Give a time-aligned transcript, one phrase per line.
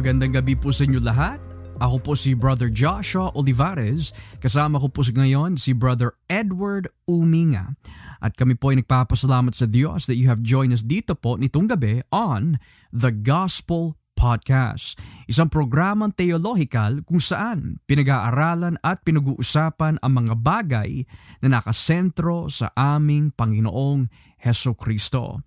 [0.00, 1.36] Magandang gabi po sa inyo lahat.
[1.76, 4.16] Ako po si Brother Joshua Olivares.
[4.40, 7.76] Kasama ko po ngayon si Brother Edward Uminga.
[8.16, 11.68] At kami po ay nagpapasalamat sa Diyos that you have joined us dito po nitong
[11.68, 12.56] gabi on
[12.96, 14.96] The Gospel Podcast.
[15.28, 21.04] Isang programang teologikal kung saan pinag-aaralan at pinag-uusapan ang mga bagay
[21.44, 24.08] na nakasentro sa aming Panginoong
[24.40, 25.44] Heso Kristo.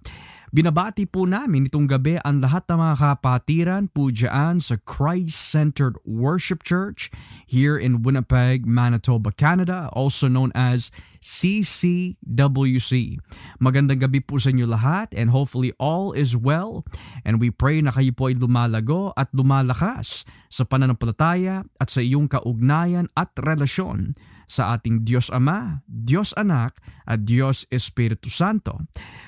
[0.53, 6.61] Binabati po namin itong gabi ang lahat ng mga kapatiran po dyan sa Christ-Centered Worship
[6.61, 7.09] Church
[7.49, 10.93] here in Winnipeg, Manitoba, Canada, also known as
[11.25, 13.17] CCWC.
[13.57, 16.85] Magandang gabi po sa inyo lahat and hopefully all is well
[17.25, 20.21] and we pray na kayo po ay lumalago at lumalakas
[20.53, 24.13] sa pananampalataya at sa iyong kaugnayan at relasyon
[24.47, 28.79] sa ating Diyos Ama, Diyos Anak at Diyos Espiritu Santo.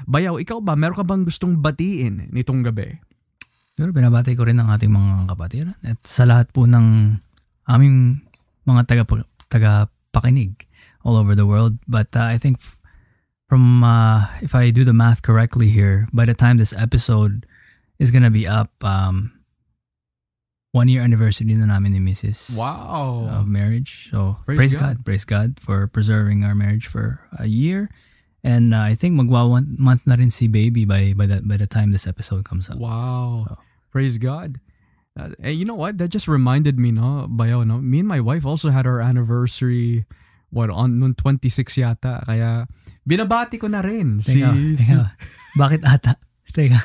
[0.07, 2.99] Bayaw, ikaw ba, meron ka bang gustong batiin nitong gabi?
[3.75, 7.19] Pero binabati ko rin ang ating mga kapatiran at sa lahat po ng
[7.67, 8.23] aming
[8.63, 9.03] mga taga,
[9.51, 10.55] taga-pakinig
[11.03, 11.75] all over the world.
[11.83, 12.63] But uh, I think
[13.51, 17.43] from, uh, if I do the math correctly here, by the time this episode
[17.99, 19.34] is gonna be up, um,
[20.75, 22.59] one year anniversary na namin ni Mrs.
[22.59, 23.31] Wow.
[23.31, 24.11] Of marriage.
[24.11, 24.81] So Praise praise, God.
[24.81, 24.97] God.
[25.07, 27.87] Praise God for preserving our marriage for a year.
[28.43, 31.55] And uh, I think magwa one month na rin si baby by by the by
[31.55, 32.77] the time this episode comes out.
[32.77, 33.47] Wow.
[33.47, 33.57] Oh.
[33.89, 34.59] Praise God.
[35.15, 35.95] Uh, and you know what?
[35.97, 37.79] That just reminded me, no, Bayaw, no?
[37.79, 40.03] Me and my wife also had our anniversary,
[40.51, 42.27] what, on noon 26 yata.
[42.27, 42.67] Kaya
[43.07, 44.19] binabati ko na rin.
[44.19, 45.15] Si, Teka, si-.
[45.55, 46.19] Bakit ata?
[46.51, 46.83] Teka.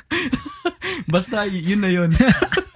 [1.10, 2.14] basta yun na yun.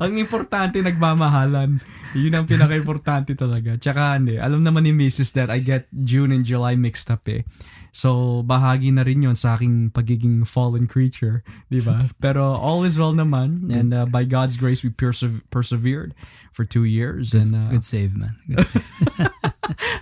[0.00, 1.84] ang importante nagmamahalan.
[2.16, 3.76] Yun ang pinaka-importante talaga.
[3.76, 5.36] Tsaka hindi, alam naman ni Mrs.
[5.36, 7.44] that I get June and July mixed up eh.
[7.92, 12.06] So, bahagi na rin yon sa aking pagiging fallen creature, di ba?
[12.22, 13.66] Pero all is well naman.
[13.74, 16.14] And uh, by God's grace, we perse- persevered
[16.54, 17.34] for two years.
[17.34, 18.38] Good, and uh, good save, man.
[18.46, 18.86] Good save.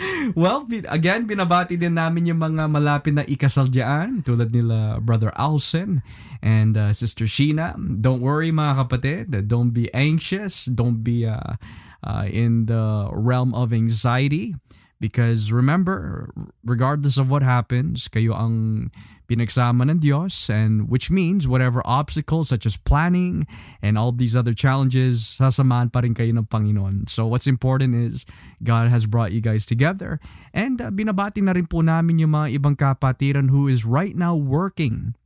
[0.39, 6.01] Well, again, binabati din namin yung mga malapit na ikasal dyan, tulad nila Brother Alson
[6.39, 7.75] and uh, Sister Sheena.
[7.75, 11.59] Don't worry mga kapatid, don't be anxious, don't be uh,
[12.03, 14.55] uh, in the realm of anxiety.
[15.03, 16.31] Because remember,
[16.63, 18.87] regardless of what happens, kayo ang
[19.33, 23.49] pinagsama ng Diyos and which means whatever obstacles such as planning
[23.81, 27.09] and all these other challenges, sasamahan pa rin kayo ng Panginoon.
[27.09, 28.29] So what's important is
[28.61, 30.21] God has brought you guys together
[30.53, 34.37] and uh, binabati na rin po namin yung mga ibang kapatiran who is right now
[34.37, 35.17] working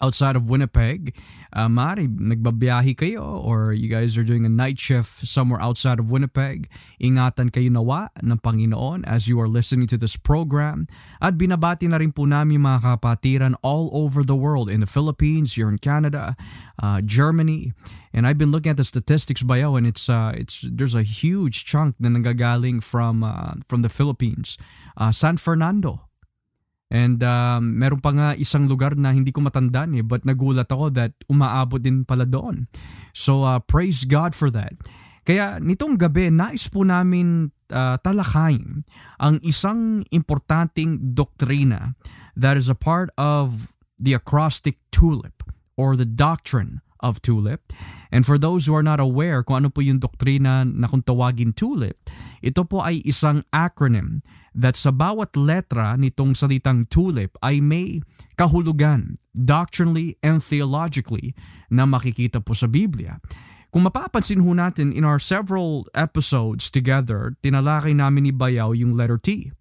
[0.00, 1.16] outside of Winnipeg,
[1.52, 6.10] uh, maaari nagbabiyahe kayo or you guys are doing a night shift somewhere outside of
[6.10, 6.70] Winnipeg,
[7.02, 10.86] ingatan kayo nawa ng Panginoon as you are listening to this program.
[11.20, 15.54] At binabati na rin po namin mga kapatiran all over the world, in the Philippines,
[15.54, 16.36] here in Canada,
[16.82, 17.72] uh, Germany.
[18.12, 21.64] And I've been looking at the statistics bayaw and it's uh, it's there's a huge
[21.64, 24.56] chunk na nanggagaling from uh, from the Philippines.
[24.96, 26.07] Uh, San Fernando,
[26.88, 30.88] And um, meron pa nga isang lugar na hindi ko matandaan eh, but nagulat ako
[30.96, 32.64] that umaabot din pala doon.
[33.12, 34.72] So uh, praise God for that.
[35.28, 38.88] Kaya nitong gabi, nais po namin uh, talakayin
[39.20, 41.92] ang isang importanteng doktrina
[42.32, 43.68] that is a part of
[44.00, 45.44] the acrostic tulip
[45.76, 47.60] or the doctrine of tulip.
[48.10, 51.52] And for those who are not aware kung ano po yung doktrina na kung tawagin
[51.52, 52.00] tulip,
[52.40, 54.24] ito po ay isang acronym
[54.58, 58.02] that sa bawat letra nitong salitang tulip ay may
[58.34, 61.30] kahulugan doctrinally and theologically
[61.70, 63.22] na makikita po sa Biblia.
[63.70, 69.20] Kung mapapansin ho natin in our several episodes together, tinalakay namin ni Bayaw yung letter
[69.20, 69.54] T,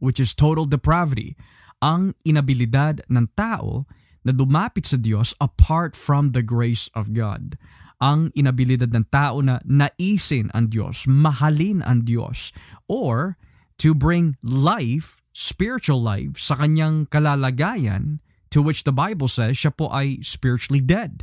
[0.00, 1.36] which is total depravity,
[1.84, 3.84] ang inabilidad ng tao
[4.24, 7.60] na dumapit sa Diyos apart from the grace of God.
[7.98, 12.54] Ang inabilidad ng tao na naisin ang Diyos, mahalin ang Diyos,
[12.86, 13.34] or
[13.78, 18.18] to bring life, spiritual life, sa kanyang kalalagayan
[18.50, 21.22] to which the Bible says siya po ay spiritually dead,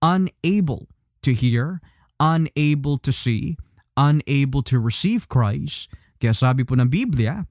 [0.00, 0.90] unable
[1.22, 1.80] to hear,
[2.18, 3.56] unable to see,
[3.94, 5.86] unable to receive Christ.
[6.18, 7.46] Kaya sabi po ng Biblia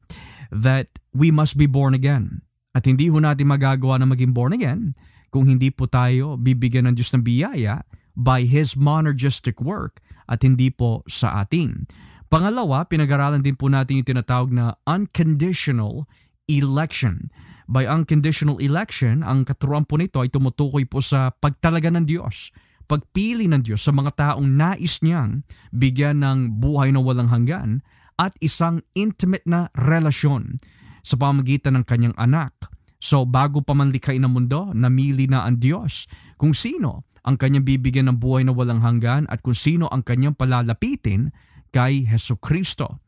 [0.52, 2.44] that we must be born again.
[2.72, 4.96] At hindi ho natin magagawa na maging born again
[5.32, 7.84] kung hindi po tayo bibigyan ng Diyos ng biyaya
[8.16, 11.88] by His monergistic work at hindi po sa atin.
[12.32, 16.08] Pangalawa, pinag-aralan din po natin yung tinatawag na unconditional
[16.48, 17.28] election.
[17.68, 22.56] By unconditional election, ang katuruan po nito ay tumutukoy po sa pagtalaga ng Diyos,
[22.88, 25.44] pagpili ng Diyos sa mga taong nais niyang
[25.76, 27.84] bigyan ng buhay na walang hanggan
[28.16, 30.56] at isang intimate na relasyon
[31.04, 32.56] sa pamagitan ng kanyang anak.
[33.04, 36.08] So bago pa man likhain ng mundo, namili na ang Diyos
[36.40, 40.32] kung sino ang kanyang bibigyan ng buhay na walang hanggan at kung sino ang kanyang
[40.32, 41.36] palalapitin
[41.72, 43.00] kay Heso Kristo.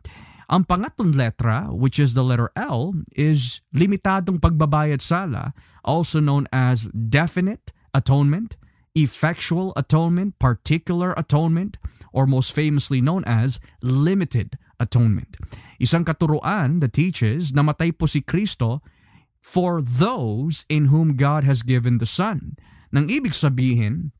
[0.51, 6.91] Ang pangatlong letra, which is the letter L, is limitadong pagbabayad sala, also known as
[6.91, 8.59] definite atonement,
[8.95, 11.79] effectual atonement, particular atonement,
[12.11, 15.39] or most famously known as limited atonement.
[15.81, 18.85] Isang katuruan that teaches na matay po si Kristo
[19.41, 22.55] for those in whom God has given the Son.
[22.93, 24.13] Nang ibig sabihin,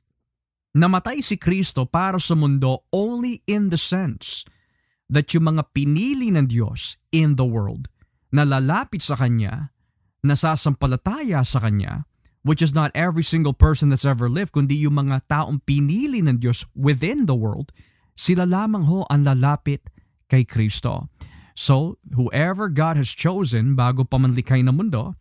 [0.73, 4.41] namatay si Kristo para sa mundo only in the sense
[5.05, 7.87] that yung mga pinili ng Diyos in the world
[8.33, 9.69] na lalapit sa Kanya,
[10.25, 12.09] nasasampalataya sa Kanya,
[12.41, 16.41] which is not every single person that's ever lived, kundi yung mga taong pinili ng
[16.41, 17.69] Diyos within the world,
[18.17, 19.93] sila lamang ho ang lalapit
[20.27, 21.13] kay Kristo.
[21.53, 25.13] So, whoever God has chosen bago pa man likay ng mundo,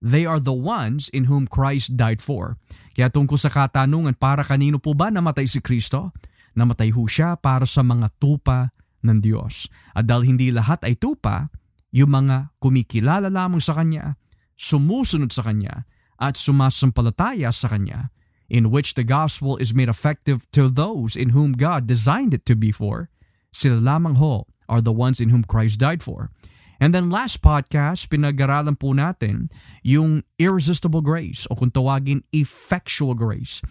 [0.00, 2.56] they are the ones in whom Christ died for.
[2.96, 6.16] Kaya tungkol sa katanungan, para kanino po ba namatay si Kristo?
[6.56, 8.72] Namatay ho siya para sa mga tupa
[9.04, 9.68] ng Diyos.
[9.92, 11.52] At dahil hindi lahat ay tupa,
[11.92, 14.16] yung mga kumikilala lamang sa Kanya,
[14.56, 15.84] sumusunod sa Kanya,
[16.16, 18.08] at sumasampalataya sa Kanya,
[18.48, 22.56] in which the gospel is made effective to those in whom God designed it to
[22.56, 23.12] be for,
[23.52, 26.32] sila lamang ho are the ones in whom Christ died for.
[26.76, 29.48] And then last podcast, pinag-aralan po natin
[29.80, 33.64] yung irresistible grace o kung tawagin effectual grace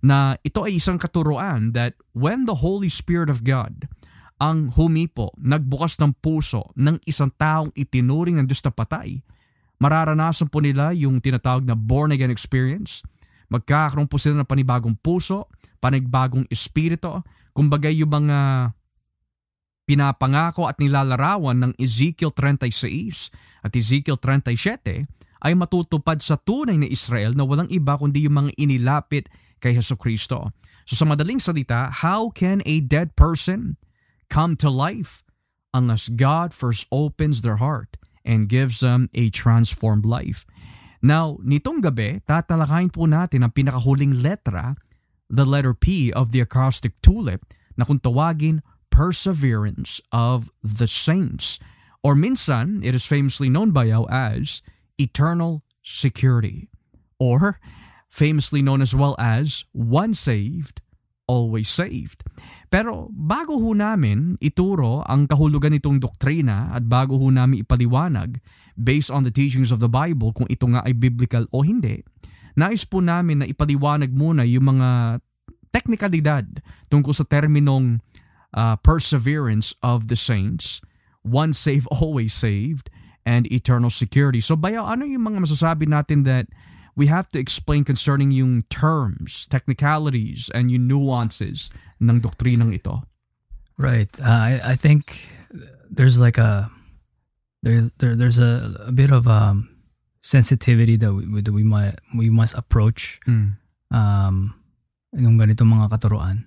[0.00, 3.88] na ito ay isang katuruan that when the Holy Spirit of God
[4.40, 9.20] ang humipo, nagbukas ng puso ng isang taong itinuring ng Diyos na patay,
[9.76, 13.04] mararanasan po nila yung tinatawag na born again experience.
[13.52, 15.44] Magkakaroon po sila ng panibagong puso,
[15.76, 17.20] panibagong espiritu,
[17.52, 18.72] kumbaga yung mga
[19.88, 23.32] pinapangako at nilalarawan ng Ezekiel 36
[23.64, 25.08] at Ezekiel 37
[25.40, 29.26] ay matutupad sa tunay na Israel na walang iba kundi yung mga inilapit
[29.60, 30.52] kay Heso Kristo.
[30.84, 33.80] So sa madaling salita, how can a dead person
[34.28, 35.24] come to life
[35.72, 37.96] unless God first opens their heart
[38.26, 40.44] and gives them a transformed life?
[41.00, 44.76] Now, nitong gabi, tatalakayin po natin ang pinakahuling letra,
[45.32, 47.40] the letter P of the acrostic tulip,
[47.80, 51.58] na kung tawagin perseverance of the saints.
[52.02, 54.62] Or minsan, it is famously known by you as
[54.98, 56.68] eternal security.
[57.20, 57.60] Or
[58.10, 60.82] famously known as well as one saved,
[61.30, 62.26] always saved.
[62.66, 68.42] Pero bago ho namin ituro ang kahulugan nitong doktrina at bago ho namin ipaliwanag
[68.74, 72.02] based on the teachings of the Bible kung ito nga ay biblical o hindi,
[72.58, 75.22] nais po namin na ipaliwanag muna yung mga
[75.70, 76.46] teknikalidad
[76.90, 78.02] tungkol sa terminong
[78.54, 80.80] uh, perseverance of the saints,
[81.22, 82.90] one saved, always saved,
[83.26, 84.40] and eternal security.
[84.40, 86.48] So Bayaw, ano yung mga masasabi natin that
[86.96, 91.70] we have to explain concerning yung terms, technicalities, and yung nuances
[92.00, 93.04] ng doktrinang ito?
[93.78, 94.10] Right.
[94.20, 95.30] Uh, I, I think
[95.88, 96.68] there's like a
[97.62, 99.68] there, there there's a, a bit of um,
[100.20, 103.56] sensitivity that we, that we might we must approach Mm.
[103.90, 104.54] um
[105.16, 106.46] yung ganitong mga katuruan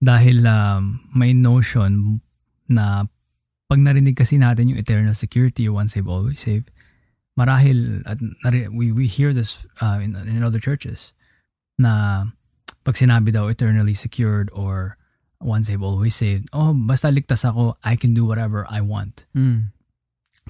[0.00, 2.24] dahil um, may notion
[2.66, 3.04] na
[3.68, 6.66] pag narinig kasi natin yung eternal security, one save, always save,
[7.38, 8.18] marahil, at
[8.74, 11.14] we, we hear this uh, in, in other churches,
[11.78, 12.26] na
[12.82, 14.96] pag sinabi daw eternally secured or
[15.38, 19.28] one save, always saved, oh, basta ligtas ako, I can do whatever I want.
[19.36, 19.72] Mm.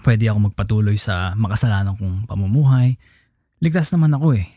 [0.01, 2.97] Pwede ako magpatuloy sa makasalanan kong pamumuhay.
[3.61, 4.49] Ligtas naman ako eh.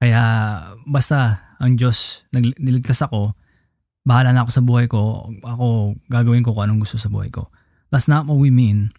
[0.00, 0.22] Kaya
[0.88, 3.36] basta ang Diyos, nag- niligtas ako,
[4.02, 7.48] bahala na ako sa buhay ko, ako gagawin ko kung anong gusto sa buhay ko.
[7.90, 8.90] That's not what we mean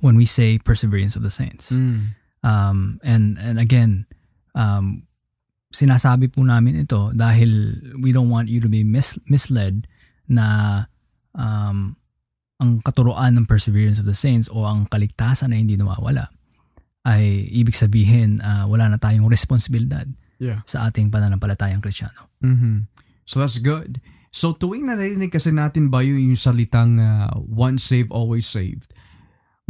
[0.00, 1.72] when we say perseverance of the saints.
[1.72, 2.16] Mm.
[2.40, 4.04] Um, and, and again,
[4.56, 5.04] um,
[5.70, 9.86] sinasabi po namin ito dahil we don't want you to be mis- misled
[10.26, 10.84] na
[11.32, 11.94] um,
[12.60, 16.28] ang katuroan ng perseverance of the saints o ang kaligtasan na hindi nawawala
[17.08, 20.04] ay ibig sabihin ah, wala na tayong responsibilidad
[20.40, 20.64] Yeah.
[20.64, 22.32] sa ating pananampalatayang kristyano.
[22.40, 22.88] Mhm.
[23.30, 24.02] So that's good.
[24.34, 28.90] So tuwing narinig kasi natin ba yung salitang uh, once saved, always saved,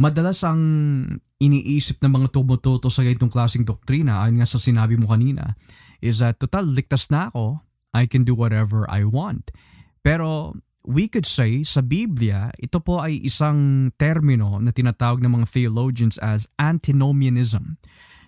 [0.01, 0.61] madalas ang
[1.37, 5.53] iniisip ng mga tumututo sa ganitong klaseng doktrina, ayon nga sa sinabi mo kanina,
[6.01, 7.61] is that total ligtas na ako,
[7.93, 9.53] I can do whatever I want.
[10.01, 15.47] Pero we could say sa Biblia, ito po ay isang termino na tinatawag ng mga
[15.53, 17.77] theologians as antinomianism.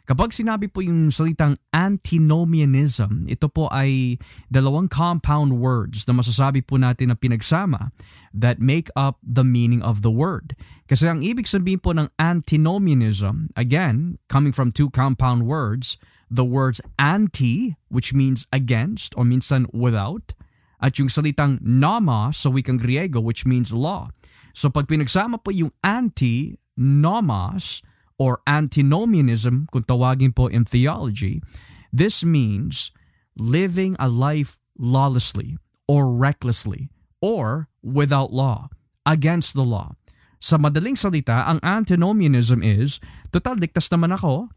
[0.03, 4.19] Kapag sinabi po yung salitang antinomianism, ito po ay
[4.51, 7.95] dalawang compound words na masasabi po natin na pinagsama
[8.36, 10.60] that make up the meaning of the word.
[10.91, 15.95] Kasi ang ibig sabihin po ng antinomianism, again, coming from two compound words,
[16.27, 20.36] the words anti, which means against or minsan without,
[20.83, 24.12] at yung salitang nomos sa wikang Griego, which means law.
[24.51, 27.79] So pag pinagsama po yung anti, nomos,
[28.23, 31.43] or antinomianism, kung tawagin po in theology,
[31.91, 32.95] this means
[33.35, 35.59] living a life lawlessly
[35.91, 36.87] or recklessly
[37.19, 38.71] or without law,
[39.03, 39.91] against the law.
[40.39, 43.03] Sa madaling salita, ang antinomianism is,
[43.35, 44.47] total ligtas naman ako,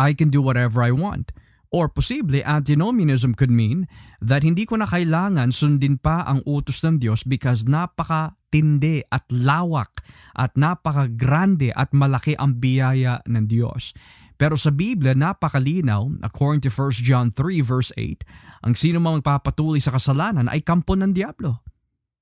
[0.00, 1.36] I can do whatever I want.
[1.72, 3.88] Or posible, antinomianism could mean
[4.20, 9.88] that hindi ko na kailangan sundin pa ang utos ng Diyos because napaka-tindi at lawak
[10.36, 13.96] at napaka-grande at malaki ang biyaya ng Diyos.
[14.36, 19.80] Pero sa Biblia, napakalinaw, according to 1 John 3 verse 8, ang sino mang magpapatuloy
[19.80, 21.64] sa kasalanan ay kampo ng Diablo.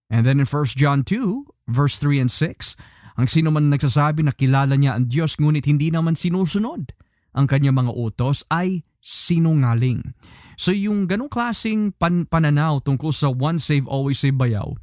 [0.07, 2.78] And then in 1 John 2 verse 3 and 6,
[3.19, 6.95] ang sino man nagsasabi na kilala niya ang Diyos ngunit hindi naman sinusunod
[7.35, 10.14] ang kanyang mga utos ay sinungaling.
[10.61, 14.76] So yung ganong klaseng pan- pananaw tungkol sa one save, always save bayaw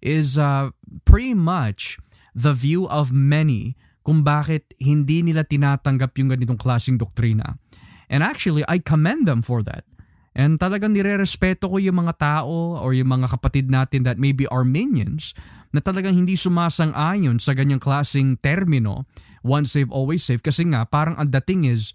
[0.00, 0.72] is uh,
[1.04, 2.00] pretty much
[2.32, 7.60] the view of many kung bakit hindi nila tinatanggap yung ganitong klaseng doktrina.
[8.08, 9.84] And actually, I commend them for that.
[10.32, 15.36] And talagang nire-respeto ko yung mga tao or yung mga kapatid natin that maybe Armenians
[15.74, 19.04] na talagang hindi sumasang-ayon sa ganyang klaseng termino,
[19.44, 20.40] one save, always save.
[20.40, 21.92] Kasi nga, parang ang dating is,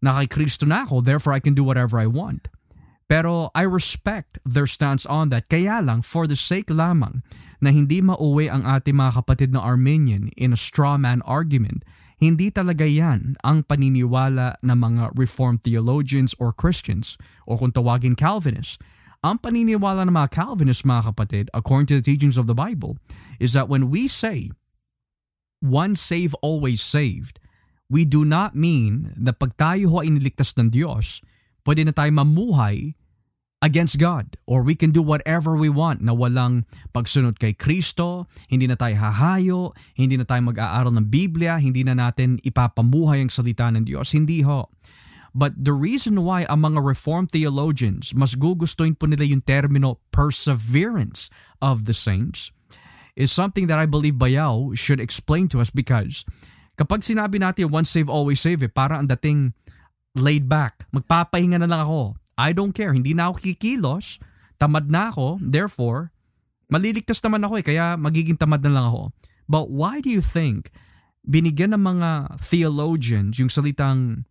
[0.00, 0.28] na kay
[0.64, 2.48] na ako, therefore I can do whatever I want.
[3.10, 5.50] Pero I respect their stance on that.
[5.50, 7.26] Kaya lang, for the sake lamang
[7.58, 11.82] na hindi mauwi ang ating mga kapatid na Armenian in a straw man argument,
[12.20, 18.78] hindi talaga yan ang paniniwala ng mga Reformed theologians or Christians o kung tawagin Calvinists.
[19.20, 22.96] Ang paniniwala ng mga Calvinists, mga kapatid, according to the teachings of the Bible,
[23.42, 24.54] is that when we say,
[25.60, 27.42] one save, always saved,
[27.90, 31.20] we do not mean na pag tayo ho ay niligtas ng Diyos,
[31.66, 32.94] pwede na tayo mamuhay
[33.60, 36.64] against God or we can do whatever we want na walang
[36.96, 41.92] pagsunod kay Kristo, hindi na tayo hahayo, hindi na tayo mag-aaral ng Biblia, hindi na
[41.92, 44.16] natin ipapamuhay ang salita ng Diyos.
[44.16, 44.72] Hindi ho.
[45.30, 51.30] But the reason why ang mga Reformed theologians mas gugustuhin po nila yung termino perseverance
[51.62, 52.50] of the saints
[53.14, 56.26] is something that I believe Bayaw should explain to us because
[56.80, 59.52] kapag sinabi natin once save, always save, eh, parang ang dating
[60.16, 60.88] laid back.
[60.96, 62.16] Magpapahinga na lang ako.
[62.40, 62.96] I don't care.
[62.96, 64.16] Hindi na ako kikilos.
[64.56, 65.36] Tamad na ako.
[65.44, 66.08] Therefore,
[66.72, 67.64] maliligtas naman ako eh.
[67.68, 69.12] Kaya magiging tamad na lang ako.
[69.44, 70.72] But why do you think
[71.20, 74.24] binigyan ng mga theologians yung salitang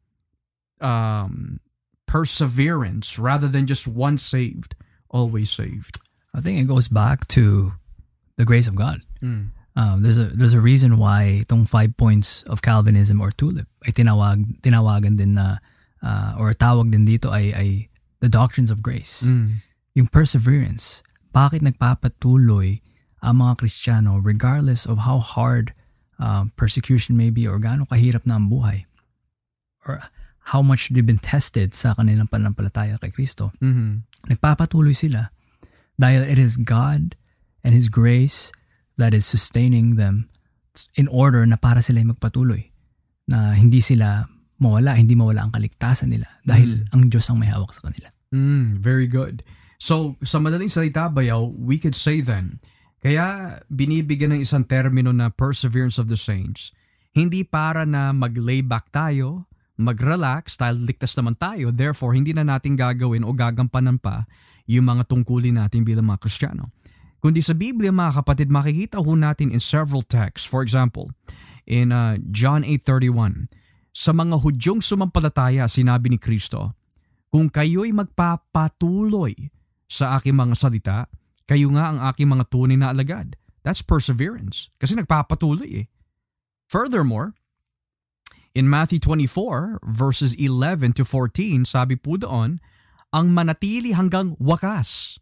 [0.82, 1.62] um,
[2.10, 4.74] perseverance rather than just once saved,
[5.14, 6.02] always saved?
[6.34, 7.78] I think it goes back to
[8.42, 9.06] the grace of God.
[9.22, 9.54] Mm.
[9.80, 13.96] Um, there's a there's a reason why itong five points of Calvinism or tulip ay
[13.96, 15.64] tinawag tinawagan din na
[16.04, 17.70] uh, or tawag din dito ay ay
[18.20, 19.24] the doctrines of grace.
[19.24, 19.64] Mm.
[19.96, 21.00] Yung perseverance.
[21.32, 22.84] Bakit nagpapatuloy
[23.24, 25.72] ang mga Kristiyano regardless of how hard
[26.20, 28.84] uh, persecution may be or gaano kahirap na ang buhay
[29.88, 30.04] or
[30.52, 33.56] how much they've been tested sa kanilang pananampalataya kay Kristo.
[33.64, 34.04] Mm-hmm.
[34.28, 35.32] Nagpapatuloy sila
[35.96, 37.16] dahil it is God
[37.64, 38.52] and His grace
[39.00, 40.28] that is sustaining them
[41.00, 42.68] in order na para sila magpatuloy.
[43.32, 44.28] Na hindi sila
[44.60, 48.12] mawala, hindi mawala ang kaligtasan nila dahil ang Diyos ang may hawak sa kanila.
[48.36, 49.42] Mm, very good.
[49.80, 52.60] So, sa madaling salita, Bayaw, we could say then,
[53.00, 56.76] kaya binibigyan ng isang termino na perseverance of the saints,
[57.16, 59.48] hindi para na mag-lay back tayo,
[59.80, 64.28] mag-relax dahil ligtas naman tayo, therefore hindi na natin gagawin o gagampanan pa
[64.68, 66.76] yung mga tungkulin natin bilang mga Kristiyano.
[67.20, 70.48] Kundi sa Biblia mga kapatid, makikita ho natin in several texts.
[70.48, 71.12] For example,
[71.68, 73.52] in uh, John 8.31,
[73.92, 76.80] sa mga Hudyong sumampalataya, sinabi ni Kristo,
[77.28, 79.52] kung kayo'y magpapatuloy
[79.86, 80.98] sa aking mga salita,
[81.44, 83.36] kayo nga ang aking mga tunay na alagad.
[83.68, 84.72] That's perseverance.
[84.80, 85.86] Kasi nagpapatuloy eh.
[86.70, 87.34] Furthermore,
[88.56, 92.62] in Matthew 24 verses 11 to 14, sabi po doon,
[93.10, 95.18] ang manatili hanggang wakas,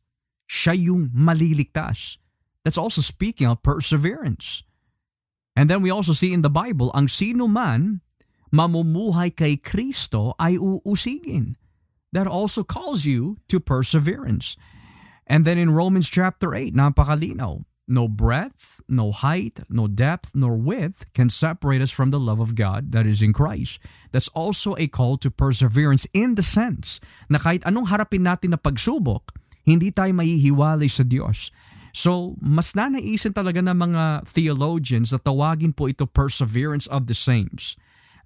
[0.47, 2.17] siya yung maliligtas.
[2.63, 4.63] That's also speaking of perseverance.
[5.55, 8.01] And then we also see in the Bible, ang sino man
[8.53, 11.59] mamumuhay kay Kristo ay uusigin.
[12.15, 14.55] That also calls you to perseverance.
[15.27, 21.03] And then in Romans chapter 8, napakalinaw, no breadth, no height, no depth, nor width
[21.11, 23.79] can separate us from the love of God that is in Christ.
[24.11, 28.59] That's also a call to perseverance in the sense na kahit anong harapin natin na
[28.59, 29.35] pagsubok,
[29.67, 31.51] hindi tayo mahihiwalay sa Diyos.
[31.91, 37.75] So, mas nanaisin talaga ng mga theologians na tawagin po ito perseverance of the saints.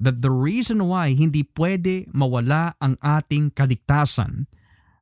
[0.02, 4.50] that the reason why hindi pwede mawala ang ating kaligtasan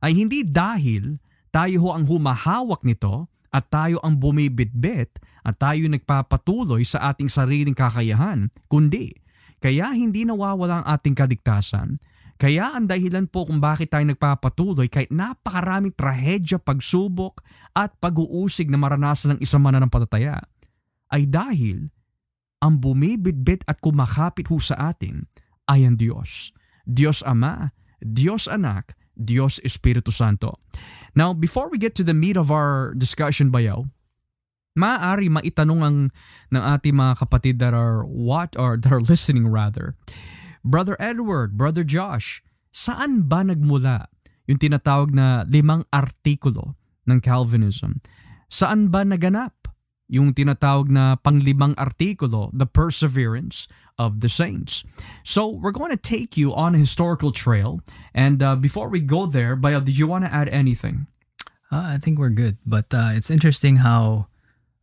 [0.04, 1.24] ay hindi dahil
[1.56, 7.74] tayo ho ang humahawak nito at tayo ang bumibitbit at tayo nagpapatuloy sa ating sariling
[7.74, 9.16] kakayahan, kundi
[9.64, 11.98] kaya hindi nawawala ang ating kaligtasan
[12.40, 17.44] kaya ang dahilan po kung bakit tayo nagpapatuloy kahit napakaraming trahedya, pagsubok
[17.76, 20.40] at pag-uusig na maranasan ng isang mananampalataya
[21.12, 21.92] ay dahil
[22.64, 25.28] ang bumibitbit at kumakapit ho sa atin
[25.68, 26.56] ay ang Diyos.
[26.88, 30.56] Diyos Ama, Diyos Anak, Diyos Espiritu Santo.
[31.20, 33.84] Now, before we get to the meat of our discussion, Bayaw,
[34.80, 35.98] maaari maitanong ang
[36.56, 40.00] ng ating mga kapatid that are what or that are listening rather
[40.64, 44.08] Brother Edward, Brother Josh, saan ba nagmula
[44.48, 46.76] yung tinatawag na limang artikulo
[47.08, 48.02] ng Calvinism?
[48.50, 49.54] Saan ba naganap
[50.10, 54.84] yung tinatawag na panglimang artikulo, the perseverance of the saints?
[55.24, 57.82] So we're going to take you on a historical trail.
[58.14, 61.08] And uh, before we go there, Bayo, did you want to add anything?
[61.72, 64.26] Uh, I think we're good, but uh, it's interesting how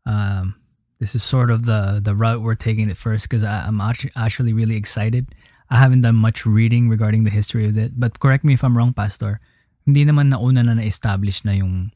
[0.07, 0.55] um,
[1.01, 4.77] this is sort of the the route we're taking it first because I'm actually really
[4.77, 5.35] excited
[5.71, 7.99] I haven't done much reading regarding the history of it.
[7.99, 9.43] But correct me if I'm wrong, Pastor.
[9.87, 11.91] Hindi naman nauna na na-establish na yung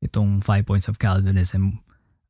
[0.00, 1.80] itong five points of Calvinism.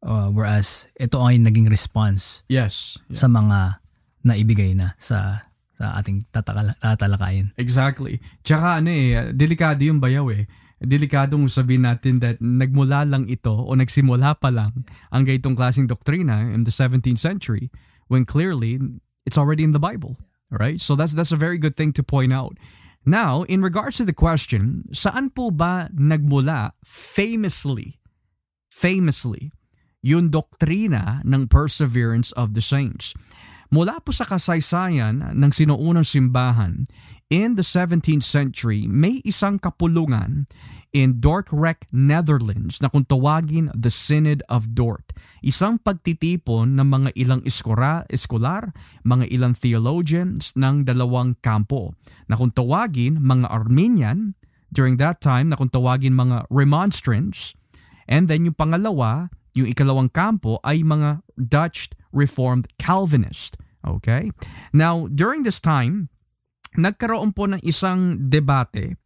[0.03, 3.23] Uh, whereas ito ay naging response yes, yeah.
[3.23, 3.79] sa mga
[4.27, 5.47] naibigay na sa
[5.79, 7.55] sa ating tatakala, tatalakayin.
[7.55, 8.19] Exactly.
[8.43, 10.47] Tsaka ano eh, delikado yung bayaw eh.
[10.83, 15.87] Delikado mo sabihin natin that nagmula lang ito o nagsimula pa lang ang gaytong klaseng
[15.87, 17.71] doktrina in the 17th century
[18.11, 18.79] when clearly
[19.23, 20.19] it's already in the Bible.
[20.53, 20.81] Right?
[20.81, 22.61] So that's that's a very good thing to point out.
[23.03, 27.99] Now, in regards to the question, saan po ba nagmula famously,
[28.71, 29.51] famously,
[30.07, 33.11] yung doktrina ng perseverance of the saints?
[33.73, 36.85] Mula po sa kasaysayan ng sinuunang simbahan,
[37.33, 40.45] in the 17th century, may isang kapulungan
[40.93, 45.17] in Dordrecht, Netherlands na kung tawagin the Synod of Dort.
[45.41, 51.97] Isang pagtitipon ng mga ilang iskora, eskolar, mga ilang theologians ng dalawang kampo
[52.29, 54.37] na kung tawagin mga Armenian
[54.69, 57.57] during that time na kung tawagin mga Remonstrants
[58.05, 63.57] and then yung pangalawa, yung ikalawang kampo ay mga Dutch Reformed Calvinist.
[63.81, 64.29] Okay?
[64.77, 66.13] Now, during this time,
[66.77, 68.97] nagkaroon po ng isang debate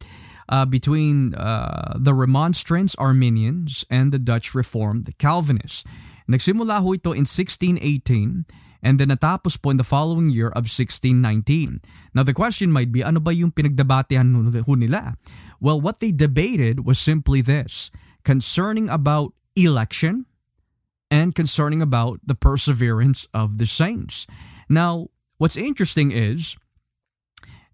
[0.48, 5.85] uh, between uh, the Remonstrants Arminians and the Dutch Reformed Calvinists.
[6.28, 8.46] Nagsimula ho ito in 1618
[8.82, 11.80] and then natapos po in the following year of 1619.
[12.14, 14.30] Now the question might be, ano ba yung pinagdebatehan
[14.62, 15.16] ho nila?
[15.61, 17.90] Well, what they debated was simply this,
[18.22, 20.26] concerning about election
[21.11, 24.26] and concerning about the perseverance of the saints.
[24.68, 26.59] Now, what's interesting is,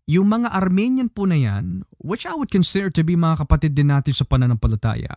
[0.07, 3.89] yung mga Armenian po na yan, which I would consider to be mga kapatid din
[3.89, 5.15] natin sa pananampalataya,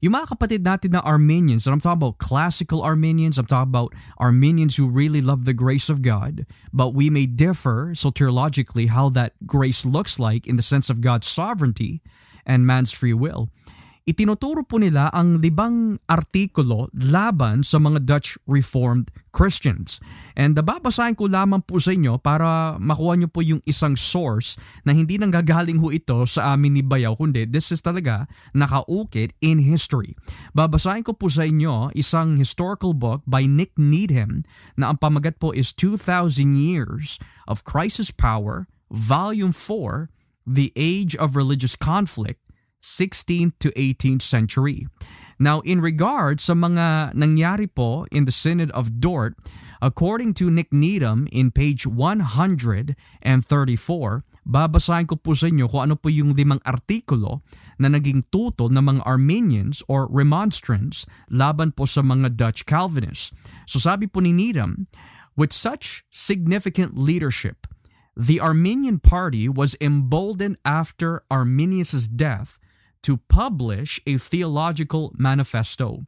[0.00, 3.92] yung mga kapatid natin na Armenians, and I'm talking about classical Armenians, I'm talking about
[4.16, 9.36] Armenians who really love the grace of God, but we may differ soteriologically how that
[9.44, 12.00] grace looks like in the sense of God's sovereignty
[12.48, 13.52] and man's free will
[14.08, 20.02] itinuturo po nila ang libang artikulo laban sa mga Dutch Reformed Christians.
[20.34, 24.92] And babasahin ko lamang po sa inyo para makuha nyo po yung isang source na
[24.92, 30.18] hindi nanggagaling ho ito sa amin ni Bayaw, kundi this is talaga nakaukit in history.
[30.52, 34.42] Babasahin ko po sa inyo isang historical book by Nick Needham
[34.74, 40.10] na ang pamagat po is 2,000 Years of Crisis Power, Volume 4,
[40.50, 42.42] The Age of Religious Conflict,
[42.80, 44.88] 16th to 18th century.
[45.40, 49.40] Now, in regard sa mga nangyari po in the Synod of Dort,
[49.80, 52.92] according to Nick Needham in page 134,
[54.44, 57.40] babasahin ko po sa inyo kung ano po yung limang artikulo
[57.80, 63.32] na naging tutol ng mga Armenians or Remonstrants laban po sa mga Dutch Calvinists.
[63.64, 64.92] So sabi po ni Needham,
[65.40, 67.64] with such significant leadership,
[68.12, 72.59] the Armenian party was emboldened after Arminius' death
[73.02, 76.06] to publish a theological manifesto.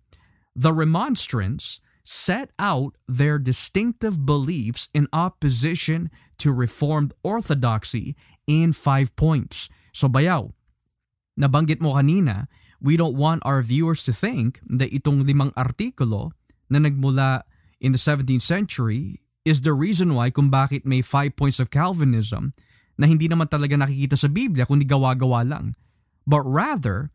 [0.54, 9.70] The remonstrants set out their distinctive beliefs in opposition to Reformed orthodoxy in five points.
[9.94, 10.50] So bayaw,
[11.38, 12.50] nabanggit mo kanina,
[12.82, 16.34] we don't want our viewers to think that itong limang artikulo
[16.66, 17.46] na nagmula
[17.78, 22.50] in the 17th century is the reason why kung bakit may five points of Calvinism
[22.98, 25.78] na hindi naman talaga nakikita sa Biblia kundi gawa-gawa lang
[26.26, 27.10] but rather,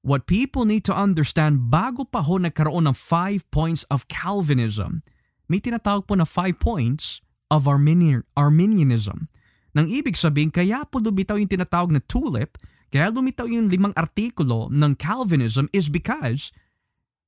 [0.00, 5.04] what people need to understand bago pa ho nagkaroon ng five points of Calvinism,
[5.50, 7.20] may tinatawag po na five points
[7.50, 9.28] of Arminian, Arminianism.
[9.74, 12.58] Nang ibig sabihin, kaya po lumitaw yung tinatawag na tulip,
[12.90, 16.50] kaya lumitaw yung limang artikulo ng Calvinism is because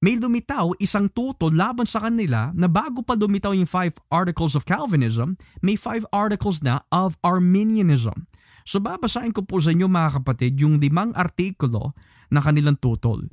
[0.03, 4.67] may lumitaw isang tuto laban sa kanila na bago pa lumitaw yung five articles of
[4.67, 8.27] Calvinism, may five articles na of Arminianism.
[8.63, 11.95] So babasahin ko po sa inyo mga kapatid yung limang artikulo
[12.33, 13.29] na kanilang tutol.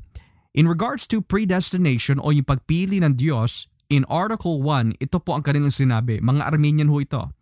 [0.53, 5.43] In regards to predestination o yung pagpili ng Diyos, in Article 1, ito po ang
[5.45, 7.33] kanilang sinabi, mga Armenian ho ito.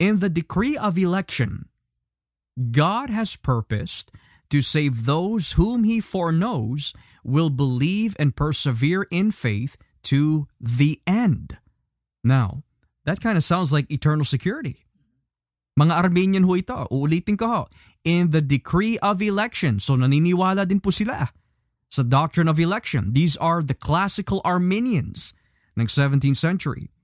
[0.00, 1.68] In the decree of election,
[2.56, 4.10] God has purposed
[4.50, 6.92] to save those whom He foreknows
[7.24, 9.76] will believe and persevere in faith
[10.12, 11.56] to the end.
[12.22, 12.64] Now,
[13.04, 14.83] that kind of sounds like eternal security.
[15.74, 17.62] Mga Armenian ho ito, uulitin ko ho,
[18.06, 19.82] in the decree of election.
[19.82, 21.34] So naniniwala din po sila
[21.90, 23.10] sa doctrine of election.
[23.14, 25.34] These are the classical Armenians
[25.74, 26.94] ng 17th century.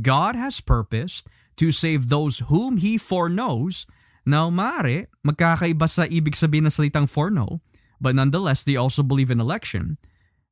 [0.00, 1.28] God has purposed
[1.60, 3.84] to save those whom He foreknows.
[4.26, 7.62] Now, mare, magkakaiba sa ibig sabihin ng salitang foreknow
[8.00, 9.98] But nonetheless, they also believe in election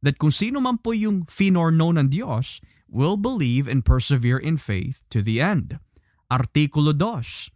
[0.02, 5.04] that kung sino man po yung finorno ng Diyos will believe and persevere in faith
[5.10, 5.80] to the end.
[6.32, 7.53] Artikulo 2.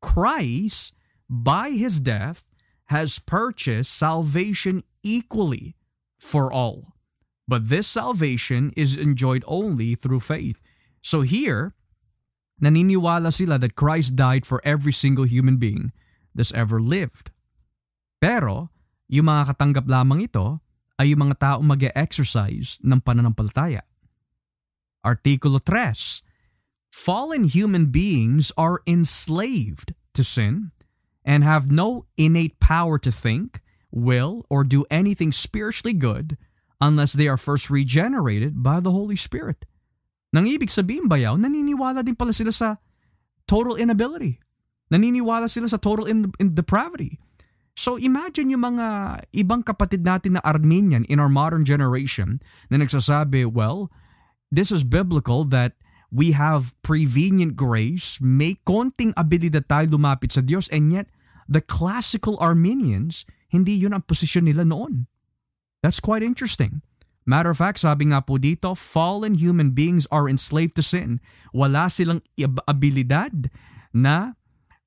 [0.00, 0.94] Christ,
[1.28, 2.48] by his death,
[2.88, 5.76] has purchased salvation equally
[6.20, 6.96] for all.
[7.48, 10.60] But this salvation is enjoyed only through faith.
[11.00, 11.72] So here,
[12.60, 15.92] naniniwala sila that Christ died for every single human being
[16.34, 17.32] that's ever lived.
[18.20, 18.68] Pero,
[19.08, 20.60] yung mga katanggap lamang ito
[21.00, 23.80] ay yung mga taong mag exercise ng pananampalataya.
[25.00, 26.27] Artikulo 3.
[26.98, 30.74] Fallen human beings are enslaved to sin
[31.22, 33.62] and have no innate power to think,
[33.94, 36.34] will, or do anything spiritually good
[36.82, 39.62] unless they are first regenerated by the Holy Spirit.
[40.34, 42.82] Nang ibig sabihin bayaw, naniniwala din pala sila sa
[43.46, 44.42] total inability.
[44.90, 47.22] Naniniwala sila sa total in, in depravity.
[47.78, 52.42] So imagine yung mga ibang kapatid natin na Armenian in our modern generation
[52.74, 53.86] na nagsasabi, well,
[54.50, 60.68] this is biblical that we have prevenient grace, may konting abilidad tayo lumapit sa Diyos
[60.72, 61.12] and yet
[61.48, 65.08] the classical Armenians, hindi yun ang posisyon nila noon.
[65.80, 66.84] That's quite interesting.
[67.28, 71.20] Matter of fact, sabi nga po dito, fallen human beings are enslaved to sin.
[71.52, 72.24] Wala silang
[72.64, 73.52] abilidad
[73.92, 74.32] na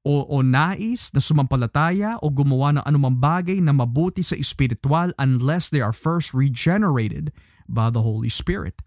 [0.01, 5.69] o, o nais na sumampalataya o gumawa ng anumang bagay na mabuti sa espiritual unless
[5.69, 7.29] they are first regenerated
[7.69, 8.81] by the Holy Spirit.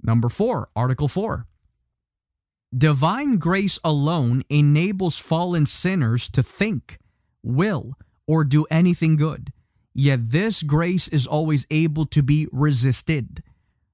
[0.00, 1.49] Number 4, Article 4.
[2.70, 7.02] Divine grace alone enables fallen sinners to think,
[7.42, 7.98] will,
[8.30, 9.50] or do anything good.
[9.90, 13.42] Yet this grace is always able to be resisted.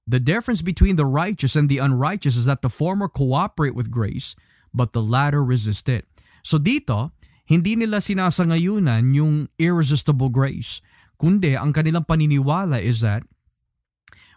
[0.07, 4.37] The difference between the righteous and the unrighteous is that the former cooperate with grace,
[4.75, 6.05] but the latter resist it.
[6.45, 7.17] So dito,
[7.49, 10.85] hindi nila sinasangayunan yung irresistible grace,
[11.17, 13.25] kundi ang kanilang paniniwala is that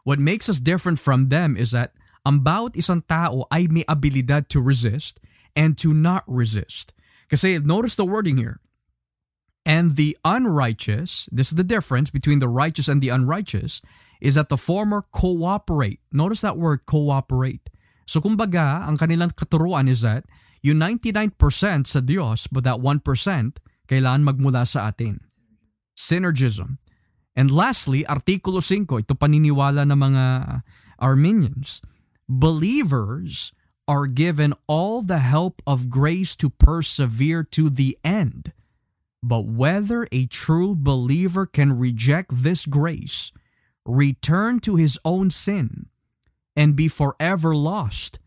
[0.08, 1.91] what makes us different from them is that
[2.29, 5.17] ang bawat isang tao ay may abilidad to resist
[5.57, 6.93] and to not resist.
[7.25, 8.61] Kasi notice the wording here.
[9.65, 13.81] And the unrighteous, this is the difference between the righteous and the unrighteous,
[14.21, 16.05] is that the former cooperate.
[16.13, 17.65] Notice that word cooperate.
[18.05, 20.29] So kumbaga, ang kanilang katuruan is that
[20.61, 21.33] yung 99%
[21.89, 23.01] sa Diyos but that 1%
[23.89, 25.25] kailangan magmula sa atin.
[25.97, 26.77] Synergism.
[27.33, 30.25] And lastly, Artikulo 5, ito paniniwala ng mga
[30.99, 31.81] Armenians.
[32.29, 33.51] Believers
[33.89, 38.53] are given all the help of grace to persevere to the end.
[39.25, 43.33] But whether a true believer can reject this grace,
[43.83, 45.89] return to his own sin,
[46.55, 48.19] and be forever lost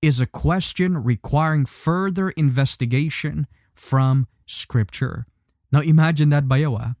[0.00, 5.26] is a question requiring further investigation from Scripture.
[5.72, 6.94] Now imagine that bayawa.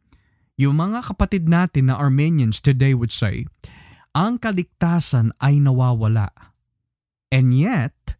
[0.58, 3.46] Yung mga kapatid natin na Armenians today would say,
[4.14, 6.30] ang kaligtasan ay nawawala.
[7.30, 8.18] And yet,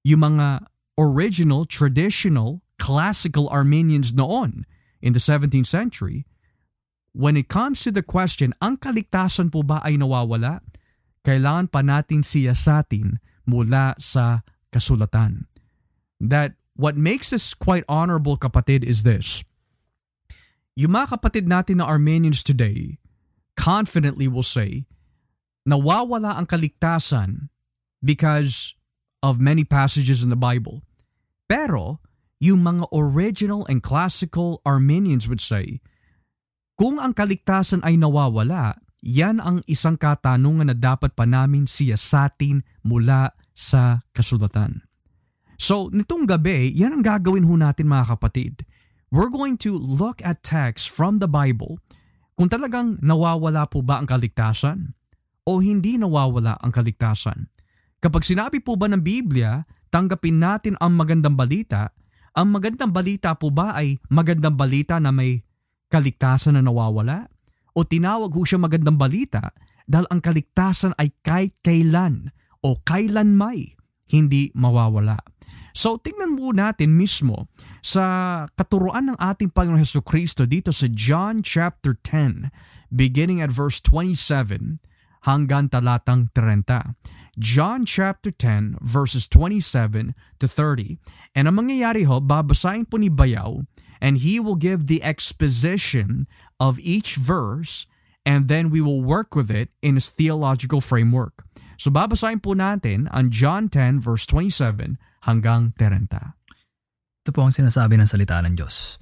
[0.00, 4.64] yung mga original, traditional, classical Armenians noon
[5.04, 6.24] in the 17th century,
[7.12, 10.64] when it comes to the question, ang kaligtasan po ba ay nawawala?
[11.26, 15.44] Kailangan pa natin siyasatin mula sa kasulatan.
[16.16, 19.44] That what makes this quite honorable kapatid is this.
[20.78, 23.02] Yung mga kapatid natin na Armenians today
[23.58, 24.86] confidently will say,
[25.68, 27.52] nawawala ang kaligtasan
[28.00, 28.72] because
[29.20, 30.80] of many passages in the Bible.
[31.44, 32.00] Pero,
[32.40, 35.84] yung mga original and classical Armenians would say,
[36.80, 43.34] kung ang kaligtasan ay nawawala, yan ang isang katanungan na dapat pa namin siyasatin mula
[43.52, 44.86] sa kasulatan.
[45.58, 48.62] So, nitong gabi, yan ang gagawin ho natin mga kapatid.
[49.10, 51.82] We're going to look at texts from the Bible
[52.38, 54.94] kung talagang nawawala po ba ang kaligtasan
[55.48, 57.48] o hindi nawawala ang kaligtasan.
[58.04, 61.96] Kapag sinabi po ba ng Biblia, tanggapin natin ang magandang balita,
[62.36, 65.40] ang magandang balita po ba ay magandang balita na may
[65.88, 67.32] kaligtasan na nawawala?
[67.72, 69.56] O tinawag ho siya magandang balita
[69.88, 72.28] dahil ang kaligtasan ay kahit kailan
[72.60, 73.72] o kailan may
[74.12, 75.16] hindi mawawala.
[75.72, 77.48] So tingnan mo natin mismo
[77.80, 82.52] sa katuruan ng ating Panginoon Heso Kristo dito sa John chapter 10
[82.92, 84.82] beginning at verse 27
[85.24, 86.94] hanggang talatang 30.
[87.38, 90.98] John chapter 10 verses 27 to 30.
[91.38, 93.62] And ang mangyayari ho, babasahin po ni Bayaw
[94.02, 96.26] and he will give the exposition
[96.58, 97.86] of each verse
[98.26, 101.46] and then we will work with it in his theological framework.
[101.78, 104.98] So babasahin po natin ang John 10 verse 27
[105.30, 106.10] hanggang 30.
[107.22, 108.98] Ito po ang sinasabi ng salita ng Diyos.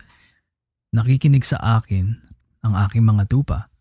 [0.92, 2.20] Nakikinig sa akin
[2.64, 3.72] ang aking mga tupa.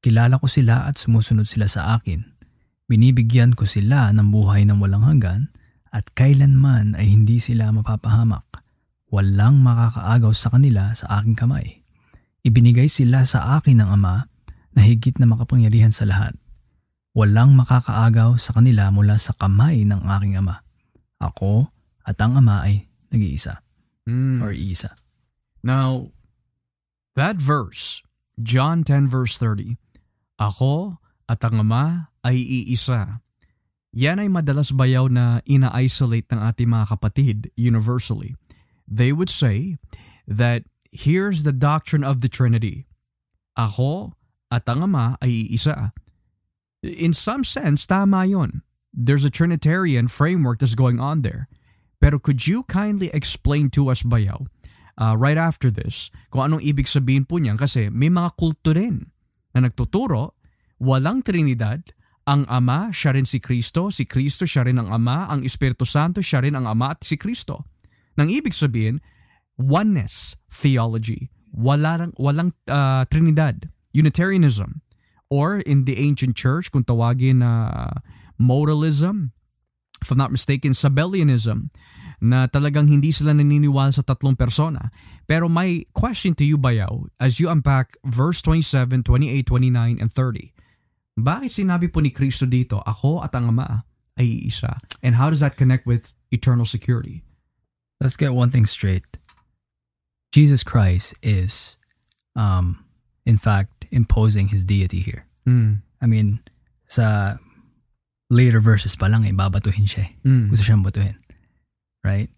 [0.00, 2.24] Kilala ko sila at sumusunod sila sa akin.
[2.88, 5.52] Binibigyan ko sila ng buhay ng walang hanggan
[5.92, 8.42] at kailanman ay hindi sila mapapahamak.
[9.10, 11.82] Walang makakaagaw sa kanila sa aking kamay.
[12.40, 14.24] Ibinigay sila sa akin ng Ama
[14.72, 16.32] na higit na makapangyarihan sa lahat.
[17.12, 20.62] Walang makakaagaw sa kanila mula sa kamay ng aking Ama.
[21.20, 21.68] Ako
[22.06, 23.60] at ang Ama ay nag-iisa
[24.08, 24.40] Mm.
[24.40, 24.96] or iisa.
[25.60, 26.08] Now,
[27.14, 28.00] that verse,
[28.40, 29.76] John 10 verse 30,
[30.40, 30.96] Ako
[31.28, 33.20] at ang Ama ay iisa.
[33.92, 38.32] Yan ay madalas bayaw na ina-isolate ng ating mga kapatid universally.
[38.88, 39.76] They would say
[40.24, 42.88] that here's the doctrine of the Trinity.
[43.60, 44.16] Ako
[44.48, 45.92] at ang Ama ay iisa.
[46.80, 48.64] In some sense, tama yon.
[48.90, 51.46] There's a Trinitarian framework that's going on there.
[52.00, 54.48] Pero could you kindly explain to us, Bayaw,
[54.96, 57.60] uh, right after this, kung anong ibig sabihin po niyan?
[57.60, 59.12] Kasi may mga kulto rin
[59.54, 60.38] na nagtuturo,
[60.80, 61.82] walang Trinidad,
[62.30, 66.22] ang Ama, siya rin si Kristo, si Kristo, siya rin ang Ama, ang Espiritu Santo,
[66.22, 67.66] siya rin ang Ama at si Kristo.
[68.14, 69.02] Nang ibig sabihin,
[69.58, 71.32] oneness theology.
[71.50, 73.66] Wala, walang uh, Trinidad.
[73.90, 74.86] Unitarianism.
[75.30, 77.94] Or in the ancient church, kung tawagin na uh,
[78.38, 79.34] modalism,
[80.02, 81.70] if I'm not mistaken, Sabellianism,
[82.20, 84.92] na talagang hindi sila naniniwala sa tatlong persona.
[85.24, 90.52] Pero my question to you, Bayaw, as you unpack verse 27, 28, 29, and 30,
[91.16, 93.88] bakit sinabi po ni Kristo dito, ako at ang Ama
[94.20, 94.76] ay iisa?
[95.00, 97.24] And how does that connect with eternal security?
[98.00, 99.04] Let's get one thing straight.
[100.32, 101.76] Jesus Christ is,
[102.36, 102.84] um,
[103.26, 105.26] in fact, imposing his deity here.
[105.48, 105.82] Mm.
[106.00, 106.40] I mean,
[106.88, 107.36] sa
[108.30, 110.10] later verses pa lang eh, babatuhin siya eh.
[110.24, 110.48] Mm.
[110.54, 111.18] Gusto siyang batuhin.
[112.04, 112.30] Right?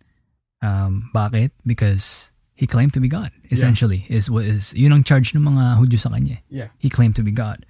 [0.62, 1.50] Um, bakit?
[1.66, 4.06] Because he claimed to be God, essentially.
[4.06, 6.38] Is, is, yun ang charge ng mga Hudyo sa kanya.
[6.46, 6.70] Yeah.
[6.78, 7.66] He claimed to be God.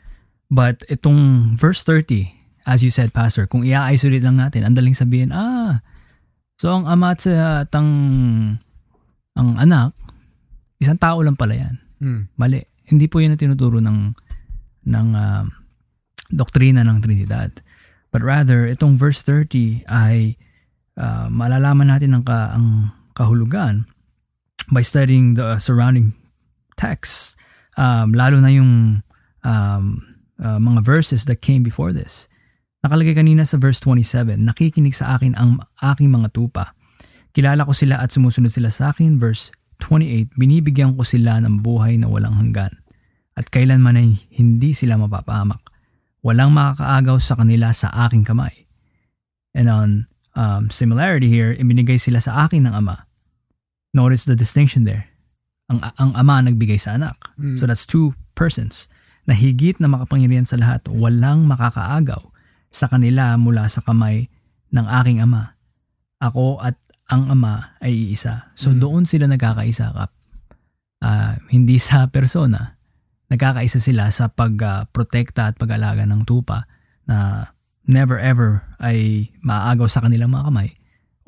[0.52, 2.28] But itong verse 30,
[2.68, 5.81] as you said, Pastor, kung i-isolate lang natin, ang daling sabihin, ah,
[6.61, 7.88] so ang ama at, sa- at ang,
[9.33, 9.96] ang anak,
[10.76, 11.74] isang tao lang pala yan.
[12.05, 12.22] Mm.
[12.37, 12.61] Mali.
[12.92, 14.12] Hindi po yun ang tinuturo ng,
[14.92, 15.48] ng ah,
[16.28, 17.64] doktrina ng Trinidad.
[18.12, 20.37] But rather, itong verse 30 ay
[20.98, 23.85] ah, malalaman natin ang, ka, ang kahulugan
[24.72, 26.16] by studying the surrounding
[26.76, 27.37] texts.
[27.76, 29.05] Um, lalo na yung
[29.44, 29.85] um,
[30.40, 32.28] ah, mga verses that came before this.
[32.83, 36.74] Nakalagay kanina sa verse 27, nakikinig sa akin ang aking mga tupa.
[37.31, 39.22] Kilala ko sila at sumusunod sila sa akin.
[39.22, 42.74] Verse 28, binibigyan ko sila ng buhay na walang hanggan.
[43.38, 45.62] At kailanman ay hindi sila mapapahamak.
[46.26, 48.68] Walang makakaagaw sa kanila sa aking kamay.
[49.57, 53.09] And on um, similarity here, ibinigay sila sa akin ng ama.
[53.92, 55.12] Notice the distinction there.
[55.68, 57.16] Ang, ang ama nagbigay sa anak.
[57.37, 57.57] Mm.
[57.57, 58.88] So that's two persons
[59.29, 62.21] na higit na makapangyarihan sa lahat, walang makakaagaw
[62.73, 64.27] sa kanila mula sa kamay
[64.73, 65.55] ng aking ama.
[66.18, 66.77] Ako at
[67.12, 68.51] ang ama ay iisa.
[68.57, 68.79] So Mm.
[68.81, 70.11] doon sila nagkakaisa kap.
[71.03, 72.79] Ah, hindi sa persona.
[73.29, 76.64] Nagkakaisa sila sa pagprotekta at pag-alaga ng tupa
[77.05, 77.49] na
[77.92, 80.70] never ever ay maaagaw sa kanilang mga kamay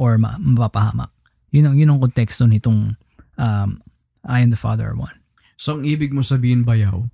[0.00, 1.12] or ma- mapapahamak.
[1.55, 2.98] Yun ang, yun ang konteksto nitong
[3.38, 3.70] um,
[4.24, 5.14] I and the Father are one.
[5.55, 7.07] So ang ibig mo sabihin, Bayaw,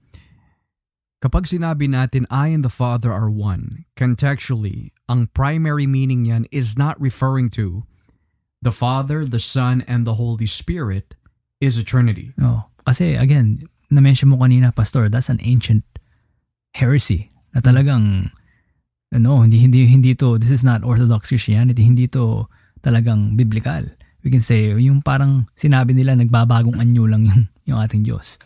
[1.20, 6.78] kapag sinabi natin I and the Father are one, contextually, ang primary meaning yan is
[6.78, 7.84] not referring to
[8.62, 11.16] the Father, the Son, and the Holy Spirit
[11.60, 12.32] is a Trinity.
[12.40, 12.72] No.
[12.86, 15.84] Kasi again, na-mention mo kanina, Pastor, that's an ancient
[16.72, 18.30] heresy na talagang
[19.10, 22.46] ano, hindi hindi hindi to this is not orthodox Christianity, hindi to
[22.80, 23.84] talagang biblical.
[24.20, 28.36] We can say, yung parang sinabi nila nagbabagong anyo lang yung, yung ating Diyos.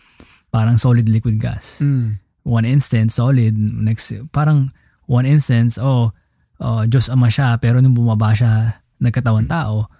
[0.54, 1.82] Parang solid liquid gas.
[1.82, 2.22] Mm.
[2.46, 3.58] One instance, solid.
[3.58, 4.70] Next, parang
[5.10, 6.14] one instance, oh,
[6.62, 9.90] oh Diyos ama siya, pero nung bumaba siya, nagkatawan tao,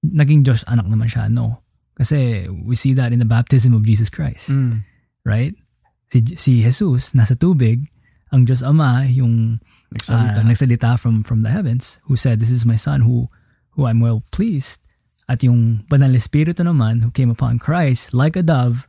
[0.00, 1.28] naging Diyos anak naman siya.
[1.28, 1.60] No.
[1.92, 4.56] Kasi we see that in the baptism of Jesus Christ.
[4.56, 4.80] Mm.
[5.28, 5.52] Right?
[6.08, 7.92] Si, si Jesus, nasa tubig,
[8.32, 9.60] ang Diyos Ama, yung
[9.92, 10.38] Nagsalita.
[10.38, 13.28] uh, nagsalita from from the heavens who said this is my son who
[13.76, 14.80] who I'm well pleased
[15.28, 18.88] at yung banal espiritu naman who came upon Christ like a dove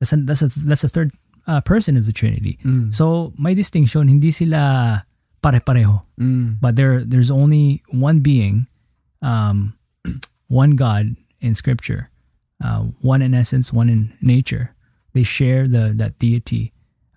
[0.00, 1.12] that's a, that's a, that's a third
[1.46, 2.94] uh, person of the Trinity Mm.
[2.94, 5.02] so may distinction hindi sila
[5.42, 6.58] pare-pareho Mm.
[6.60, 8.66] but there there's only one being
[9.22, 9.74] um
[10.48, 12.10] one God in scripture
[12.62, 14.74] uh, one in essence one in nature
[15.14, 16.70] they share the that deity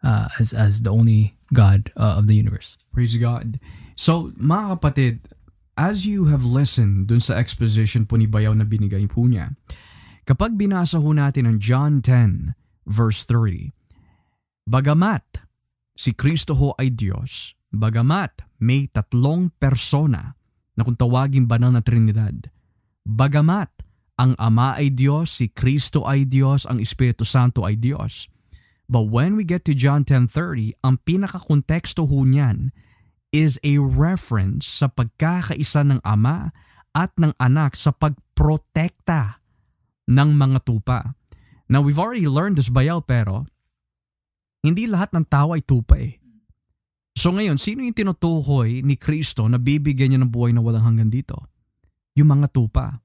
[0.06, 3.60] uh, as as the only God uh, of the universe Praise God.
[4.00, 5.28] So, mga kapatid,
[5.76, 9.52] as you have listened dun sa exposition po ni Bayaw na binigay po niya,
[10.24, 12.56] kapag binasa ho natin ang John 10
[12.88, 13.76] verse 3,
[14.64, 15.44] Bagamat
[15.92, 20.32] si Kristo ho ay Diyos, bagamat may tatlong persona
[20.80, 22.48] na kung tawagin banal na Trinidad,
[23.04, 23.76] bagamat
[24.16, 28.32] ang Ama ay Diyos, si Kristo ay Diyos, ang Espiritu Santo ay Diyos.
[28.88, 32.72] But when we get to John 10.30, ang pinakakonteksto ho niyan
[33.36, 36.56] is a reference sa pagkakaisa ng Ama
[36.96, 39.44] at ng Anak sa pagprotekta
[40.08, 41.20] ng mga tupa.
[41.68, 43.44] Now, we've already learned this bayaw pero
[44.64, 46.16] hindi lahat ng tao ay tupa eh.
[47.16, 51.12] So ngayon, sino yung tinutukoy ni Kristo na bibigyan niya ng buhay na walang hanggan
[51.12, 51.36] dito?
[52.16, 53.04] Yung mga tupa.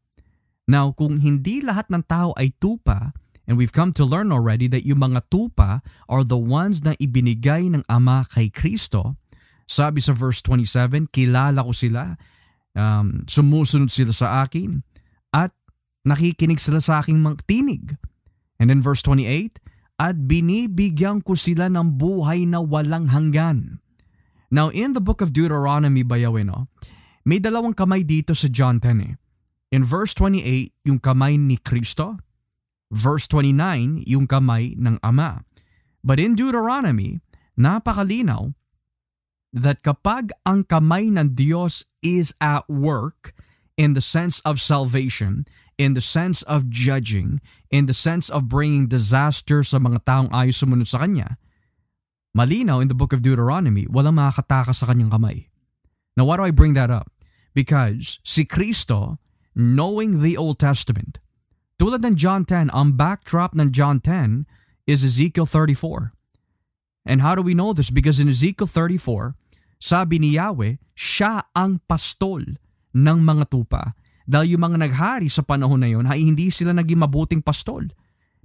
[0.71, 3.11] Now, kung hindi lahat ng tao ay tupa,
[3.51, 7.67] and we've come to learn already that yung mga tupa are the ones na ibinigay
[7.71, 9.19] ng Ama kay Kristo,
[9.71, 12.19] sabi sa verse 27, kilala ko sila,
[12.75, 14.83] um, sumusunod sila sa akin,
[15.31, 15.55] at
[16.03, 17.95] nakikinig sila sa aking tinig.
[18.59, 19.63] And then verse 28,
[20.03, 23.79] at binibigyan ko sila ng buhay na walang hanggan.
[24.51, 26.67] Now in the book of Deuteronomy, bayawin, no,
[27.23, 29.15] may dalawang kamay dito sa John 10 eh.
[29.71, 32.19] In verse 28, yung kamay ni Kristo.
[32.91, 35.47] Verse 29, yung kamay ng Ama.
[36.03, 37.23] But in Deuteronomy,
[37.55, 38.51] napakalinaw
[39.53, 43.35] that kapag ang kamay ng Diyos is at work
[43.75, 45.47] in the sense of salvation,
[45.81, 47.41] in the sense of judging,
[47.73, 51.41] in the sense of bringing disaster sa mga taong ayos sumunod sa Kanya,
[52.37, 55.51] malinaw in the book of Deuteronomy, walang makakatakas sa Kanyang kamay.
[56.15, 57.11] Now why do I bring that up?
[57.57, 59.19] Because si Kristo,
[59.57, 61.19] knowing the Old Testament,
[61.81, 64.45] tulad ng John 10, ang backdrop ng John 10
[64.85, 66.13] is Ezekiel 34.
[67.09, 67.89] And how do we know this?
[67.89, 69.40] Because in Ezekiel 34,
[69.81, 72.45] sabi ni Yahweh, siya ang pastol
[72.93, 73.97] ng mga tupa.
[74.29, 77.89] Dahil yung mga naghari sa panahon na yun ay hindi sila naging mabuting pastol.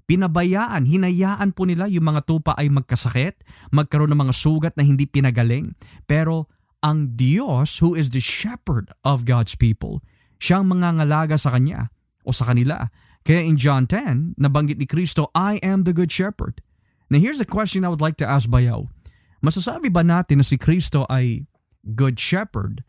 [0.08, 3.44] Pinabayaan, hinayaan po nila yung mga tupa ay magkasakit,
[3.76, 5.76] magkaroon ng mga sugat na hindi pinagaling.
[6.08, 10.02] Pero ang Diyos who is the shepherd of God's people,
[10.40, 11.92] siyang mangangalaga sa kanya
[12.24, 12.90] o sa kanila.
[13.26, 16.62] Kaya in John 10, nabanggit ni Kristo, I am the good shepherd.
[17.10, 18.95] Now here's a question I would like to ask Bayaw.
[19.46, 21.46] Masasabi ba natin na si Kristo ay
[21.86, 22.82] good shepherd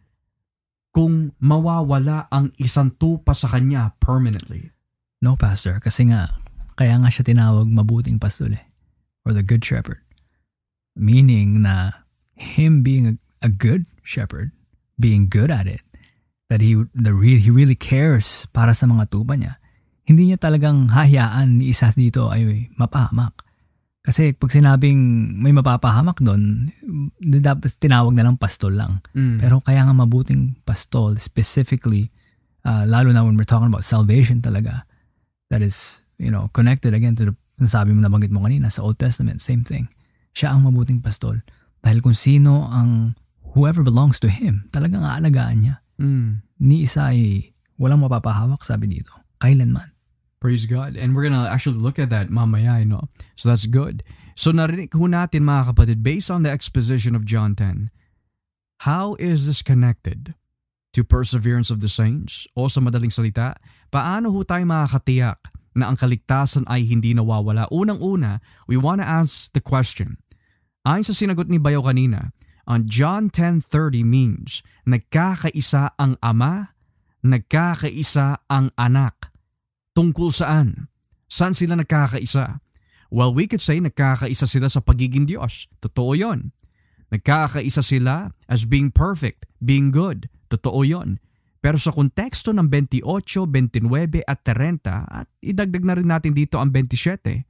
[0.97, 4.73] kung mawawala ang isang tupa sa kanya permanently?
[5.21, 5.77] No, Pastor.
[5.85, 6.33] Kasi nga,
[6.81, 8.64] kaya nga siya tinawag mabuting pastol eh.
[9.28, 10.01] Or the good shepherd.
[10.97, 13.14] Meaning na him being a,
[13.45, 14.57] a good shepherd,
[14.97, 15.85] being good at it,
[16.49, 19.61] that he, the re, he really cares para sa mga tupa niya,
[20.09, 23.45] hindi niya talagang hahayaan ni isa dito ay mapahamak.
[24.07, 26.71] Kasi pag sinabing may mapapahamak doon,
[27.19, 29.03] dapat tinawag na lang pastol lang.
[29.19, 29.43] Mm.
[29.43, 32.15] Pero kaya nga mabuting pastol, specifically,
[32.63, 34.87] uh, lalo na when we're talking about salvation talaga,
[35.51, 38.95] that is, you know, connected again to the, nasabi mo, nabanggit mo kanina, sa Old
[38.95, 39.91] Testament, same thing.
[40.39, 41.43] Siya ang mabuting pastol.
[41.83, 43.19] Dahil kung sino ang,
[43.59, 45.75] whoever belongs to Him, talagang aalagaan niya.
[45.99, 46.47] Mm.
[46.63, 49.11] Ni isa ay walang mapapahawak, sabi dito.
[49.43, 49.95] Kailanman.
[50.47, 50.94] Praise God.
[50.94, 53.11] And we're gonna actually look at that mamaya, know.
[53.34, 54.07] So that's good.
[54.38, 57.90] So narinig ho natin mga kapatid, based on the exposition of John 10,
[58.86, 60.38] how is this connected
[60.94, 62.47] to perseverance of the saints?
[62.55, 63.59] O sa madaling salita,
[63.90, 67.66] paano ho tayo makakatiyak na ang kaligtasan ay hindi nawawala?
[67.74, 68.38] Unang-una,
[68.70, 70.14] we wanna ask the question.
[70.86, 72.30] Ayon sa sinagot ni Bayo kanina,
[72.70, 76.70] on John 10.30 means nagkakaisa ang Ama,
[77.26, 79.34] nagkakaisa ang Anak.
[79.97, 80.92] Tungkol saan?
[81.24, 82.61] Saan sila nagkakaisa?
[83.09, 85.72] Well, we could say nagkakaisa sila sa pagiging Diyos.
[85.80, 86.53] Totoo yon.
[87.09, 90.28] Nagkakaisa sila as being perfect, being good.
[90.53, 91.16] Totoo yon.
[91.64, 93.03] Pero sa konteksto ng 28,
[93.49, 97.49] 29 at 30 at idagdag na rin natin dito ang 27,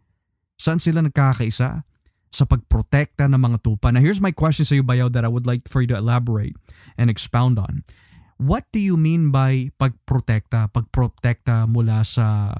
[0.54, 1.82] saan sila nagkakaisa?
[2.30, 3.90] Sa pagprotekta ng mga tupa.
[3.90, 6.54] Now here's my question sa iyo, Bayaw, that I would like for you to elaborate
[6.94, 7.82] and expound on.
[8.36, 10.68] What do you mean by pagprotekta?
[10.68, 12.52] Pagprotekta mula sa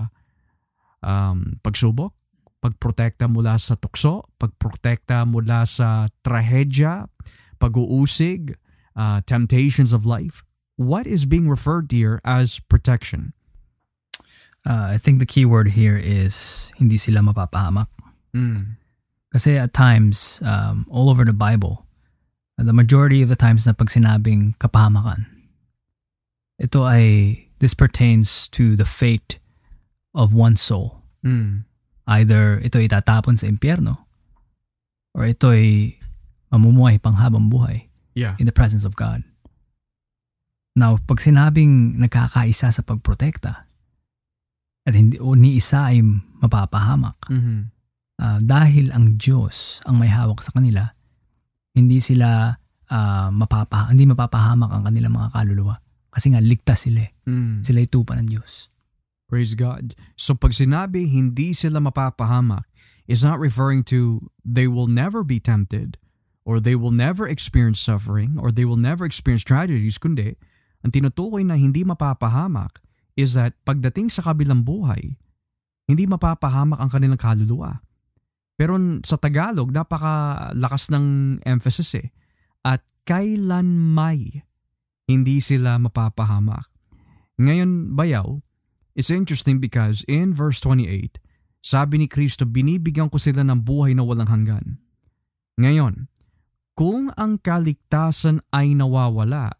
[1.04, 2.16] um, pagsubok?
[2.64, 4.24] Pagprotekta mula sa tukso?
[4.40, 7.12] Pagprotekta mula sa trahedya?
[7.60, 8.56] Pag-uusig?
[8.96, 10.40] Uh, temptations of life?
[10.80, 13.36] What is being referred here as protection?
[14.64, 17.92] Uh, I think the key word here is hindi sila mapapahamak.
[18.32, 18.80] Mm.
[19.28, 21.84] Kasi at times, um, all over the Bible,
[22.56, 25.28] the majority of the times na pag sinabing kapahamakan,
[26.56, 27.04] ito ay,
[27.58, 29.36] this pertains to the fate
[30.12, 31.04] of one soul.
[31.24, 31.64] Mm.
[32.06, 34.06] Either ito ay tatapon sa impyerno
[35.12, 35.96] or ito ay
[36.48, 38.32] mamumuhay panghabang buhay Yeah.
[38.40, 39.20] in the presence of God.
[40.72, 43.68] Now, pag sinabing nagkakaisa sa pagprotekta
[44.88, 46.00] at hindi o ni isa ay
[46.40, 47.58] mapapahamak, Mm-hmm.
[48.20, 50.96] ah, dahil ang Diyos ang may hawak sa kanila,
[51.72, 52.56] hindi sila
[52.88, 55.76] ah, mapapa hindi mapapahamak ang kanilang mga kaluluwa.
[56.16, 57.04] Kasi nga ligtas sila.
[57.04, 57.12] eh.
[57.28, 57.60] Mm.
[57.60, 58.72] Sila ay tupa ng Diyos.
[59.28, 59.92] Praise God.
[60.16, 62.64] So pag sinabi hindi sila mapapahamak,
[63.06, 65.94] is not referring to they will never be tempted
[66.42, 70.38] or they will never experience suffering or they will never experience tragedies, kundi
[70.82, 72.78] ang tinutukoy na hindi mapapahamak
[73.18, 75.18] is that pagdating sa kabilang buhay,
[75.90, 77.82] hindi mapapahamak ang kanilang kaluluwa.
[78.54, 82.08] Pero sa Tagalog, napakalakas ng emphasis eh.
[82.62, 84.45] At kailan may
[85.06, 86.66] hindi sila mapapahamak.
[87.38, 88.42] Ngayon, bayaw,
[88.98, 91.22] it's interesting because in verse 28,
[91.62, 94.82] sabi ni Kristo, binibigyan ko sila ng buhay na walang hanggan.
[95.58, 96.10] Ngayon,
[96.76, 99.54] kung ang kaligtasan ay nawawala,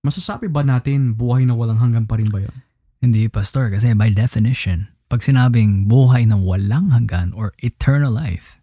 [0.00, 2.56] masasabi ba natin buhay na walang hanggan pa rin ba yun?
[2.98, 8.58] Hindi, Pastor, kasi by definition, pag sinabing buhay na walang hanggan or eternal life,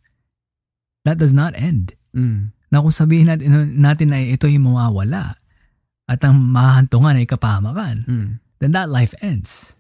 [1.08, 1.96] that does not end.
[2.12, 2.52] Mm.
[2.74, 5.40] Na kung sabihin natin, natin na ito yung mawawala
[6.06, 8.30] at ang mahantungan ay kapahamakan, Mm.
[8.62, 9.76] then that life ends.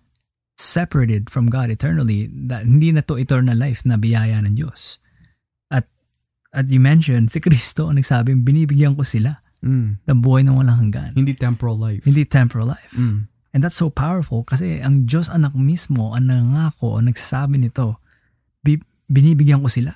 [0.56, 4.98] Separated from God eternally, that, hindi na to eternal life na biyaya ng Diyos.
[5.68, 5.86] At
[6.56, 10.00] at you mentioned, si Kristo ang nagsabing binibigyan ko sila Mm.
[10.06, 11.12] ng buhay na walang hanggan.
[11.12, 12.06] Hindi temporal life.
[12.08, 12.94] Hindi temporal life.
[12.96, 13.28] Mm.
[13.52, 18.00] And that's so powerful kasi ang Diyos anak mismo ang nangako, ang nagsabi nito,
[18.64, 19.92] "Bi- binibigyan ko sila.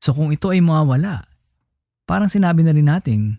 [0.00, 1.24] So kung ito ay mawawala,
[2.04, 3.36] parang sinabi na rin nating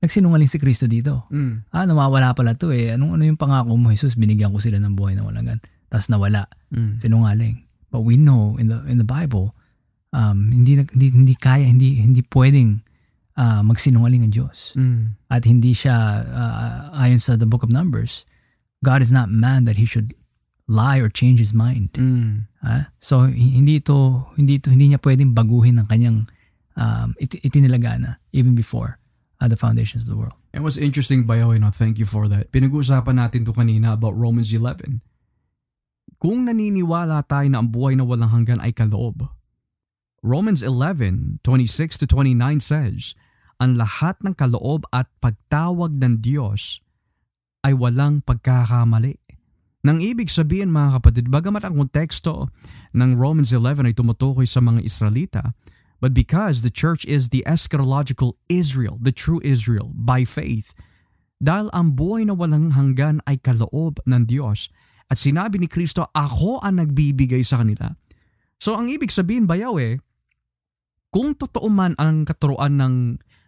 [0.00, 1.28] nagsinungaling si Kristo dito.
[1.28, 1.68] Mm.
[1.72, 2.96] Ah, nawawala pala to eh.
[2.96, 4.16] Anong ano yung pangako mo, Jesus?
[4.16, 5.60] Binigyan ko sila ng buhay na walang hanggan.
[5.92, 6.48] Tapos nawala.
[6.72, 7.00] Mm.
[7.04, 7.56] Sinungaling.
[7.92, 9.52] But we know in the in the Bible,
[10.16, 12.80] um, hindi, hindi, hindi kaya, hindi, hindi pwedeng
[13.36, 14.72] ah, magsinungaling ang Diyos.
[14.78, 15.20] Mm.
[15.28, 18.24] At hindi siya, ah, ayon sa the book of Numbers,
[18.80, 20.16] God is not man that he should
[20.70, 21.92] lie or change his mind.
[21.98, 22.46] Mm.
[22.62, 26.28] Ah, so hi- hindi ito hindi ito hindi niya pwedeng baguhin ang kanyang
[26.76, 28.99] um, it, itinilagana even before uh,
[29.48, 30.36] the foundations of the world.
[30.52, 32.52] And what's interesting, Bayaw, no, thank you for that.
[32.52, 35.00] Pinag-uusapan natin to kanina about Romans 11.
[36.20, 39.32] Kung naniniwala tayo na ang buhay na walang hanggan ay kaloob,
[40.20, 43.16] Romans 11, 26 to 29 says,
[43.56, 46.84] ang lahat ng kaloob at pagtawag ng Diyos
[47.64, 49.16] ay walang pagkakamali.
[49.80, 52.52] Nang ibig sabihin mga kapatid, bagamat ang konteksto
[52.92, 55.56] ng Romans 11 ay tumutukoy sa mga Israelita,
[56.00, 60.72] but because the church is the eschatological Israel, the true Israel, by faith,
[61.40, 64.68] dahil ang buhay na walang hanggan ay kaloob ng Diyos
[65.10, 67.98] at sinabi ni Kristo, ako ang nagbibigay sa kanila.
[68.62, 69.98] So ang ibig sabihin bayaw eh,
[71.10, 72.94] kung totoo man ang katuruan ng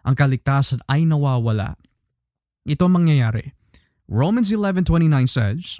[0.02, 1.78] ang kaligtasan ay nawawala,
[2.66, 3.54] ito ang mangyayari.
[4.10, 5.78] Romans 11.29 says,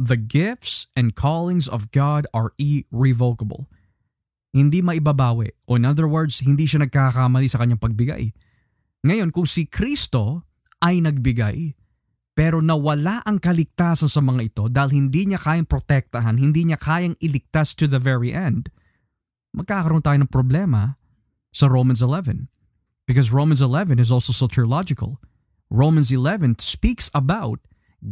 [0.00, 3.68] The gifts and callings of God are irrevocable.
[4.52, 5.48] Hindi maibabawi.
[5.64, 8.36] O in other words, hindi siya nagkakamali sa kanyang pagbigay.
[9.02, 10.46] Ngayon, kung si Kristo
[10.84, 11.74] ay nagbigay,
[12.32, 17.16] pero nawala ang kaligtasan sa mga ito dahil hindi niya kayang protektahan, hindi niya kayang
[17.20, 18.72] iligtas to the very end,
[19.52, 20.96] magkakaroon tayo ng problema
[21.52, 22.48] sa Romans 11.
[23.04, 25.20] Because Romans 11 is also soteriological.
[25.68, 27.60] Romans 11 speaks about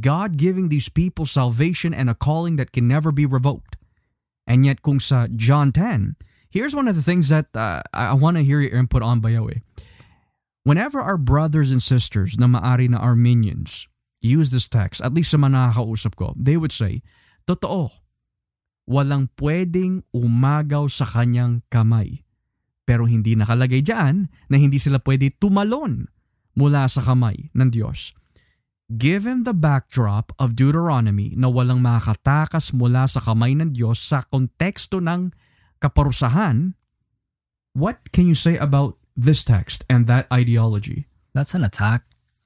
[0.01, 3.81] God giving these people salvation and a calling that can never be revoked.
[4.45, 6.21] And yet kung sa John 10,
[6.51, 9.63] here's one of the things that uh, I want to hear your input on, Bayawe.
[10.63, 13.89] Whenever our brothers and sisters na maari na Armenians
[14.21, 17.01] use this text, at least sa mga nakakausap ko, they would say,
[17.49, 17.89] Totoo,
[18.85, 22.27] walang pwedeng umagaw sa kanyang kamay.
[22.85, 26.11] Pero hindi nakalagay dyan na hindi sila pwede tumalon
[26.59, 28.13] mula sa kamay ng Diyos.
[28.91, 34.99] given the backdrop of Deuteronomy na walang makatakas mula sa kamay ng Diyos sa konteksto
[34.99, 35.31] ng
[35.81, 36.77] kaparusahan,
[37.73, 41.09] what can you say about this text and that ideology?
[41.35, 42.05] That's an attack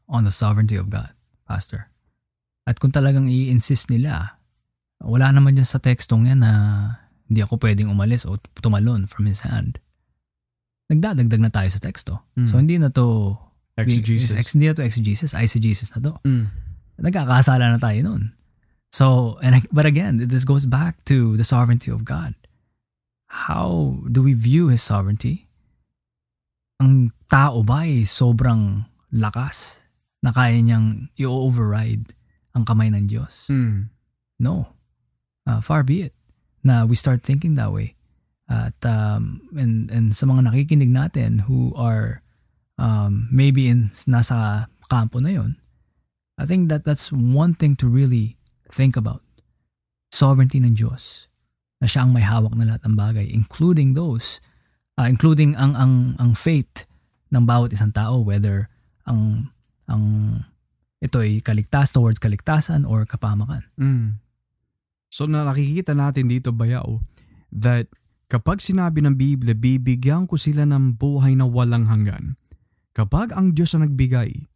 [0.09, 1.13] on the sovereignty of God,
[1.49, 1.91] Pastor.
[2.65, 4.41] At kung talagang i-insist nila,
[5.05, 6.53] wala naman dyan sa tekstong yan na
[7.29, 9.81] hindi ako pwedeng umalis o tumalon from His hand.
[10.93, 12.25] Nagdadagdag na tayo sa teksto.
[12.37, 12.49] Mm.
[12.49, 13.37] So hindi na to
[13.75, 14.39] Exegesis.
[14.39, 16.13] Ex, hindi na to exegesis, eisegesis na to.
[16.23, 16.47] Mm.
[17.03, 18.31] Nagkakasala na tayo nun.
[18.95, 22.39] So, and I- but again, this goes back to the sovereignty of God.
[23.35, 25.51] How do we view His sovereignty?
[26.79, 29.83] Ang tao ba ay sobrang lakas
[30.23, 32.15] na kaya niyang i-override
[32.55, 33.51] ang kamay ng Diyos?
[33.51, 33.91] Mm.
[34.39, 34.79] No.
[35.45, 36.15] Uh, far be it
[36.63, 37.99] na we start thinking that way.
[38.47, 42.23] At um, and, and sa mga nakikinig natin who are
[42.79, 45.59] um, maybe in nasa kampo na yon,
[46.39, 48.37] I think that that's one thing to really
[48.71, 49.23] think about.
[50.15, 51.27] Sovereignty ng Diyos.
[51.83, 54.39] Na siya ang may hawak na lahat ng bagay, including those,
[54.99, 56.87] uh, including ang, ang, ang fate
[57.35, 58.71] ng bawat isang tao, whether
[59.05, 59.51] ang,
[59.91, 60.03] ang
[61.05, 63.69] ito ay kaligtas towards kaligtasan or kapamakan.
[63.77, 64.25] Mm.
[65.13, 66.99] So na nakikita natin dito bayaw
[67.53, 67.87] that
[68.33, 72.41] kapag sinabi ng Biblia, bibigyan ko sila ng buhay na walang hanggan.
[72.97, 74.49] Kapag ang Diyos ang nagbigay,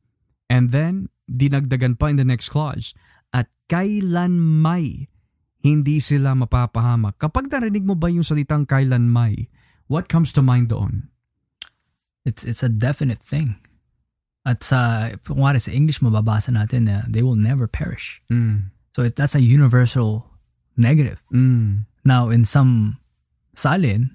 [0.49, 2.97] and then dinagdagan pa in the next clause,
[3.31, 5.08] at kailan may
[5.63, 7.19] hindi sila mapapahamak.
[7.19, 9.51] Kapag narinig mo ba yung salitang kailan may,
[9.91, 11.11] what comes to mind doon?
[12.23, 13.59] It's it's a definite thing.
[14.49, 18.25] At sa, kung sa English, mababasa natin na they will never perish.
[18.33, 18.73] Mm.
[18.97, 20.25] So it, that's a universal
[20.73, 21.21] negative.
[21.29, 21.85] Mm.
[22.09, 22.97] Now, in some
[23.53, 24.09] salin,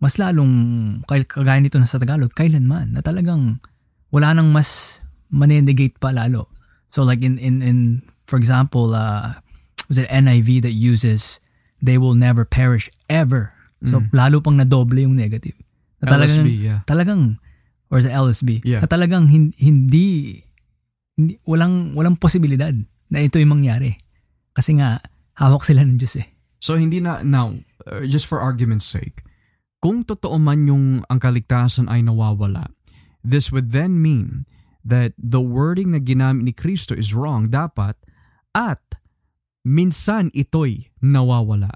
[0.00, 3.60] mas lalong, kagaya nito na sa Tagalog, kailanman, na talagang
[4.08, 6.48] wala nang mas manenegate pa lalo.
[6.88, 7.78] So like in, in, in
[8.24, 9.36] for example, uh,
[9.94, 11.38] was it NIV that uses,
[11.78, 13.54] they will never perish ever.
[13.86, 14.10] So Mm.
[14.10, 15.54] lalo pang nadoble yung negative.
[16.02, 16.80] Na talagang, LSB, yeah.
[16.84, 17.22] talagang
[17.86, 18.82] or sa LSB Yeah.
[18.82, 20.42] na talagang hin- hindi,
[21.14, 22.74] hindi walang walang posibilidad
[23.14, 24.02] na ito yung mangyari
[24.50, 24.98] kasi nga
[25.38, 26.26] hawak sila ng Diyos eh
[26.58, 29.20] So hindi na, now, uh, just for argument's sake,
[29.84, 32.72] kung totoo man yung ang kaligtasan ay nawawala,
[33.20, 34.48] this would then mean
[34.80, 38.00] that the wording na ginamit ni Kristo is wrong dapat
[38.56, 38.80] at
[39.64, 41.72] minsan ito'y nawawala.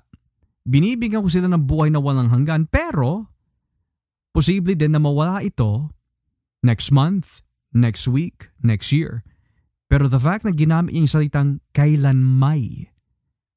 [0.68, 3.32] Binibigyan ko sila ng buhay na walang hanggan pero
[4.36, 5.90] posible din na mawala ito
[6.60, 7.40] next month,
[7.72, 9.24] next week, next year.
[9.88, 12.92] Pero the fact na ginamit niya yung salitang kailan may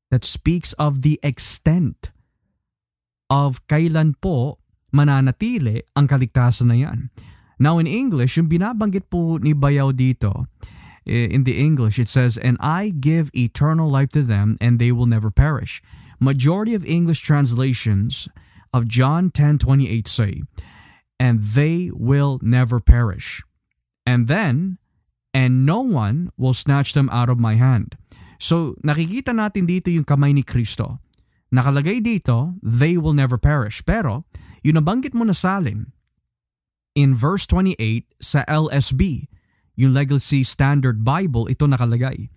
[0.08, 2.16] that speaks of the extent
[3.28, 4.64] of kailan po
[4.96, 7.12] mananatili ang kaligtasan na yan.
[7.60, 10.48] Now in English, yung binabanggit po ni Bayaw dito,
[11.06, 15.08] in the English, it says, And I give eternal life to them, and they will
[15.08, 15.82] never perish.
[16.20, 18.30] Majority of English translations
[18.74, 20.43] of John 10:28 say,
[21.20, 23.41] And they will never perish.
[24.06, 24.78] And then,
[25.34, 27.97] and no one will snatch them out of my hand.
[28.41, 30.97] So, nakikita natin dito yung kamay ni Kristo.
[31.54, 33.86] Nakalagay dito, they will never perish.
[33.86, 34.26] Pero,
[34.66, 35.93] yung nabanggit mo na salin,
[36.95, 37.78] in verse 28
[38.18, 39.31] sa LSB,
[39.76, 42.30] yung Legacy Standard Bible, ito nakalagay.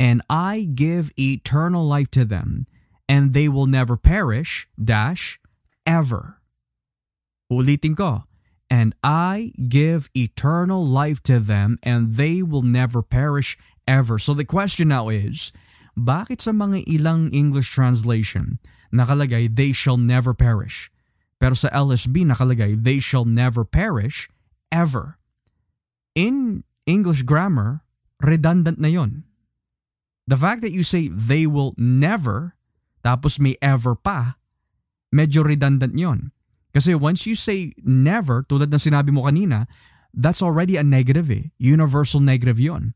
[0.00, 2.66] And I give eternal life to them,
[3.08, 5.38] and they will never perish, dash,
[5.86, 6.42] ever.
[7.52, 8.24] Ulitin ko.
[8.72, 14.18] And I give eternal life to them, and they will never perish ever.
[14.18, 15.52] So the question now is,
[15.92, 18.56] bakit sa mga ilang English translation
[18.88, 20.88] nakalagay, they shall never perish?
[21.36, 24.32] Pero sa LSB nakalagay, they shall never perish
[24.72, 25.20] ever.
[26.16, 27.82] In English grammar,
[28.20, 29.24] redundant na yon.
[30.26, 32.54] The fact that you say they will never,
[33.04, 34.38] tapos may ever pa,
[35.14, 36.30] medyo redundant yon.
[36.72, 39.68] Kasi once you say never, tulad ng sinabi mo kanina,
[40.14, 41.52] that's already a negative eh.
[41.58, 42.94] Universal negative yon.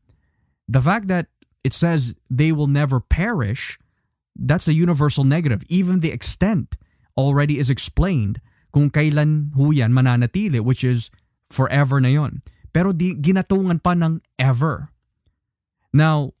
[0.67, 1.27] The fact that
[1.63, 3.77] it says they will never perish,
[4.35, 5.63] that's a universal negative.
[5.69, 6.75] Even the extent
[7.17, 8.41] already is explained
[8.73, 11.09] kung kailan ho mananatili, which is
[11.49, 12.41] forever na yon.
[12.77, 14.93] Pero di, ginatungan pa ng ever.
[15.89, 16.37] Now,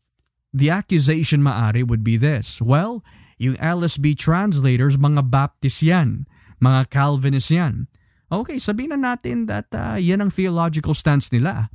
[0.53, 2.61] the accusation maari would be this.
[2.61, 3.01] Well,
[3.41, 6.29] yung LSB translators, mga Baptist yan.
[6.61, 7.89] Mga Calvinist yan.
[8.29, 11.73] Okay, sabihin na natin that uh, yan ang theological stance nila.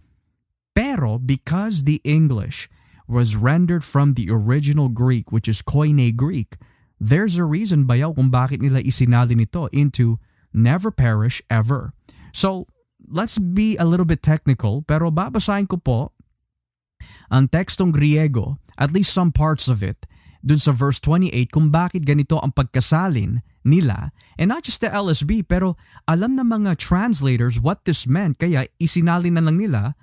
[0.79, 2.71] Pero because the English
[3.11, 6.55] was rendered from the original Greek, which is Koine Greek,
[7.03, 10.23] there's a reason bayaw kung bakit nila isinali nito into
[10.55, 11.91] never perish ever.
[12.31, 12.71] So,
[13.13, 16.17] let's be a little bit technical, pero babasahin ko po
[17.29, 20.09] ang tekstong Griego, at least some parts of it,
[20.43, 24.11] dun sa verse 28 kung bakit ganito ang pagkasalin nila.
[24.41, 29.39] And not just the LSB, pero alam ng mga translators what this meant, kaya isinalin
[29.39, 29.95] na lang nila,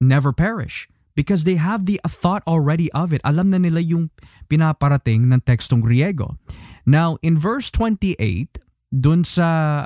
[0.00, 0.88] never perish.
[1.18, 3.20] Because they have the thought already of it.
[3.26, 4.08] Alam na nila yung
[4.48, 6.40] pinaparating ng tekstong Griego.
[6.88, 8.56] Now, in verse 28,
[8.88, 9.84] dun sa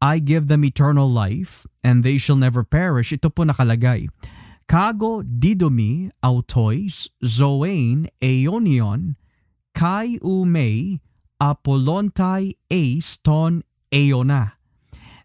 [0.00, 4.08] I give them eternal life and they shall never perish, ito po nakalagay.
[4.64, 9.16] Kago didomi autois zoein eonion
[9.74, 11.00] kai umei
[11.40, 14.52] apolontai eis ton eona.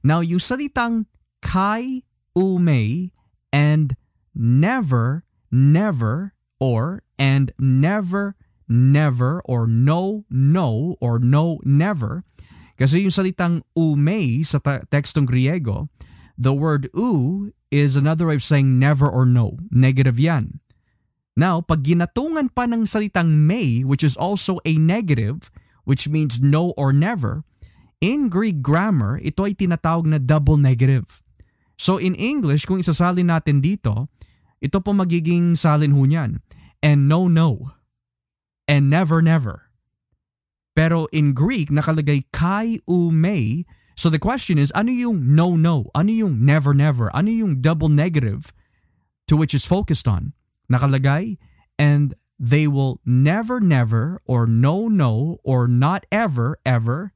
[0.03, 1.05] Now, yung salitang
[1.41, 2.03] kai
[2.35, 3.11] umei
[3.53, 3.95] and
[4.33, 8.35] never, never, or and never,
[8.67, 12.23] never, or no, no, or no, never,
[12.75, 14.59] kasi yung salitang umei sa
[14.91, 15.87] tekstong Griego,
[16.35, 19.59] the word u is another way of saying never or no.
[19.71, 20.59] Negative yan.
[21.35, 25.51] Now, pag ginatungan pa ng salitang may, which is also a negative,
[25.83, 27.43] which means no or never,
[27.99, 31.23] in Greek grammar, ito ay tinatawag na double negative.
[31.75, 34.07] So in English, kung isasalin natin dito,
[34.63, 36.39] ito po magiging salin ho niyan.
[36.79, 37.75] And no, no.
[38.67, 39.64] And never, never.
[40.75, 43.09] Pero in Greek, nakalagay kai u
[43.95, 45.87] So the question is, ano yung no-no?
[45.95, 47.09] Ano yung never-never?
[47.15, 48.51] Ano yung double negative
[49.31, 50.35] to which is focused on?
[50.67, 51.39] Nakalagay,
[51.79, 57.15] and they will never-never or no-no or not ever-ever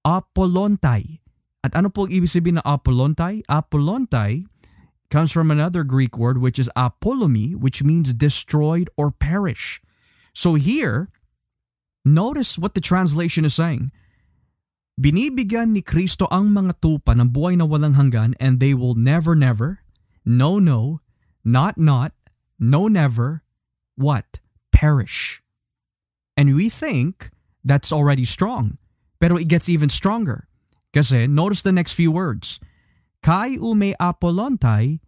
[0.00, 1.20] apolontai.
[1.60, 3.44] At ano po ibig sabihin ng apolontai?
[3.44, 4.48] Apolontai
[5.12, 9.84] comes from another Greek word which is apolomy, which means destroyed or perish.
[10.32, 11.12] So here,
[12.04, 13.92] notice what the translation is saying.
[15.00, 19.32] Binibigyan ni Kristo ang mga tupa ng buhay na walang hanggan and they will never
[19.32, 19.80] never,
[20.28, 21.00] no no,
[21.40, 22.12] not not,
[22.60, 23.40] no never,
[23.96, 24.44] what?
[24.72, 25.40] Perish.
[26.36, 27.32] And we think
[27.64, 28.76] that's already strong.
[29.20, 30.48] Pero it gets even stronger.
[30.92, 32.60] Kasi notice the next few words.
[33.22, 35.00] Kai ume apolontai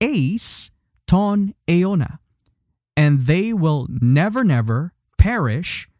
[0.00, 0.70] eis
[1.06, 2.18] ton eona.
[2.96, 5.90] And they will never never perish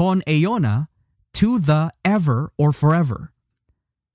[0.00, 0.88] ton eona
[1.36, 3.36] to the ever or forever.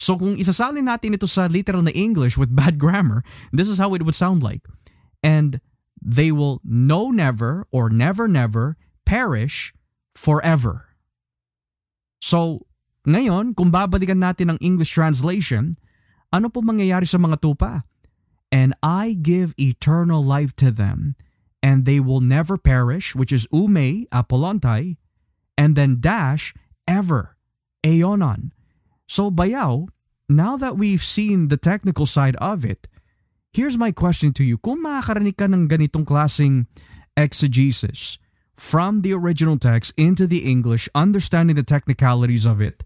[0.01, 3.21] So kung isasalin natin ito sa literal na English with bad grammar,
[3.53, 4.65] this is how it would sound like.
[5.21, 5.61] And
[6.01, 9.77] they will no never or never never perish
[10.17, 10.97] forever.
[12.17, 12.65] So,
[13.05, 15.77] ngayon, kung babalikan natin ang English translation,
[16.33, 17.86] ano po mangyayari sa mga tupa?
[18.49, 21.13] And I give eternal life to them,
[21.61, 24.97] and they will never perish, which is ume, apolontai,
[25.58, 26.53] and then dash,
[26.88, 27.36] ever.
[27.86, 28.51] Aeonon.
[29.06, 29.88] So bayaw,
[30.28, 32.88] now that we've seen the technical side of it,
[33.53, 34.58] here's my question to you.
[34.58, 36.66] Kung makakarinig ka ng ganitong klaseng
[37.14, 38.18] exegesis
[38.58, 42.82] from the original text into the English, understanding the technicalities of it,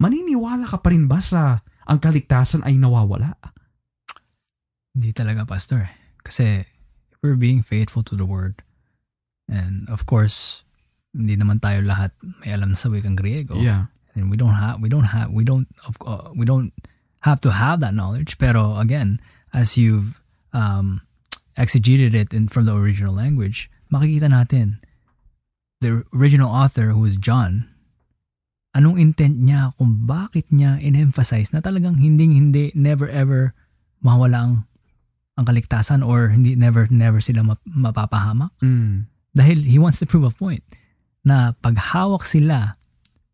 [0.00, 3.36] maniniwala ka pa rin ba sa ang kaligtasan ay nawawala?
[4.96, 5.92] Hindi talaga, Pastor.
[6.24, 6.64] Kasi
[7.20, 8.62] we're being faithful to the word,
[9.46, 10.64] and of course,
[11.12, 13.60] hindi naman tayo lahat may alam sa wikang Griego.
[13.60, 13.92] Yeah.
[14.16, 16.72] And we don't have we don't have we don't of uh, we don't
[17.24, 18.36] have to have that knowledge.
[18.36, 19.20] Pero again,
[19.52, 20.20] as you've
[20.52, 21.04] um,
[21.56, 24.80] exegeted it in from the original language, makikita natin
[25.80, 27.68] the original author who is John,
[28.72, 33.52] anong intent niya kung bakit niya in-emphasize na talagang hindi hindi never ever
[34.00, 34.54] mawala ang
[35.40, 38.52] ang kaligtasan or hindi never never sila mapapahamak.
[38.60, 39.08] Mm.
[39.32, 40.60] Dahil he wants to prove a point
[41.22, 42.78] na paghawak sila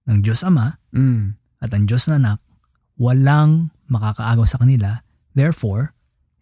[0.09, 1.36] ng Diyos Ama mm.
[1.64, 2.39] at ang Diyos na anak,
[2.97, 5.05] walang makakaagaw sa kanila.
[5.32, 5.97] Therefore,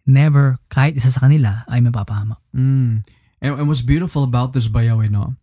[0.07, 2.39] never kahit isa sa kanila ay mapapahamak.
[2.55, 3.03] Mm.
[3.43, 5.35] And, and what's beautiful about this bayaw, no?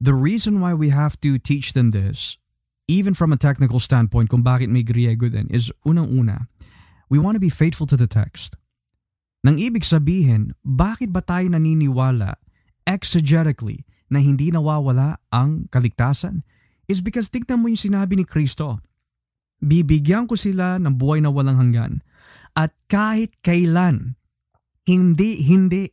[0.00, 2.36] The reason why we have to teach them this,
[2.86, 6.46] even from a technical standpoint, kung bakit may Griego din, is unang-una,
[7.08, 8.60] we want to be faithful to the text.
[9.44, 12.36] Nang ibig sabihin, bakit ba tayo naniniwala
[12.84, 16.46] exegetically na hindi nawawala ang kaligtasan
[16.86, 18.78] is because tignan mo yung sinabi ni Kristo.
[19.58, 22.04] Bibigyan ko sila ng buhay na walang hanggan
[22.54, 24.14] at kahit kailan,
[24.86, 25.90] hindi, hindi,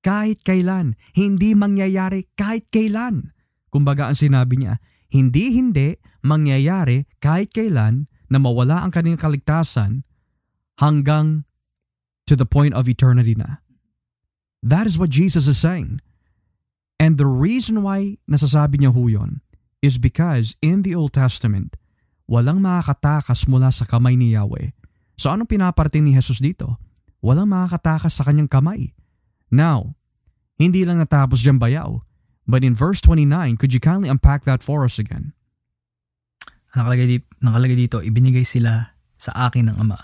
[0.00, 3.36] kahit kailan, hindi mangyayari kahit kailan.
[3.68, 4.80] Kumbaga ang sinabi niya,
[5.12, 10.08] hindi, hindi mangyayari kahit kailan na mawala ang kanilang kaligtasan
[10.80, 11.44] hanggang
[12.24, 13.60] to the point of eternity na.
[14.62, 16.00] That is what Jesus is saying.
[17.02, 19.42] And the reason why nasasabi niya ho yun
[19.82, 21.74] is because in the Old Testament,
[22.30, 24.70] walang makakatakas mula sa kamay ni Yahweh.
[25.18, 26.78] So anong pinaparating ni Jesus dito?
[27.18, 28.94] Walang makakatakas sa kanyang kamay.
[29.50, 29.98] Now,
[30.62, 32.06] Hindi lang natapos dyan bayaw.
[32.46, 35.34] But in verse 29, could you kindly unpack that for us again?
[36.70, 39.98] Nakalagay, di, nakalagay dito, ibinigay sila sa akin ng Ama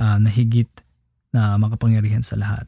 [0.00, 0.68] uh, na higit
[1.36, 2.66] na makapangyarihan sa lahat.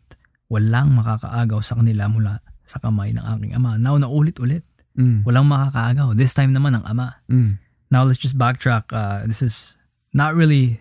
[0.52, 3.76] Walang makakaagaw sa kanila mula sa kamay ng aking Ama.
[3.76, 4.64] Now, naulit-ulit.
[4.96, 5.28] Mm.
[5.28, 6.16] Walang makakaagaw.
[6.16, 7.20] This time naman ang Ama.
[7.28, 7.60] Mm.
[7.92, 8.88] Now, let's just backtrack.
[8.88, 9.76] Uh, this is
[10.16, 10.80] not really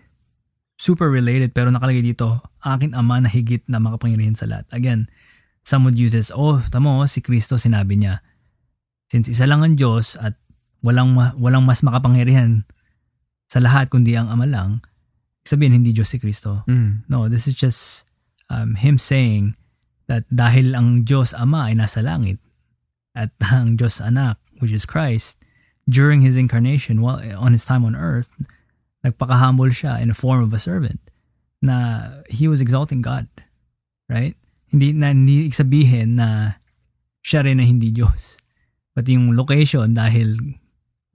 [0.80, 4.66] super related pero nakalagay dito, akin Ama na higit na makapangyarihan sa lahat.
[4.72, 5.12] Again,
[5.68, 8.24] some would use this, oh, tamo, si Kristo sinabi niya,
[9.12, 10.40] since isa lang ang Diyos at
[10.82, 12.66] walang ma- walang mas makapangyarihan
[13.46, 14.82] sa lahat kundi ang Ama lang,
[15.46, 16.66] sabihin hindi Diyos si Kristo.
[16.66, 17.06] Mm.
[17.12, 18.10] No, this is just
[18.50, 19.54] um, him saying
[20.12, 22.44] that dahil ang Diyos Ama ay nasa langit
[23.16, 25.40] at ang Diyos Anak, which is Christ,
[25.88, 28.36] during His incarnation, while on His time on earth,
[29.08, 31.00] nagpaka-humble siya in the form of a servant
[31.64, 33.32] na He was exalting God.
[34.12, 34.36] Right?
[34.68, 36.60] Hindi na hindi sabihin na
[37.24, 38.44] siya rin na hindi Diyos.
[38.92, 40.60] But yung location dahil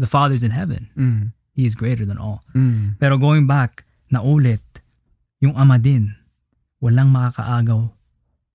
[0.00, 0.88] the Father's in heaven.
[0.96, 1.36] Mm.
[1.52, 2.44] He is greater than all.
[2.56, 2.96] Mm.
[2.96, 4.64] Pero going back, naulit,
[5.40, 6.16] yung ama din,
[6.80, 7.95] walang makakaagaw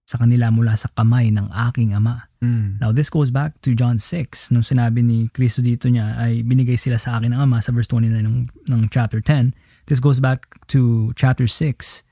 [0.05, 2.27] sa kanila mula sa kamay ng aking ama.
[2.43, 2.81] Mm.
[2.83, 6.75] Now this goes back to John 6, nung sinabi ni Kristo dito niya ay binigay
[6.75, 8.37] sila sa akin ng ama sa verse 29 ng,
[8.67, 9.55] ng chapter 10.
[9.87, 12.03] This goes back to chapter 6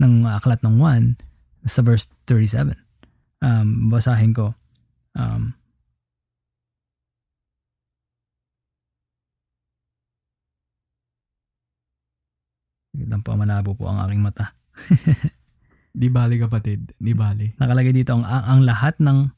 [0.00, 2.76] ng aklat ng 1 sa verse 37.
[3.40, 4.54] Um, basahin ko.
[5.16, 5.58] Um,
[12.94, 14.54] lang po malabo po ang aking mata.
[15.90, 17.50] Di bali kapatid, di bali.
[17.58, 19.34] Nakalagay dito ang, ang, lahat ng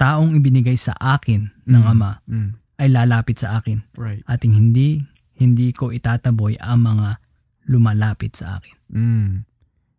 [0.00, 1.92] taong ibinigay sa akin ng Mm.
[1.92, 2.50] Ama Mm.
[2.80, 3.84] ay lalapit sa akin.
[4.00, 4.24] Right.
[4.24, 5.04] Ating hindi
[5.36, 7.16] hindi ko itataboy ang mga
[7.68, 8.76] lumalapit sa akin.
[8.92, 9.32] Mm.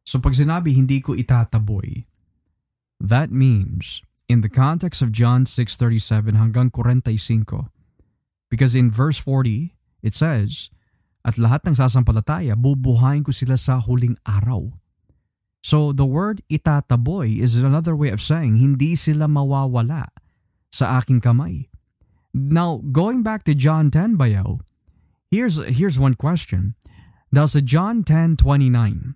[0.06, 2.06] So pag sinabi hindi ko itataboy,
[3.02, 7.70] that means in the context of John 6:37 hanggang 45.
[8.49, 10.68] Because in verse 40, it says,
[11.22, 14.74] at lahat ng sasampalataya, bubuhayin ko sila sa huling araw.
[15.62, 20.09] So the word itataboy is another way of saying hindi sila mawawala
[20.74, 21.70] sa aking kamay.
[22.34, 24.64] Now, going back to John 10 bayaw,
[25.30, 26.80] here's, here's one question.
[27.32, 29.16] Dahil sa John 10.29,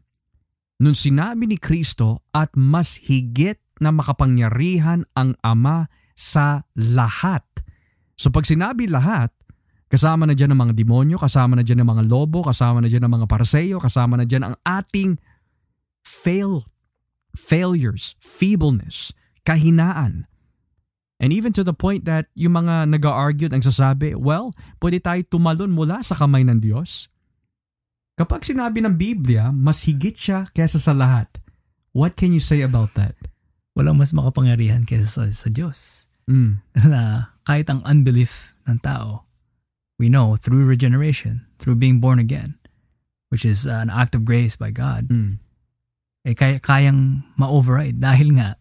[0.84, 7.44] nung sinabi ni Kristo at mas higit na makapangyarihan ang Ama sa lahat.
[8.16, 9.36] So pag sinabi lahat,
[9.92, 13.04] kasama na dyan ang mga demonyo, kasama na dyan ang mga lobo, kasama na dyan
[13.04, 15.20] ang mga paraseyo, kasama na dyan ang ating
[16.06, 16.70] fail,
[17.34, 19.12] failures, feebleness,
[19.44, 20.30] kahinaan.
[21.18, 25.74] And even to the point that yung mga nag-argue ang sasabi, well, pwede tayo tumalon
[25.74, 27.10] mula sa kamay ng Diyos.
[28.16, 31.28] Kapag sinabi ng Biblia, mas higit siya kesa sa lahat.
[31.92, 33.16] What can you say about that?
[33.76, 36.08] Walang mas makapangyarihan kaysa sa, sa Diyos.
[36.28, 36.64] Mm.
[36.92, 39.24] na kahit ang unbelief ng tao,
[40.00, 42.60] we know through regeneration, through being born again,
[43.32, 45.40] which is an act of grace by God, Mm.
[46.26, 48.58] Eh kaya, kayang ma-override dahil nga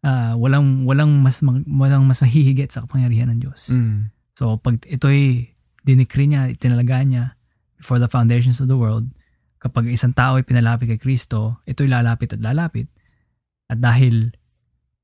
[0.00, 3.68] ah, walang walang mas mag- walang mas mahihigit sa kapangyarihan ng Diyos.
[3.72, 4.08] Mm.
[4.34, 5.52] So pag ito'y
[5.84, 7.24] dinikri niya, itinalaga niya
[7.76, 9.04] before the foundations of the world,
[9.60, 12.88] kapag isang tao ay pinalapit kay Kristo, ito'y lalapit at lalapit.
[13.68, 14.32] At dahil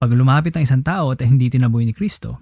[0.00, 2.40] pag lumapit ang isang tao at hindi tinaboy ni Kristo,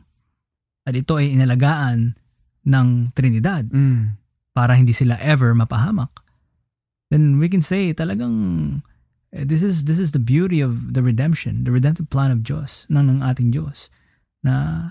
[0.87, 2.15] at ito ay inalagaan
[2.63, 4.17] ng Trinidad Mm.
[4.55, 6.11] para hindi sila ever mapahamak,
[7.11, 8.35] then we can say talagang
[9.33, 13.05] this is this is the beauty of the redemption, the redemptive plan of Diyos, ng,
[13.05, 13.93] ng ating Diyos,
[14.41, 14.89] na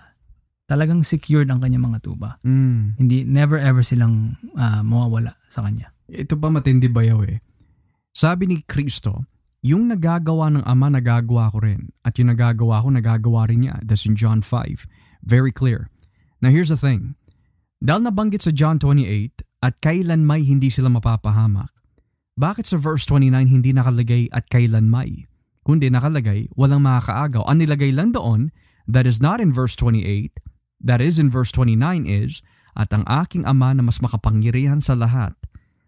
[0.70, 2.38] talagang secured ang kanyang mga tuba.
[2.44, 3.00] Mm.
[3.00, 5.96] Hindi, never ever silang ah, mawawala sa kanya.
[6.08, 7.40] Ito pa matindi bayaw eh.
[8.12, 9.28] Sabi ni Kristo,
[9.66, 13.82] yung nagagawa ng Ama nagagawa ko rin at yung nagagawa ko nagagawa rin niya.
[13.84, 14.86] That's in John 5.
[15.22, 15.90] Very clear.
[16.42, 17.18] Now here's the thing.
[17.78, 21.70] Dahil nabanggit sa John 28 at kailan may hindi sila mapapahamak,
[22.38, 25.26] bakit sa verse 29 hindi nakalagay at kailan may?
[25.66, 27.44] Kundi nakalagay, walang makakaagaw.
[27.50, 28.54] Ang nilagay lang doon,
[28.86, 30.38] that is not in verse 28,
[30.80, 32.46] that is in verse 29 is,
[32.78, 35.34] at ang aking ama na mas makapangyarihan sa lahat,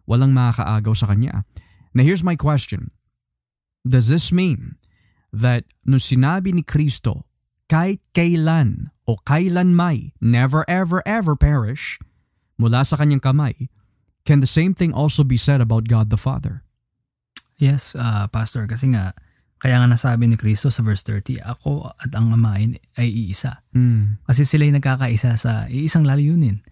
[0.10, 1.46] walang makakaagaw sa kanya.
[1.94, 2.92] Now here's my question.
[3.86, 4.82] Does this mean
[5.30, 7.30] that nung sinabi ni Kristo,
[7.70, 12.02] kahit kailan o kailan may, never ever ever perish,
[12.58, 13.70] mula sa kanyang kamay,
[14.26, 16.64] can the same thing also be said about God the Father?
[17.60, 19.12] Yes, ah, Pastor, kasi nga,
[19.60, 23.60] kaya nga nasabi ni Kristo sa verse 30, ako at ang Ama ay ay iisa.
[23.76, 24.24] Mm.
[24.24, 26.64] Kasi sila'y nagkakaisa sa iisang layunin.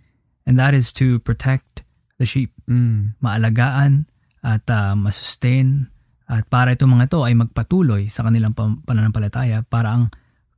[0.47, 1.83] And that is to protect
[2.17, 2.55] the sheep.
[2.67, 3.15] Mm.
[3.23, 4.07] maalagaan
[4.43, 5.87] at uh, masustain
[6.27, 10.03] at para itong mga ito ay magpatuloy sa kanilang pananampalataya para ang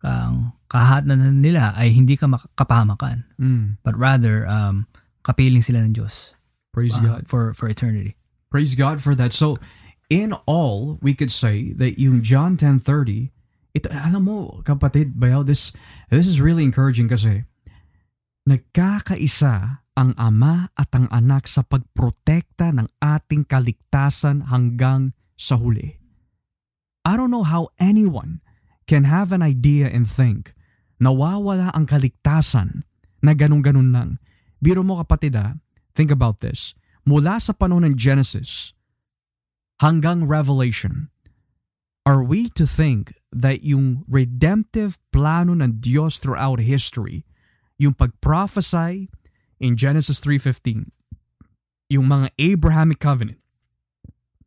[0.01, 3.81] ang kahatanan nila ay hindi ka makapahamakan, Mm.
[3.81, 4.85] but rather um,
[5.25, 6.37] kapiling sila ng Diyos
[6.71, 7.21] Praise uh, God.
[7.27, 8.15] for for eternity.
[8.49, 9.33] Praise God for that.
[9.33, 9.61] So,
[10.09, 13.29] in all, we could say that yung John 10.30,
[13.77, 15.69] ito, alam mo, kapatid, bayaw, this,
[16.09, 17.45] this is really encouraging kasi
[18.49, 26.01] nagkakaisa ang ama at ang anak sa pagprotekta ng ating kaligtasan hanggang sa huli.
[27.05, 28.41] I don't know how anyone
[28.89, 30.57] can have an idea and think
[30.97, 32.81] nawawala ang kaligtasan
[33.21, 34.09] na ganun-ganun lang.
[34.57, 35.53] Biro mo kapatid ah,
[35.99, 36.71] think about this.
[37.03, 38.71] Mula sa panahon ng Genesis
[39.83, 41.11] hanggang Revelation,
[42.07, 47.27] are we to think that yung redemptive plano ng Diyos throughout history,
[47.75, 49.11] yung pag-prophesy
[49.59, 50.87] in Genesis 3.15,
[51.91, 53.43] yung mga Abrahamic covenant,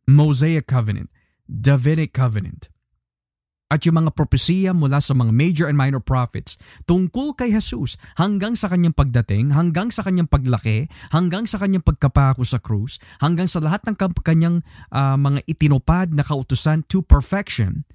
[0.09, 1.13] Mosaic covenant,
[1.45, 2.72] Davidic covenant,
[3.73, 8.53] at yung mga propesiya mula sa mga major and minor prophets tungkol kay Jesus hanggang
[8.53, 13.57] sa kanyang pagdating, hanggang sa kanyang paglaki, hanggang sa kanyang pagkapako sa krus, hanggang sa
[13.57, 14.61] lahat ng kanyang
[14.93, 17.89] ah, mga itinupad na kautusan to perfection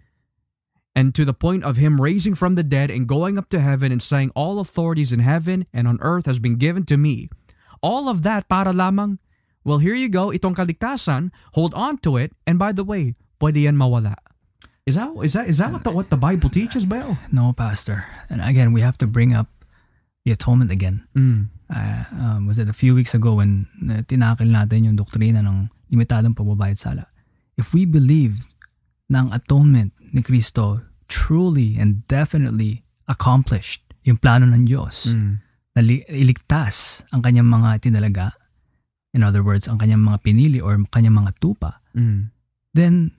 [0.99, 3.95] and to the point of him raising from the dead and going up to heaven
[3.95, 7.31] and saying all authorities in heaven and on earth has been given to me.
[7.79, 9.23] All of that para lamang,
[9.63, 13.63] well here you go, itong kaligtasan, hold on to it, and by the way, pwede
[13.63, 14.19] yan mawala.
[14.89, 17.21] Is that is that is that what the what the Bible teaches, Bell?
[17.29, 18.09] No, Pastor.
[18.33, 19.53] And again, we have to bring up
[20.25, 21.05] the atonement again.
[21.13, 21.53] Mm.
[21.69, 25.69] Uh, um, was it a few weeks ago when uh, tinakil natin yung doktrina ng
[25.93, 27.05] limitadong pagbabayad sala?
[27.61, 28.49] If we believe
[29.13, 35.33] na ang atonement ni Kristo truly and definitely accomplished yung plano ng Diyos Mm.
[35.77, 38.33] na li- iligtas ang kanyang mga tinalaga,
[39.13, 42.33] in other words, ang kanyang mga pinili or kanyang mga tupa, Mm.
[42.73, 43.13] then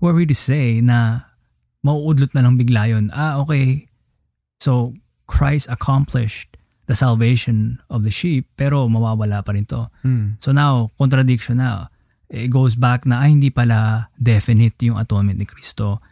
[0.00, 1.30] were we to say na
[1.84, 3.86] mauudlot na lang bigla yun, ah, okay,
[4.58, 4.96] so
[5.28, 6.54] Christ accomplished
[6.86, 9.88] the salvation of the sheep, pero mawawala pa rin to.
[10.04, 10.40] Mm.
[10.40, 11.88] So now, contradiction na.
[12.28, 16.04] It goes back na, ay, hindi pala definite yung atonement ni Kristo.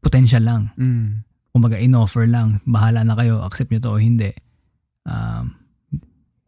[0.00, 0.62] Potential lang.
[0.76, 1.24] Mm.
[1.52, 2.60] Kumbaga, in-offer lang.
[2.68, 4.32] Bahala na kayo, accept nyo to o hindi.
[5.08, 5.56] Um,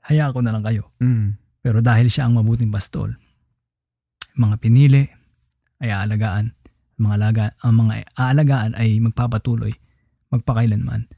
[0.08, 0.92] hayaan ko na lang kayo.
[1.00, 1.40] Mm.
[1.64, 3.16] Pero dahil siya ang mabuting pastol,
[4.36, 5.08] mga pinili
[5.80, 6.52] ay aalagaan.
[7.00, 9.72] Mga alaga, ang mga aalagaan ay magpapatuloy
[10.30, 11.10] magpakailanman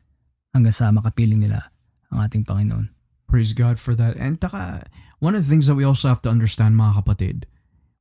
[0.57, 1.73] hanggang sa makapiling nila
[2.09, 2.93] ang ating Panginoon.
[3.29, 4.17] Praise God for that.
[4.17, 4.89] And taka,
[5.21, 7.49] one of the things that we also have to understand mga kapatid,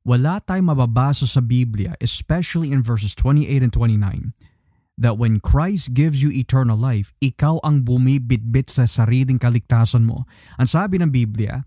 [0.04, 4.36] wala tayong mababasa sa Biblia, especially in verses 28 and 29,
[5.00, 10.28] that when Christ gives you eternal life, ikaw ang bumibitbit sa sariling kaligtasan mo.
[10.60, 11.64] Ang sabi ng Biblia,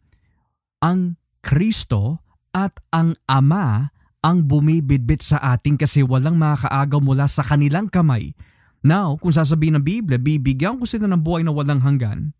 [0.83, 2.21] ang Kristo
[2.53, 3.94] at ang Ama
[4.25, 8.33] ang bumibitbit sa atin kasi walang makakaagaw mula sa kanilang kamay.
[8.81, 12.33] Now, kung sasabihin ng Biblia, bibigyan ko sila ng buhay na walang hanggan,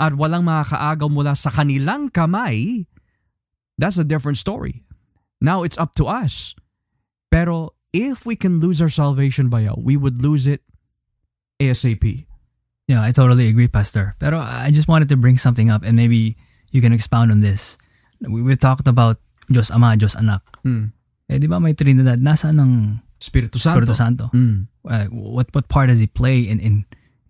[0.00, 2.88] at walang makakaagaw mula sa kanilang kamay,
[3.76, 4.88] that's a different story.
[5.44, 6.56] Now it's up to us.
[7.28, 10.64] Pero if we can lose our salvation bayaw, we would lose it
[11.60, 12.24] ASAP.
[12.88, 14.16] Yeah, I totally agree, Pastor.
[14.18, 16.40] Pero I just wanted to bring something up and maybe
[16.72, 17.76] you can expound on this.
[18.24, 19.20] We, we talked about
[19.52, 20.42] Diyos Ama, Diyos Anak.
[20.64, 20.96] Hmm.
[21.30, 22.18] Eh, di ba may Trinidad?
[22.18, 22.72] Nasaan ang
[23.22, 23.86] Espiritu Santo.
[23.86, 24.24] Espiritu Santo?
[24.34, 24.66] Mm.
[24.82, 26.82] Uh, what what part does he play in, in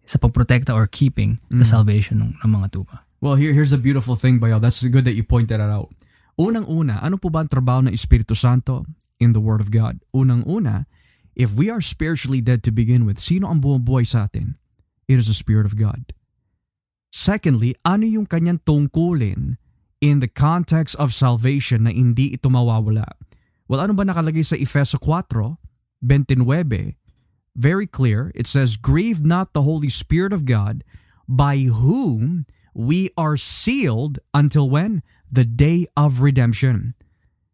[0.08, 1.68] sa pagprotekta or keeping the Mm.
[1.68, 3.04] salvation ng, ng mga tupa?
[3.20, 4.56] Well, here, here's the beautiful thing, Bayaw.
[4.56, 5.92] That's good that you pointed that out.
[6.40, 8.88] Unang-una, ano po ba ang trabaho ng Espiritu Santo
[9.20, 10.00] in the Word of God?
[10.16, 10.88] Unang-una,
[11.36, 14.56] if we are spiritually dead to begin with, sino ang bumubuhay sa atin?
[15.04, 16.16] It is the Spirit of God.
[17.12, 19.60] Secondly, ano yung kanyang tungkulin
[20.00, 23.04] in the context of salvation na hindi ito mawawala?
[23.70, 25.30] Well, ano ba nakalagay sa Efeso 4,
[26.02, 26.42] 29?
[27.54, 28.34] Very clear.
[28.34, 30.82] It says, Grieve not the Holy Spirit of God,
[31.30, 35.06] by whom we are sealed until when?
[35.30, 36.98] The day of redemption.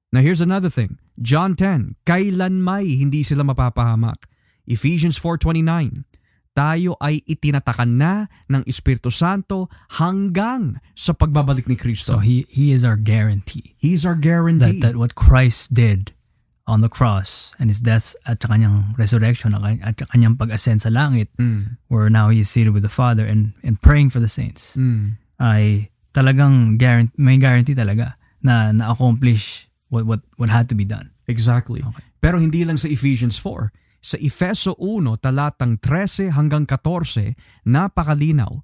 [0.09, 0.97] Now here's another thing.
[1.21, 4.25] John 10, kailan may hindi sila mapapahamak.
[4.65, 6.09] Ephesians 4.29,
[6.57, 9.69] tayo ay itinatakan na ng Espiritu Santo
[10.01, 12.17] hanggang sa pagbabalik ni Kristo.
[12.17, 14.81] So he he is our guarantee He's our that guarantee.
[14.81, 16.17] that what Christ did
[16.65, 20.91] on the cross and his death at sa kanyang resurrection at sa kanyang pag-ascend sa
[20.91, 24.27] langit Mm, where now he is seated with the Father and and praying for the
[24.27, 30.75] saints mm, ay talagang guarantee, may guarantee talaga na na-accomplish what what what had to
[30.75, 31.13] be done.
[31.29, 31.85] exactly.
[31.85, 32.03] Okay.
[32.19, 33.71] Pero hindi lang sa Ephesians 4.
[34.07, 37.35] Sa Efeso 1, talatang 13 hanggang 14,
[37.67, 38.63] napakalinaw.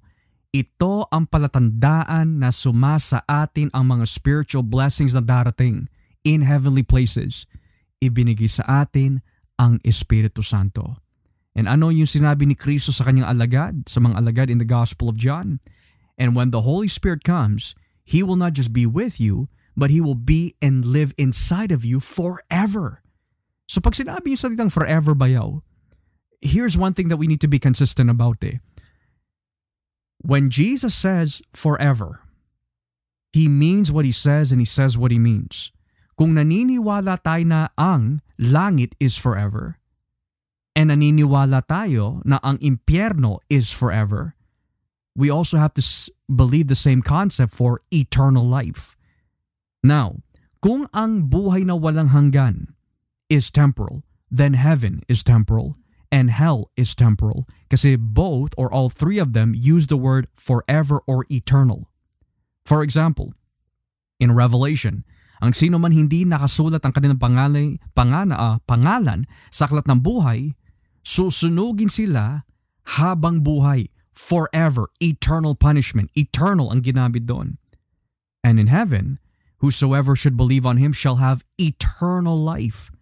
[0.55, 5.91] Ito ang palatandaan na sumasa atin ang mga spiritual blessings na darating
[6.23, 7.43] in heavenly places.
[7.99, 9.19] Ibinigay sa atin
[9.59, 11.03] ang Espiritu Santo.
[11.51, 15.11] And ano yung sinabi ni Kristo sa kanyang alagad, sa mga alagad in the Gospel
[15.11, 15.59] of John?
[16.15, 17.75] And when the Holy Spirit comes,
[18.07, 21.83] He will not just be with you, but He will be and live inside of
[21.83, 23.02] you forever.
[23.73, 25.65] So pag sinabi yung salitang forever bayaw,
[26.45, 28.61] here's one thing that we need to be consistent about eh.
[30.21, 32.21] When Jesus says forever,
[33.33, 35.73] He means what He says and He says what He means.
[36.13, 39.81] Kung naniniwala tayo na ang langit is forever,
[40.77, 44.37] and naniniwala tayo na ang impyerno is forever,
[45.17, 45.81] we also have to
[46.29, 48.93] believe the same concept for eternal life.
[49.81, 50.21] Now,
[50.61, 52.72] kung ang buhay na walang hanggan
[53.33, 55.73] is temporal, then heaven is temporal
[56.13, 61.01] and hell is temporal kasi both or all three of them use the word forever
[61.09, 61.89] or eternal.
[62.61, 63.33] For example,
[64.21, 65.01] in Revelation,
[65.41, 70.53] ang sino man hindi nakasulat ang kanilang pangalan, pangana, ah, pangalan sa aklat ng buhay,
[71.01, 72.45] susunugin sila
[72.95, 77.57] habang buhay, forever, eternal punishment, eternal ang ginamit doon.
[78.45, 79.19] And in heaven,
[79.59, 82.93] whosoever should believe on him shall have eternal life.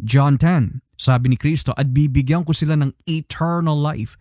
[0.00, 4.16] John 10, sabi ni Kristo, at bibigyan ko sila ng eternal life.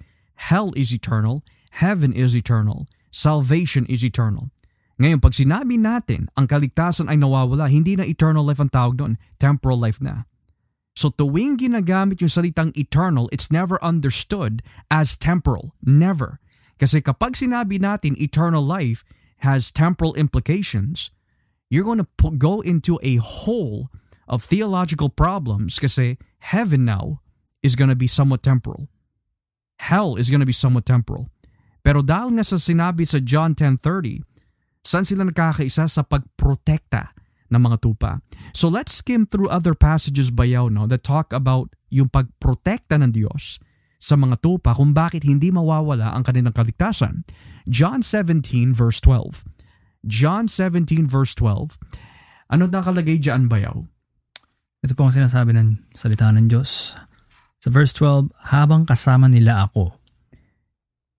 [0.49, 1.43] Hell is eternal,
[1.79, 4.51] heaven is eternal, salvation is eternal.
[4.99, 9.15] Ngayon, pag sinabi natin ang kaligtasan ay nawawala, hindi na eternal life ang tawag doon,
[9.39, 10.27] temporal life na.
[10.99, 14.59] So tuwing ginagamit yung salitang eternal, it's never understood
[14.91, 15.71] as temporal.
[15.79, 16.43] Never.
[16.75, 19.07] Kasi kapag sinabi natin eternal life
[19.47, 21.15] has temporal implications,
[21.71, 23.87] you're going to go into a hole
[24.29, 27.19] of theological problems kasi heaven now
[27.65, 28.87] is to be somewhat temporal.
[29.81, 31.27] Hell is to be somewhat temporal.
[31.81, 34.21] Pero dahil nga sa sinabi sa John 10.30,
[34.85, 37.17] saan sila nagkakaisa sa pagprotekta
[37.49, 38.21] ng mga tupa.
[38.53, 43.57] So let's skim through other passages bayaw no, that talk about yung pagprotekta ng Diyos
[43.99, 47.25] sa mga tupa kung bakit hindi mawawala ang kanilang kaligtasan.
[47.65, 49.43] John 17 verse 12.
[50.07, 51.75] John 17 verse 12.
[52.53, 53.83] Ano nakalagay diyan bayaw?
[54.79, 56.95] Ito po ang sinasabi ng salita ng Diyos.
[57.59, 59.91] Sa verse 12, habang kasama nila ako,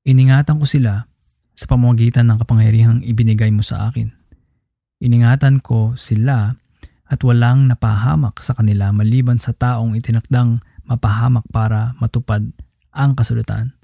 [0.08, 1.04] iningatan ko sila
[1.52, 4.08] sa pamamagitan ng kapangyarihang ibinigay mo sa akin.
[5.04, 6.56] Iningatan ko sila
[7.04, 12.40] at walang napahamak sa kanila maliban sa taong itinakdang mapahamak para matupad
[12.96, 13.76] ang kasulatan.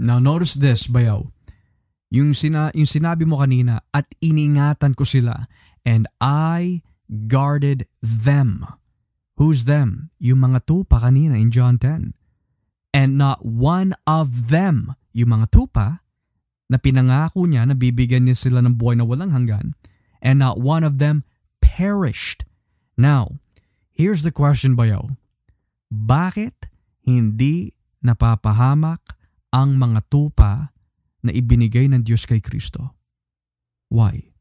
[0.00, 1.28] Now notice this bayaw.
[2.08, 5.44] Yung, sina, yung sinabi mo kanina, at iningatan ko sila,
[5.82, 8.66] and I guarded them.
[9.36, 10.10] Who's them?
[10.16, 12.16] Yung mga tupa kanina in John 10.
[12.96, 16.00] And not one of them, yung mga tupa,
[16.66, 19.78] na pinangako niya na bibigyan niya sila ng buhay na walang hanggan,
[20.18, 21.22] and not one of them
[21.62, 22.42] perished.
[22.98, 23.38] Now,
[23.94, 25.14] here's the question bayaw.
[25.92, 26.66] Bakit
[27.06, 29.14] hindi napapahamak
[29.54, 30.74] ang mga tupa
[31.22, 32.98] na ibinigay ng Diyos kay Kristo?
[33.86, 34.35] Why?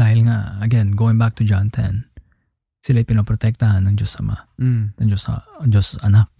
[0.00, 2.08] Dahil nga, again, going back to John 10,
[2.80, 4.96] sila'y pinoprotektahan ng Diyos Ama, Mm.
[4.96, 5.28] ng Diyos,
[5.68, 6.32] Diyos Anak.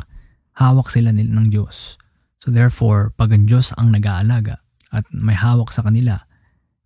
[0.56, 2.00] Hawak sila nil- ng Diyos.
[2.40, 6.24] So therefore, pag ang Diyos ang nag-aalaga at may hawak sa kanila,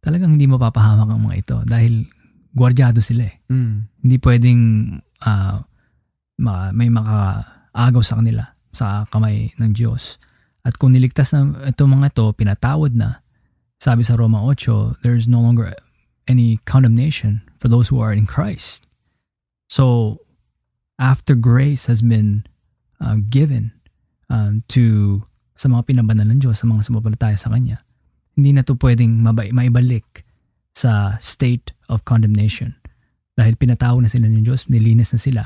[0.03, 2.11] talagang hindi mapapahamak ang mga ito dahil
[2.51, 3.39] gwardyado sila eh.
[3.47, 3.75] Mm.
[4.03, 4.61] Hindi pwedeng
[6.35, 10.19] ma- may makaagaw sa kanila sa kamay ng Diyos.
[10.67, 13.23] At kung niligtas na itong mga ito, pinatawad na,
[13.79, 15.71] sabi sa Roma 8, there's no longer
[16.29, 18.87] any condemnation for those who are in Christ.
[19.69, 20.21] So,
[20.99, 22.45] after grace has been
[23.01, 23.73] uh, given
[24.31, 27.83] um, to sa mga pinabanal ng Diyos, sa mga sumapalataya sa Kanya,
[28.35, 30.27] hindi na to pwedeng maibalik
[30.75, 32.75] sa state of condemnation.
[33.39, 35.43] Dahil pinatawag na sila ng Diyos, nilinis na sila.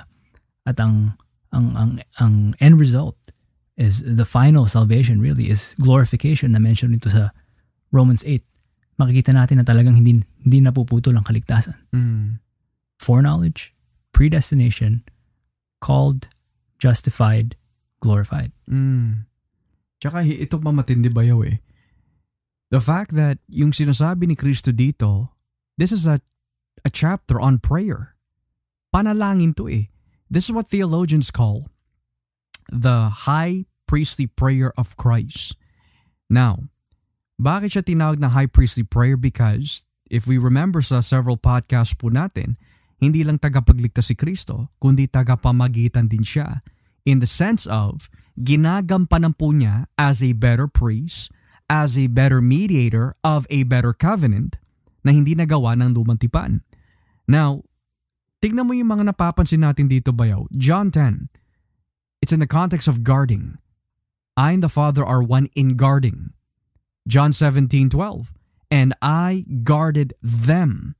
[0.64, 1.16] At ang,
[1.52, 3.16] ang, ang, ang end result
[3.76, 7.30] is the final salvation really is glorification na mention nito sa
[7.92, 8.40] Romans 8.
[8.98, 11.76] Makikita natin na talagang hindi, hindi napuputol ang kaligtasan.
[11.94, 12.38] Mm.
[12.98, 13.74] Foreknowledge,
[14.12, 15.06] predestination,
[15.80, 16.28] called,
[16.78, 17.54] justified,
[18.02, 18.52] glorified.
[18.70, 19.26] Mm.
[19.98, 21.58] Tsaka ito pa matindi bayaw eh.
[22.70, 25.32] The fact that yung sinasabi ni Kristo dito,
[25.80, 26.20] this is a,
[26.84, 28.14] a chapter on prayer.
[28.94, 29.88] Panalangin to eh.
[30.28, 31.72] This is what theologians call
[32.68, 35.56] the high priestly prayer of Christ.
[36.28, 36.68] Now,
[37.40, 39.16] bakit siya tinawag na high priestly prayer?
[39.16, 42.60] Because if we remember sa several podcasts po natin,
[42.98, 46.60] hindi lang tagapagligtas si Kristo, kundi tagapamagitan din siya
[47.08, 51.32] in the sense of ginagampanan po niya as a better priest,
[51.72, 54.60] as a better mediator of a better covenant
[55.06, 56.60] na hindi nagawa ng lumang tipan.
[57.24, 57.64] Now,
[58.44, 60.44] tignan mo yung mga napapansin natin dito bayaw.
[60.52, 61.32] John 10,
[62.20, 63.62] It's in the context of guarding.
[64.36, 66.34] I and the Father are one in guarding.
[67.06, 68.34] John 17, 12.
[68.68, 70.94] And I guarded them,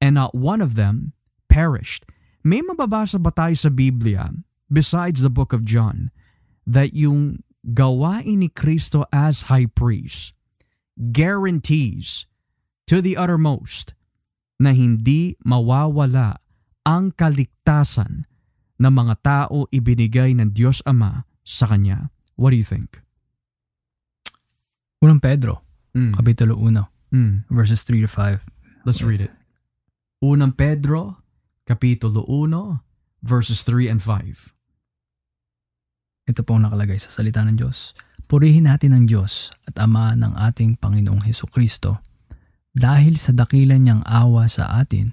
[0.00, 1.12] and not one of them
[1.52, 2.08] perished.
[2.40, 4.32] May mababasa ba tayo sa Biblia,
[4.72, 6.08] besides the book of John,
[6.64, 10.34] that yung gawain ni Kristo as high priest
[10.98, 12.26] guarantees
[12.86, 13.96] to the uttermost
[14.60, 16.36] na hindi mawawala
[16.84, 18.28] ang kaligtasan
[18.76, 22.10] ng mga tao ibinigay ng Diyos Ama sa Kanya.
[22.34, 23.00] What do you think?
[25.02, 25.61] Unang Pedro,
[25.92, 26.12] Mm.
[26.16, 27.44] Kapitulo 1, Mm.
[27.52, 28.40] verses 3 to 5.
[28.84, 29.32] Let's read it.
[30.18, 31.20] Unang Pedro,
[31.62, 32.80] Kapitulo 1,
[33.20, 34.50] verses 3 and 5.
[36.24, 37.92] Ito po ang nakalagay sa salita ng Diyos.
[38.24, 42.00] Purihin natin ang Diyos at Ama ng ating Panginoong Heso Kristo.
[42.72, 45.12] Dahil sa dakilan niyang awa sa atin,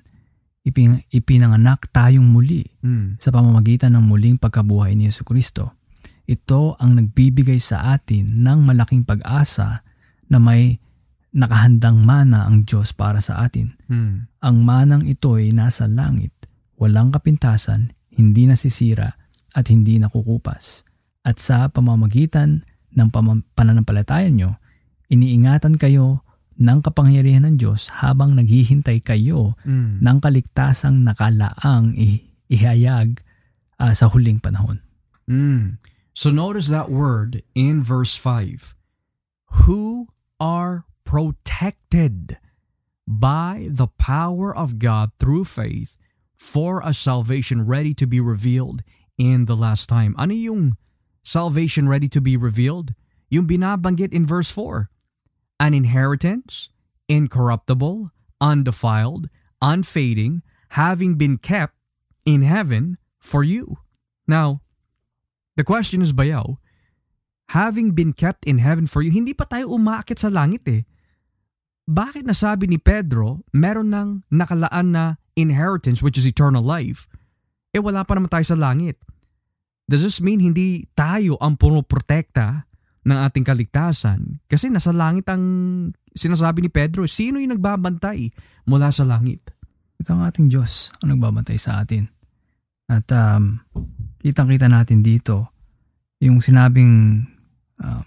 [0.64, 3.20] ipin- ipinanganak tayong muli Mm.
[3.20, 5.76] sa pamamagitan ng muling pagkabuhay ni Yesu Kristo.
[6.24, 9.82] Ito ang nagbibigay sa atin ng malaking pag-asa
[10.30, 10.78] na may
[11.30, 13.78] nakahandang mana ang Diyos para sa atin.
[13.86, 14.30] Mm.
[14.42, 16.34] Ang manang ito ay nasa langit,
[16.78, 19.14] walang kapintasan, hindi nasisira
[19.54, 20.86] at hindi nakukupas.
[21.22, 24.58] At sa pamamagitan ng pamam- pananampalataya nyo,
[25.10, 26.26] iniingatan kayo
[26.60, 30.02] ng kapangyarihan ng Diyos habang naghihintay kayo Mm.
[30.02, 33.22] ng kaligtasang nakalaang i- ihayag
[33.80, 34.84] ah, sa huling panahon.
[35.30, 35.80] Mm.
[36.12, 38.76] So notice that word in verse 5.
[39.64, 42.38] Who are protected
[43.08, 45.98] by the power of God through faith
[46.38, 48.82] for a salvation ready to be revealed
[49.18, 50.16] in the last time.
[50.18, 50.78] Ano yung
[51.24, 52.94] salvation ready to be revealed?
[53.30, 54.90] Yung binabanggit in verse 4.
[55.60, 56.70] An inheritance,
[57.10, 59.30] incorruptible, undefiled,
[59.62, 61.76] unfading, having been kept
[62.26, 63.80] in heaven for you.
[64.28, 64.62] Now,
[65.58, 66.58] the question is, Bayaw,
[67.50, 70.86] having been kept in heaven for you, hindi pa tayo umaakit sa langit eh.
[71.90, 77.10] Bakit nasabi ni Pedro, meron ng nakalaan na inheritance which is eternal life?
[77.74, 79.02] Eh wala pa naman tayo sa langit.
[79.90, 82.70] Does this mean hindi tayo ang punoprotekta
[83.10, 84.46] ng ating kaligtasan?
[84.46, 85.42] Kasi nasa langit ang
[86.14, 88.30] sinasabi ni Pedro, sino yung nagbabantay
[88.70, 89.50] mula sa langit?
[89.98, 92.06] Ito ang ating Diyos ang nagbabantay sa atin.
[92.86, 93.66] At um,
[94.22, 95.50] kitang-kita natin dito
[96.22, 97.26] yung sinabing
[97.80, 98.04] um,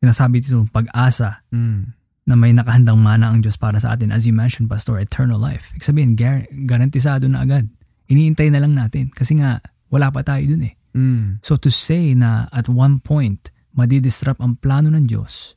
[0.00, 1.92] sinasabi dito pag-asa Mm.
[2.24, 4.14] na may nakahandang mana ang Diyos para sa atin.
[4.14, 5.72] As you mentioned, Pastor, eternal life.
[5.74, 7.66] Ibig sabihin, gar- garantisado na agad.
[8.06, 9.58] Iniintay na lang natin kasi nga
[9.90, 10.74] wala pa tayo dun eh.
[10.94, 11.42] Mm.
[11.42, 15.54] So to say na at one point, madidistrap ang plano ng Diyos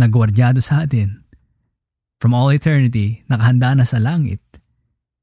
[0.00, 1.24] na gwardyado sa atin
[2.18, 4.40] from all eternity, nakahanda na sa langit,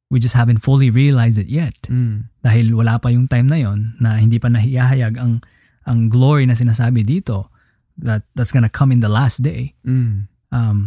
[0.10, 1.76] we just haven't fully realized it yet.
[1.92, 2.30] Mm.
[2.46, 5.42] Dahil wala pa yung time na yon na hindi pa nahihayag ang
[5.86, 7.50] ang glory na sinasabi dito
[7.96, 9.72] that that's gonna come in the last day.
[9.86, 10.28] Mm.
[10.52, 10.78] Um,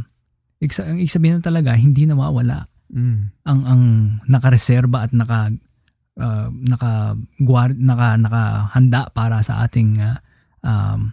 [0.58, 3.36] iksa- ang ibig sabihin na talaga, hindi na mawala Mm.
[3.44, 3.82] ang ang
[4.24, 5.52] nakareserba at naka
[6.16, 10.16] uh, naka guard, naka nakahanda para sa ating uh,
[10.64, 11.12] um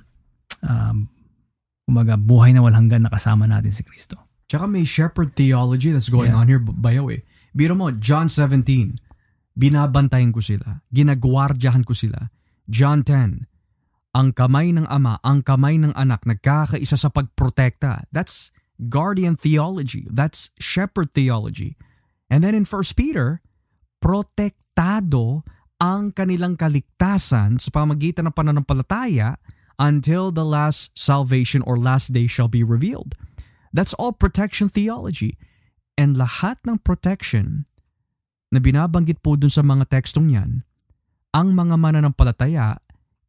[0.63, 0.97] um
[1.83, 4.17] kumaga buhay na walang hanggan nakasama natin si Kristo.
[4.47, 6.39] Tsaka may shepherd theology that's going Yeah.
[6.39, 7.21] on here, bayaw eh.
[7.51, 8.97] Biro mo, John 17,
[9.53, 12.31] binabantayan ko sila, ginagwardyahan ko sila.
[12.65, 13.45] John 10,
[14.15, 18.07] ang kamay ng ama, ang kamay ng anak, nagkakaisa sa pagprotekta.
[18.15, 20.07] That's guardian theology.
[20.07, 21.75] That's shepherd theology.
[22.31, 23.43] And then in 1 Peter,
[23.99, 25.43] protektado
[25.83, 29.35] ang kanilang kaligtasan sa pamagitan ng pananampalataya
[29.75, 33.19] until the last salvation or last day shall be revealed.
[33.75, 35.35] That's all protection theology.
[35.99, 37.67] And lahat ng protection
[38.47, 40.63] na binabanggit po dun sa mga tekstong yan,
[41.35, 42.79] ang mga mananampalataya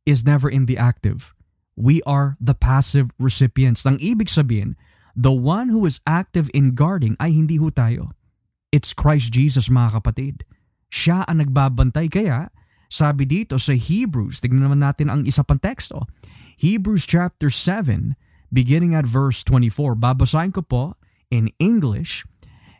[0.06, 1.34] is never in the active.
[1.76, 3.84] We are the passive recipients.
[3.84, 4.80] Nang ibig sabihin,
[5.12, 8.16] the one who is active in guarding ay hindi ho tayo.
[8.72, 10.48] It's Christ Jesus mga kapatid.
[10.88, 12.48] Siya ang nagbabantay kaya
[12.86, 16.06] sabi dito sa Hebrews, tignan naman natin ang isa pang teksto.
[16.56, 18.14] Hebrews chapter 7,
[18.48, 19.98] beginning at verse 24.
[19.98, 20.84] Babasahin ko po
[21.28, 22.24] in English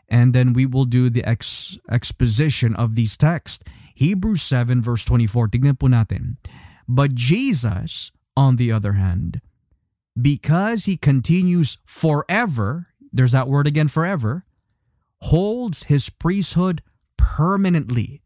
[0.07, 3.63] and then we will do the ex- exposition of these texts.
[3.99, 5.51] Hebrews 7 verse 24.
[5.51, 6.39] Tignan po natin.
[6.87, 9.41] But Jesus, on the other hand,
[10.19, 14.45] because he continues forever, there's that word again, forever,
[15.21, 16.81] holds his priesthood
[17.17, 18.21] permanently.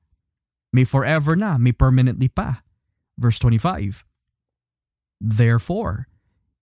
[0.72, 2.62] May forever na, may permanently pa.
[3.18, 4.06] Verse 25.
[5.20, 6.08] Therefore,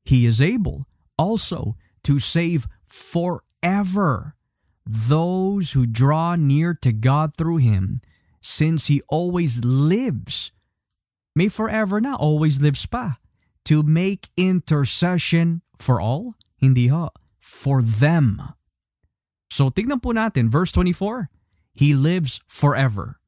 [0.04, 4.36] he is able also to save forever
[4.86, 8.02] those who draw near to God through him,
[8.42, 10.52] since he always lives
[11.36, 13.18] may forever na, always lives pa.
[13.70, 16.34] To make intercession for all?
[16.58, 17.14] Hindi ho.
[17.38, 18.56] For them.
[19.50, 21.30] So tignan po natin, verse 24.
[21.74, 23.20] He lives forever.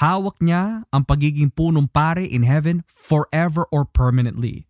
[0.00, 4.64] Hawak niya ang pagiging punong pare in heaven forever or permanently.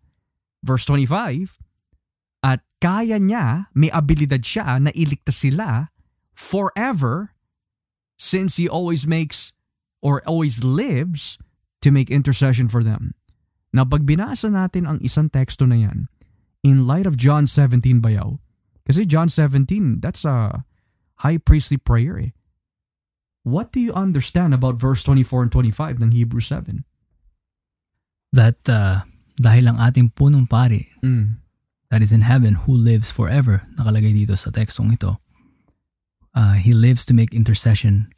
[0.59, 1.59] Verse 25,
[2.43, 5.95] at kaya niya, may abilidad siya na iligtas sila
[6.35, 7.31] forever
[8.19, 9.55] since He always makes
[10.03, 11.39] or always lives
[11.83, 13.13] to make intercession for them.
[13.75, 16.07] Now pag binasa natin ang isang teksto na yan,
[16.63, 18.39] in light of John 17 bayaw,
[18.87, 20.63] kasi John 17, that's a
[21.23, 22.31] high priestly prayer eh.
[23.43, 26.87] What do you understand about verse 24 and 25 ng Hebrews 7?
[28.31, 29.03] That uh,
[29.35, 31.43] dahil ang ating punong pari Mm.
[31.91, 35.19] that is in heaven who lives forever, nakalagay dito sa tekstong ito,
[36.33, 38.09] uh, He lives to make intercession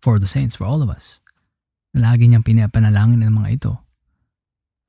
[0.00, 1.20] for the saints, for all of us.
[1.96, 3.72] Lagi niyang pinapanalangin ng mga ito.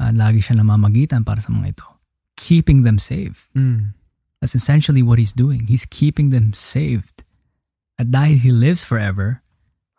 [0.02, 1.88] At lagi siya namamagitan para sa mga ito.
[2.38, 3.49] Keeping them safe.
[3.53, 3.94] Mm.
[4.41, 5.69] That's essentially what He's doing.
[5.69, 7.22] He's keeping them saved.
[8.02, 9.45] At dahil He lives forever,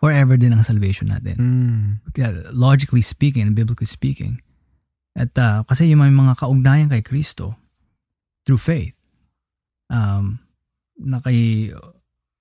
[0.02, 1.36] forever din ang salvation natin.
[1.38, 1.86] Mm.
[2.10, 4.42] Kaya, logically speaking and biblically speaking.
[5.14, 7.54] At uh, kasi yung may mga kaugnayan kay Kristo
[8.42, 8.98] through faith.
[9.92, 10.42] Um,
[10.98, 11.70] nakay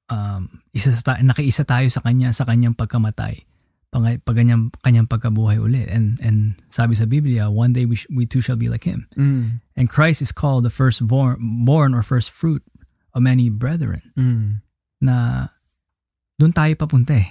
[0.07, 3.43] um, isa sa ta- nakiisa tayo sa kanya sa kanyang pagkamatay.
[3.91, 5.91] Kanyang, kanyang pagkabuhay ulit.
[5.91, 9.11] And and sabi sa Biblia, one day we, sh- we too shall be like him.
[9.19, 9.59] Mm.
[9.75, 12.63] And Christ is called the first born, born or first fruit
[13.11, 14.63] of many brethren Mm.
[15.03, 15.47] na
[16.39, 17.27] doon tayo papunta eh.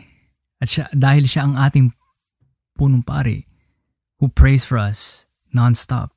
[0.61, 1.97] At siya, dahil siya ang ating
[2.77, 3.49] punong pari
[4.21, 5.25] who prays for us
[5.57, 6.13] non-stop.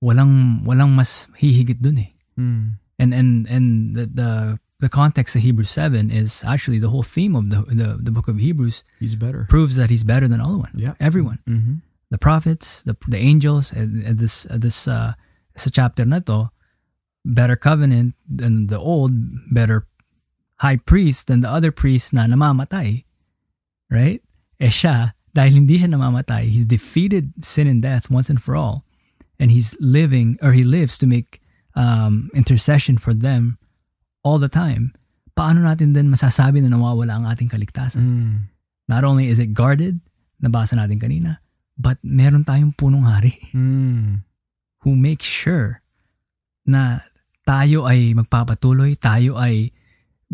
[0.00, 2.10] Walang walang mas hihigit dun eh.
[2.40, 2.80] Mm.
[2.96, 4.30] And and and the the
[4.80, 8.28] the context of Hebrews 7 is actually the whole theme of the the, the book
[8.28, 9.46] of Hebrews He's better.
[9.48, 10.72] proves that he's better than all one.
[10.74, 10.94] Yeah.
[11.00, 11.40] Everyone.
[11.48, 11.74] Mm-hmm.
[12.10, 15.14] The prophets, the the angels, and, this uh, this uh,
[15.56, 16.50] sa chapter na to,
[17.24, 19.12] better covenant than the old,
[19.50, 19.88] better
[20.60, 23.04] high priest than the other priest na namamatay.
[23.90, 24.22] Right?
[24.60, 28.84] Eh siya, dahil hindi siya namamatay, he's defeated sin and death once and for all.
[29.36, 31.42] And he's living, or he lives to make
[31.76, 33.58] um, intercession for them
[34.26, 34.90] all the time.
[35.38, 38.02] Paano natin din masasabi na nawawala ang ating kaligtasan?
[38.02, 38.36] Mm.
[38.90, 40.02] Not only is it guarded,
[40.42, 41.38] nabasa natin kanina,
[41.78, 44.26] but meron tayong punong hari Mm.
[44.82, 45.78] who makes sure
[46.66, 47.06] na
[47.46, 49.70] tayo ay magpapatuloy, tayo ay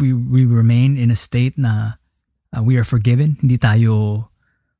[0.01, 2.01] we, we remain in a state na
[2.57, 4.27] uh, we are forgiven, hindi tayo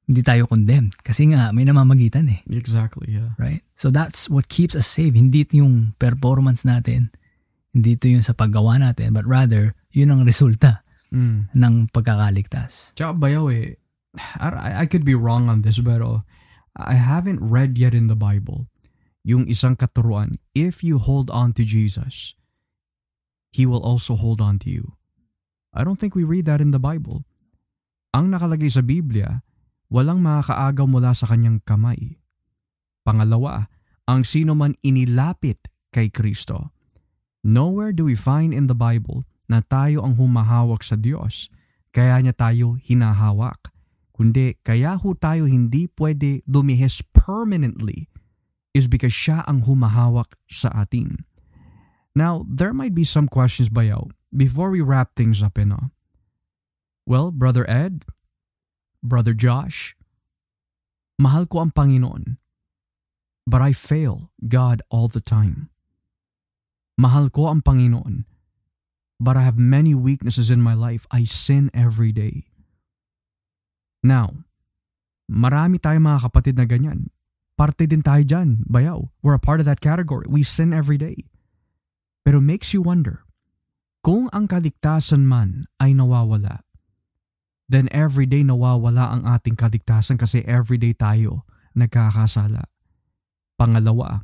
[0.09, 3.37] hindi tayo condemned kasi nga may namamagitan eh, Exactly, yeah.
[3.39, 3.63] right?
[3.77, 5.15] So that's what keeps us safe.
[5.15, 7.13] Hindi yung performance natin,
[7.73, 11.53] hindi ito yung sa paggawa natin, but rather yun ang resulta Mm.
[11.53, 12.97] ng pagkakaligtas.
[12.97, 13.77] Tsaka bayaw eh,
[14.41, 16.25] I, I could be wrong on this pero
[16.73, 18.73] I haven't read yet in the Bible
[19.23, 22.35] yung isang katuruan, if you hold on to Jesus,
[23.53, 24.97] He will also hold on to you.
[25.77, 27.29] I don't think we read that in the Bible.
[28.17, 29.45] Ang nakalagay sa Biblia,
[29.93, 32.17] walang makakaagaw mula sa kanyang kamay.
[33.05, 33.69] Pangalawa,
[34.09, 36.73] ang sino man inilapit kay Kristo.
[37.43, 41.51] Nowhere do we find in the Bible na tayo ang humahawak sa Diyos,
[41.91, 43.75] kaya niya tayo hinahawak.
[44.15, 48.07] Kundi kaya ho tayo hindi pwede lumihis permanently
[48.71, 51.27] is because siya ang humahawak sa atin.
[52.15, 55.91] Now, there might be some questions bayaw before we wrap things up, you know.
[57.03, 58.07] Well, Brother Ed,
[59.03, 59.99] Brother Josh,
[61.19, 62.39] mahal ko ang Panginoon,
[63.49, 65.72] but I fail God all the time.
[67.03, 68.31] Mahal ko ang Panginoon,
[69.19, 71.03] but I have many weaknesses in my life.
[71.11, 72.47] I sin every day.
[74.07, 74.47] Now,
[75.27, 77.11] marami tayong mga kapatid na ganyan.
[77.59, 79.11] Parte din tayo dyan, bayaw.
[79.19, 80.31] We're a part of that category.
[80.31, 81.27] We sin every day.
[82.23, 83.27] Pero makes you wonder,
[84.07, 86.63] kung ang kaligtasan man ay nawawala,
[87.67, 92.71] then everyday nawawala ang ating kaligtasan kasi everyday tayo nagkakasala.
[93.59, 94.23] Pangalawa,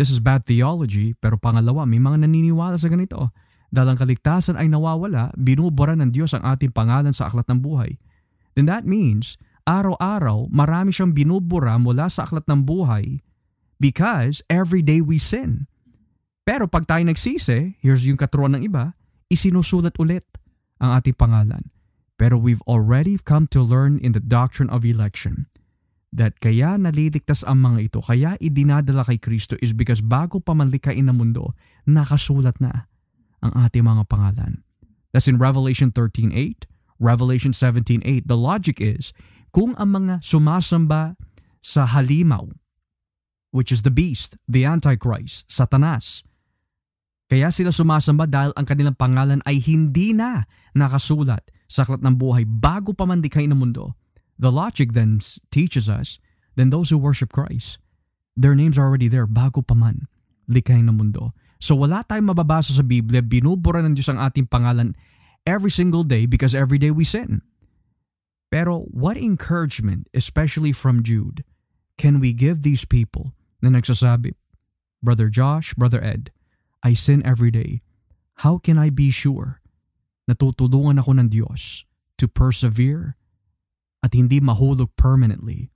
[0.00, 3.36] this is bad theology, pero pangalawa, may mga naniniwala sa ganito.
[3.68, 8.00] Dahil ang kaligtasan ay nawawala, binubura ng Diyos ang ating pangalan sa aklat ng buhay.
[8.56, 9.36] Then that means,
[9.68, 13.20] araw-araw, marami siyang binubura mula sa aklat ng buhay
[13.76, 15.68] because every day we sin.
[16.48, 18.96] Pero pag tayo nagsisi, here's yung katuruan ng iba,
[19.28, 20.24] isinusulat ulit
[20.80, 21.68] ang ating pangalan.
[22.16, 25.46] Pero we've already come to learn in the doctrine of election
[26.10, 30.70] that kaya naliligtas ang mga ito, kaya idinadala kay Kristo is because bago pa man
[30.74, 31.54] likain ng mundo,
[31.86, 32.90] nakasulat na
[33.40, 34.66] ang ating mga pangalan.
[35.14, 36.66] That's in Revelation 13.8,
[36.98, 38.26] Revelation 17.8.
[38.26, 39.14] The logic is,
[39.50, 41.18] kung ang mga sumasamba
[41.62, 42.50] sa halimaw,
[43.50, 46.22] which is the beast, the Antichrist, Satanas.
[47.30, 52.42] Kaya sila sumasamba dahil ang kanilang pangalan ay hindi na nakasulat sa aklat ng buhay
[52.42, 53.94] bago pa man likhain ng mundo.
[54.40, 55.20] The logic then
[55.52, 56.16] teaches us,
[56.56, 57.76] then those who worship Christ,
[58.32, 60.08] their names are already there bago pa man
[60.48, 61.36] likhain ng mundo.
[61.60, 64.96] So wala tayong mababasa sa Biblia, binubura ng Diyos ang ating pangalan
[65.44, 67.44] every single day because every day we sin.
[68.48, 71.44] Pero what encouragement, especially from Jude,
[72.00, 74.32] can we give these people na nagsasabi,
[75.04, 76.32] Brother Josh, Brother Ed,
[76.80, 77.84] I sin every day.
[78.40, 79.60] How can I be sure
[80.24, 81.84] na tutulungan ako ng Diyos
[82.16, 83.19] to persevere
[84.02, 85.70] at hindi mahulog permanently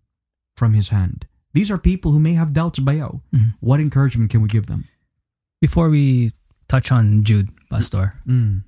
[0.56, 1.26] from His hand?
[1.54, 3.22] These are people who may have doubts bayaw.
[3.32, 3.54] Mhm.
[3.60, 4.88] What encouragement can we give them?
[5.60, 6.32] Before we
[6.68, 8.64] touch on Jude, Pastor, Mm.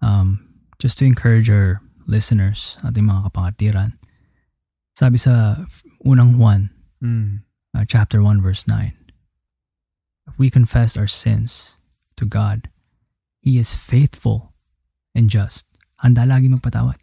[0.00, 0.40] um,
[0.78, 3.94] just to encourage our listeners, ating mga kapangatiran,
[4.96, 5.64] sabi sa
[6.04, 6.70] unang Juan,
[7.04, 7.42] Mm.
[7.76, 8.96] uh, chapter 1, verse 9,
[10.26, 11.76] if we confess our sins
[12.16, 12.70] to God,
[13.42, 14.54] He is faithful
[15.14, 15.66] and just.
[16.02, 16.96] Handa lagi magpatawad.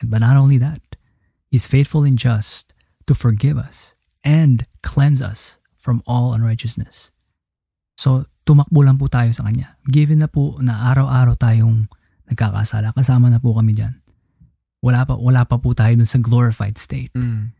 [0.00, 0.80] And but not only that,
[1.54, 2.74] He's faithful and just
[3.06, 3.94] to forgive us
[4.26, 7.14] and cleanse us from all unrighteousness.
[7.94, 9.78] So, tumakbo lang po tayo sa Kanya.
[9.86, 11.86] Given na po na araw-araw tayong
[12.26, 14.02] nagkakasala, kasama na po kami dyan.
[14.82, 17.54] Wala pa, wala pa po tayo dun sa glorified state Mm.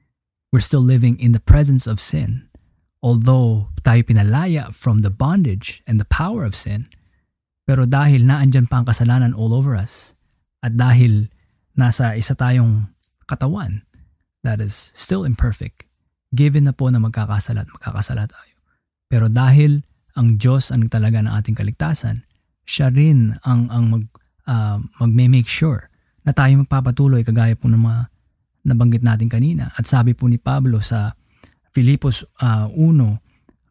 [0.50, 2.50] we're still living in the presence of sin.
[2.98, 6.90] Although tayo pinalaya from the bondage and the power of sin,
[7.62, 10.18] pero dahil naandyan pa ang kasalanan all over us,
[10.66, 11.30] at dahil
[11.78, 12.93] nasa isa tayong
[13.35, 13.82] katawan
[14.47, 15.89] that is still imperfect,
[16.31, 18.55] given na po na magkakasala at magkakasala tayo.
[19.11, 19.82] Pero dahil
[20.15, 22.23] ang Diyos ang talaga ng ating kaligtasan,
[22.62, 24.05] siya rin ang, ang mag,
[24.47, 25.90] ah, magme-make sure
[26.23, 28.01] na tayo magpapatuloy kagaya po ng mga
[28.65, 29.74] nabanggit natin kanina.
[29.74, 31.16] At sabi po ni Pablo sa
[31.74, 32.77] Filipos ah, 1,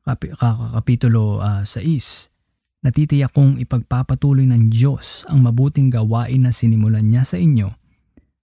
[0.03, 7.07] kapi, ka- kapitulo ah, 6, natitiyak kong ipagpapatuloy ng Diyos ang mabuting gawain na sinimulan
[7.07, 7.82] niya sa inyo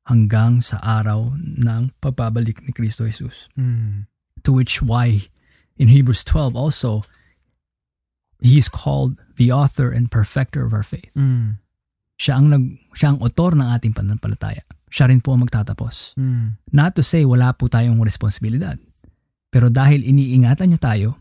[0.09, 3.51] hanggang sa araw ng pagbabalik ni Kristo Jesus.
[3.59, 4.09] Mm.
[4.47, 5.29] To which why
[5.77, 7.05] in Hebrews 12 also,
[8.41, 11.13] He is called the author and perfecter of our faith.
[11.13, 11.61] Mm.
[12.17, 12.65] Siya ang, nag,
[12.97, 14.65] siya ang otor ng ating pananampalataya.
[14.89, 16.17] Siya rin po ang magtatapos.
[16.17, 16.57] Mm.
[16.73, 18.81] Not to say wala po tayong responsibilidad.
[19.53, 21.21] Pero dahil iniingatan niya tayo,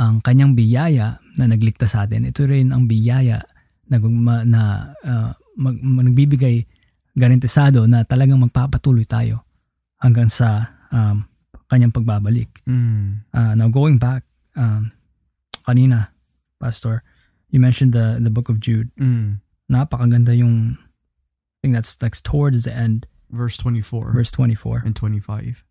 [0.00, 3.40] ang kanyang biyaya na nagligtas sa atin, ito rin ang biyaya
[3.88, 3.96] na,
[4.44, 4.62] na
[5.04, 6.64] ah, mag, mag- nagbibigay
[7.20, 9.44] garantisado na talagang magpapatuloy tayo
[10.00, 11.28] hanggang sa um,
[11.68, 12.48] kanyang pagbabalik.
[12.64, 13.28] Mm.
[13.30, 14.24] Uh, now going back,
[14.56, 14.90] um,
[15.68, 16.10] kanina,
[16.58, 17.04] Pastor,
[17.52, 18.90] you mentioned the the book of Jude.
[18.96, 19.44] Mm.
[19.70, 24.82] Napakaganda yung I think that's that's towards the end, Verse 24 verse 24.
[24.88, 25.62] and 25.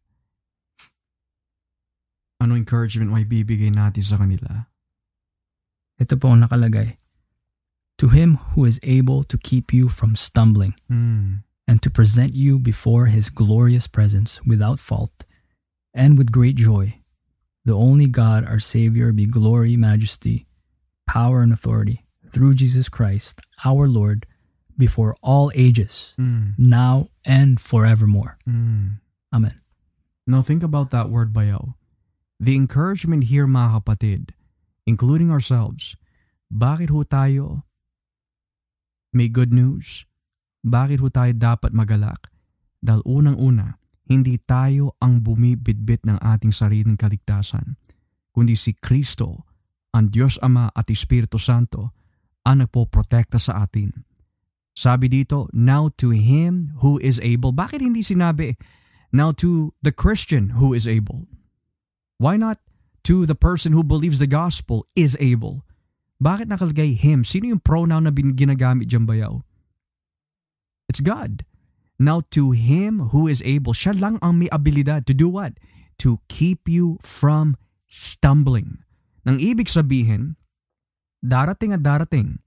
[2.39, 4.71] Ano encouragement may bibigay natin sa kanila?
[5.99, 6.95] Ito po ang nakalagay.
[7.99, 11.43] To him who is able to keep you from stumbling Mm.
[11.67, 15.25] and to present you before his glorious presence without fault
[15.93, 17.03] and with great joy,
[17.67, 20.47] the only God our Savior be glory, majesty,
[21.05, 24.25] power, and authority through Jesus Christ, our Lord,
[24.79, 26.55] before all ages, Mm.
[26.57, 28.39] now and forevermore.
[28.47, 29.03] Mm.
[29.35, 29.59] Amen.
[30.25, 31.75] Now think about that word bayaw.
[32.39, 34.31] The encouragement here mga kapatid,
[34.87, 35.97] including ourselves,
[36.47, 37.67] bakit ho tayo
[39.13, 40.05] may good news?
[40.61, 42.29] Bakit ho tayo dapat magalak?
[42.79, 43.79] Dahil unang-una,
[44.09, 47.77] hindi tayo ang bumibitbit ng ating sariling kaligtasan,
[48.33, 49.45] kundi si Kristo,
[49.93, 51.93] ang Diyos Ama at Espiritu Santo,
[52.45, 54.05] ang nagpoprotekta sa atin.
[54.73, 57.51] Sabi dito, now to Him who is able.
[57.51, 58.55] Bakit hindi sinabi,
[59.11, 61.27] now to the Christian who is able?
[62.15, 62.63] Why not
[63.05, 65.67] to the person who believes the gospel is able?
[66.19, 67.23] Bakit nakalagay him?
[67.23, 69.39] Sino yung pronoun na ginagamit dyan bayaw?
[70.91, 71.47] It's God.
[71.99, 75.55] Now to him who is able, siya lang ang may abilidad to do what?
[76.03, 77.55] To keep you from
[77.87, 78.83] stumbling.
[79.23, 80.39] Nang ibig sabihin,
[81.19, 82.39] darating at darating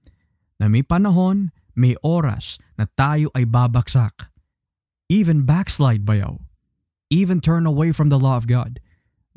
[0.57, 4.29] na may panahon, may oras na tayo ay babaksak.
[5.09, 6.41] Even backslide bayaw.
[7.13, 8.81] Even turn away from the law of God.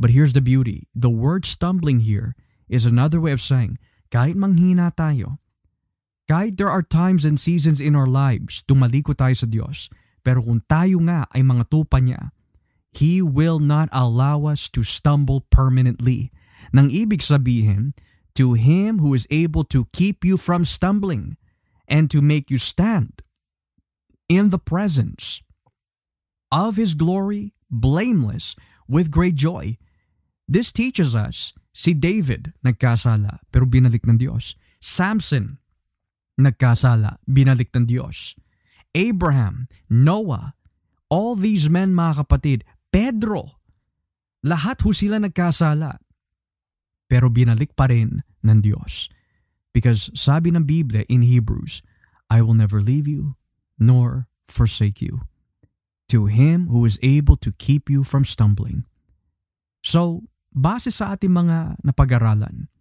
[0.01, 0.89] But here's the beauty.
[0.97, 2.37] The word stumbling here
[2.69, 3.77] is another way of saying,
[4.17, 5.37] kahit manghina tayo,
[6.25, 9.93] kahit there are times and seasons in our lives, tumaliko tayo sa Diyos,
[10.25, 12.33] pero kung tayo nga ay mga tupa niya,
[12.97, 16.33] He will not allow us to stumble permanently.
[16.73, 17.93] Nang ibig sabihin,
[18.33, 21.37] to Him who is able to keep you from stumbling
[21.85, 23.21] and to make you stand
[24.33, 25.45] in the presence
[26.49, 28.57] of His glory, blameless,
[28.89, 29.77] with great joy.
[30.47, 34.55] This teaches us, si David nagkasala pero binalik ng Diyos.
[34.79, 35.59] Samson
[36.39, 38.39] nagkasala, binalik ng Diyos.
[38.95, 40.55] Abraham, Noah,
[41.11, 42.63] all these men mga kapatid,
[42.95, 43.61] Pedro,
[44.47, 45.99] lahat ho sila nagkasala.
[47.11, 49.11] Pero binalik pa rin ng Diyos.
[49.77, 51.85] Because sabi ng Biblia in Hebrews,
[52.33, 53.37] I will never leave you
[53.77, 55.29] nor forsake you.
[56.09, 58.87] To Him who is able to keep you from stumbling.
[59.83, 62.73] So, base sa ating mga napag-aralan,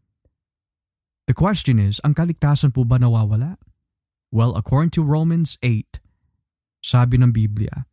[1.27, 3.60] the question is, ang kaligtasan po ba nawawala?
[4.31, 5.99] Well, according to Romans 8,
[6.80, 7.84] sabi ng Biblia,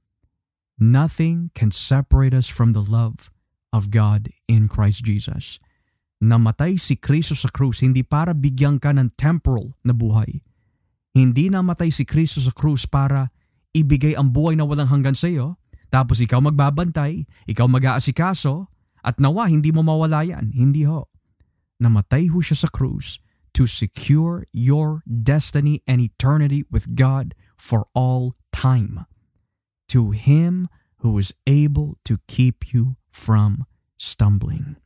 [0.81, 3.31] Nothing can separate us from the love
[3.71, 5.63] of God in Christ Jesus.
[6.23, 10.43] Namatay si Kristo sa krus hindi para bigyan ka ng temporal na buhay.
[11.13, 13.31] Hindi namatay si Kristo sa krus para
[13.77, 15.61] ibigay ang buhay na walang hanggan sa iyo,
[15.93, 18.72] tapos ikaw magbabantay, ikaw mag-aasikaso,
[19.05, 20.55] at nawa hindi mo mawala yan.
[20.55, 21.11] Hindi ho.
[21.83, 23.19] Namatay ho siya sa krus
[23.55, 29.05] to secure your destiny and eternity with God for all time.
[29.91, 30.69] To Him
[31.03, 33.67] who is able to keep you from
[33.99, 34.77] stumbling.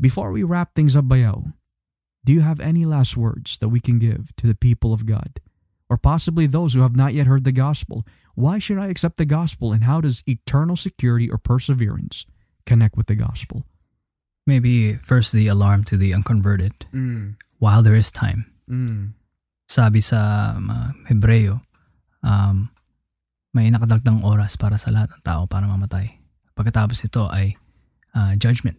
[0.00, 1.54] Before we wrap things up, Bayaw,
[2.24, 5.40] do you have any last words that we can give to the people of God?
[5.88, 8.04] Or possibly those who have not yet heard the gospel?
[8.34, 12.26] Why should I accept the gospel and how does eternal security or perseverance
[12.64, 13.64] connect with the gospel?
[14.44, 18.44] Maybe first the alarm to the unconverted Mm, while there is time.
[18.68, 19.16] mm,
[19.64, 21.64] Sabi sa mga Hebreo,
[22.20, 22.68] um,
[23.56, 26.20] may nakadagdang oras para sa lahat ng tao para mamatay.
[26.52, 27.56] Pagkatapos ito ay
[28.12, 28.76] ah, judgment.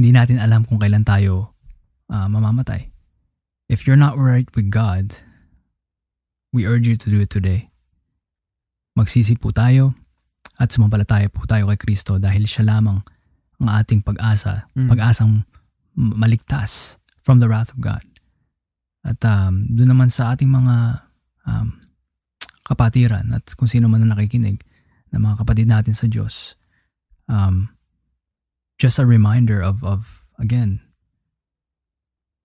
[0.00, 1.52] Hindi natin alam kung kailan tayo
[2.08, 2.88] ah, mamamatay.
[3.68, 5.20] If you're not right with God,
[6.54, 7.68] we urge you to do it today.
[8.96, 9.92] Magsisi po tayo
[10.56, 13.04] at sumampalataya po tayo kay Kristo dahil siya lamang
[13.60, 14.88] ang ating pag-asa, Mm.
[14.92, 15.44] pag-asang
[15.96, 18.04] maligtas from the wrath of God.
[19.06, 21.06] At um, doon naman sa ating mga
[21.46, 21.80] um,
[22.66, 24.60] kapatiran at kung sino man na nakikinig
[25.14, 26.58] na mga kapatid natin sa Diyos,
[27.30, 27.70] um,
[28.76, 30.82] just a reminder of, of, again,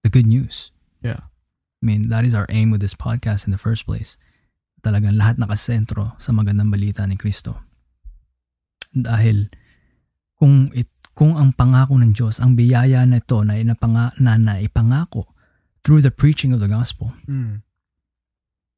[0.05, 0.71] the good news.
[1.01, 1.27] Yeah.
[1.81, 4.15] I mean, that is our aim with this podcast in the first place.
[4.85, 7.70] Talagang lahat nakasentro sa magandang balita ni Kristo.
[8.91, 9.47] Dahil
[10.35, 15.31] kung it, kung ang pangako ng Diyos, ang biyaya na ito na, inapanga, na naipangako
[15.83, 17.65] through the preaching of the gospel mm.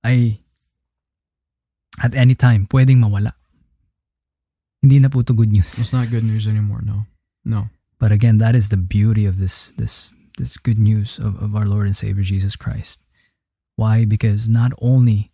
[0.03, 0.39] ay
[2.01, 3.37] at any time pwedeng mawala.
[4.83, 5.79] Hindi na po ito good news.
[5.79, 7.07] It's not good news anymore, no.
[7.47, 7.71] No.
[8.03, 11.63] But again, that is the beauty of this this this good news of, of our
[11.63, 13.07] Lord and Savior Jesus Christ.
[13.79, 14.03] Why?
[14.03, 15.31] Because not only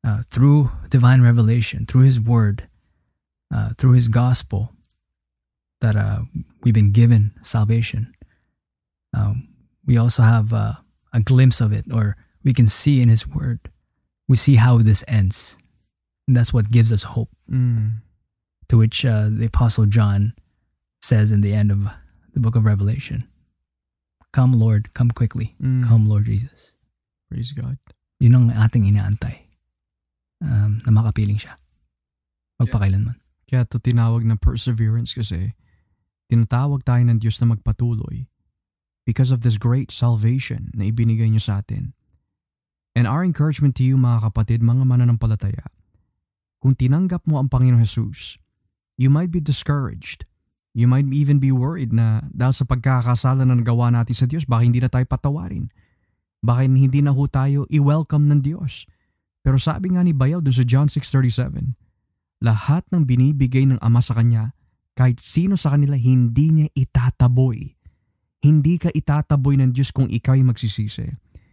[0.00, 2.69] uh, through divine revelation, through His Word,
[3.52, 4.72] uh, through His gospel,
[5.80, 6.22] that uh,
[6.62, 8.12] we've been given salvation.
[9.16, 9.48] Um,
[9.86, 10.74] we also have uh,
[11.12, 13.60] a glimpse of it, or we can see in His Word.
[14.28, 15.56] We see how this ends,
[16.28, 18.06] and that's what gives us hope Mm.
[18.70, 20.34] to which uh, the Apostle John
[21.02, 21.90] says in the end of
[22.32, 23.26] the book of Revelation
[24.30, 25.56] Come, Lord, come quickly.
[25.60, 25.88] Mm.
[25.88, 26.74] Come, Lord Jesus.
[27.26, 27.78] Praise God.
[28.22, 29.50] Yun ang ating inaantay
[30.38, 31.58] um, na makapiling siya.
[32.62, 33.18] Magpakailanman.
[33.50, 35.58] Kaya ito tinawag na perseverance kasi
[36.30, 38.30] tinatawag tayo ng Diyos na magpatuloy
[39.02, 41.98] because of this great salvation na ibinigay niyo sa atin.
[42.94, 45.66] And our encouragement to you mga kapatid, mga mananampalataya,
[46.62, 48.38] kung tinanggap mo ang Panginoon Jesus,
[48.94, 50.30] you might be discouraged.
[50.70, 54.62] You might even be worried na dahil sa pagkakasala na nagawa natin sa Diyos, baka
[54.62, 55.66] hindi na tayo patawarin.
[56.38, 58.86] Baka hindi na ho tayo i-welcome ng Diyos.
[59.42, 61.89] Pero sabi nga ni Bayaw doon sa John 6.37,
[62.40, 64.56] lahat ng binibigay ng Ama sa Kanya,
[64.96, 67.76] kahit sino sa kanila hindi niya itataboy.
[68.40, 71.08] Hindi ka itataboy ng Diyos kung ikaw ay magsisisi.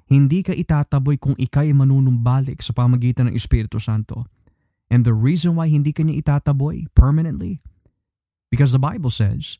[0.07, 4.23] Hindi ka itataboy kung ikaw ay manunumbalik sa pamagitan ng Espiritu Santo.
[4.87, 7.59] And the reason why hindi ka niya itataboy permanently,
[8.47, 9.59] because the Bible says,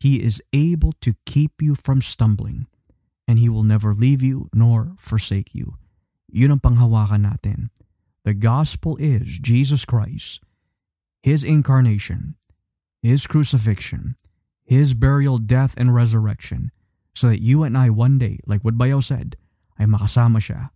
[0.00, 2.64] He is able to keep you from stumbling,
[3.28, 5.76] and He will never leave you nor forsake you.
[6.32, 7.68] Yun ang panghawakan natin.
[8.24, 10.40] The gospel is Jesus Christ,
[11.24, 12.36] His incarnation,
[13.00, 14.20] His crucifixion,
[14.68, 16.68] His burial, death, and resurrection,
[17.16, 19.40] so that you and I one day, like what Bayo said,
[19.80, 20.68] ay makasama siya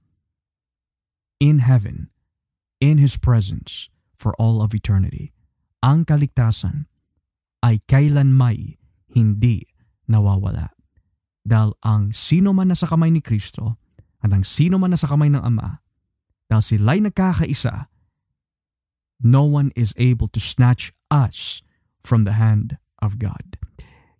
[1.36, 2.08] in heaven,
[2.80, 5.36] in His presence, for all of eternity.
[5.84, 6.88] Ang kaligtasan
[7.60, 8.80] ay kailanmay
[9.12, 9.68] hindi
[10.08, 10.72] nawawala.
[11.44, 13.76] Dahil ang sino man nasa kamay ni Kristo
[14.24, 15.84] at ang sino man nasa kamay ng Ama,
[16.48, 17.92] dahil sila'y nagkakaisa,
[19.22, 21.62] no one is able to snatch us
[22.02, 23.58] from the hand of God.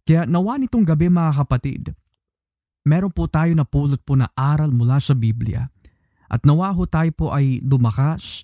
[0.05, 1.83] Kaya nawa nitong gabi mga kapatid,
[2.83, 5.71] meron po tayo na pulot po na aral mula sa Biblia
[6.29, 8.43] at nawa ho tayo po ay lumakas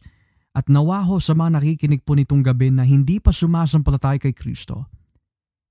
[0.55, 4.87] at nawa ho sa mga nakikinig po nitong gabi na hindi pa sumasampalataya kay Kristo.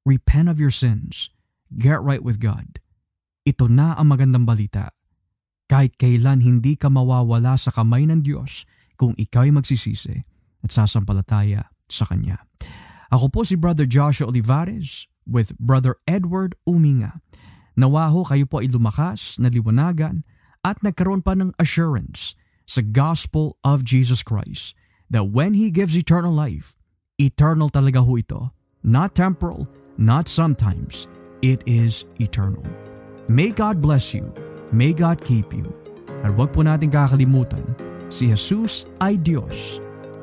[0.04, 1.32] Repent of your sins.
[1.72, 2.84] Get right with God.
[3.48, 4.92] Ito na ang magandang balita.
[5.72, 8.68] Kahit kailan hindi ka mawawala sa kamay ng Diyos
[9.00, 10.33] kung ikaw ay magsisisi
[10.64, 12.42] at sasampalataya sa Kanya.
[13.14, 17.22] Ako po si Brother Joshua Olivares with Brother Edward Uminga.
[17.78, 20.26] Nawa ho kayo po ay lumakas, naliwanagan
[20.64, 22.34] at nagkaroon pa ng assurance
[22.66, 24.74] sa gospel of Jesus Christ
[25.12, 26.74] that when He gives eternal life,
[27.20, 28.42] eternal talaga ho ito.
[28.84, 31.08] Not temporal, not sometimes.
[31.44, 32.64] It is eternal.
[33.28, 34.32] May God bless you.
[34.72, 35.68] May God keep you.
[36.24, 37.64] At huwag po natin kakalimutan,
[38.08, 39.84] si Jesus ay Diyos.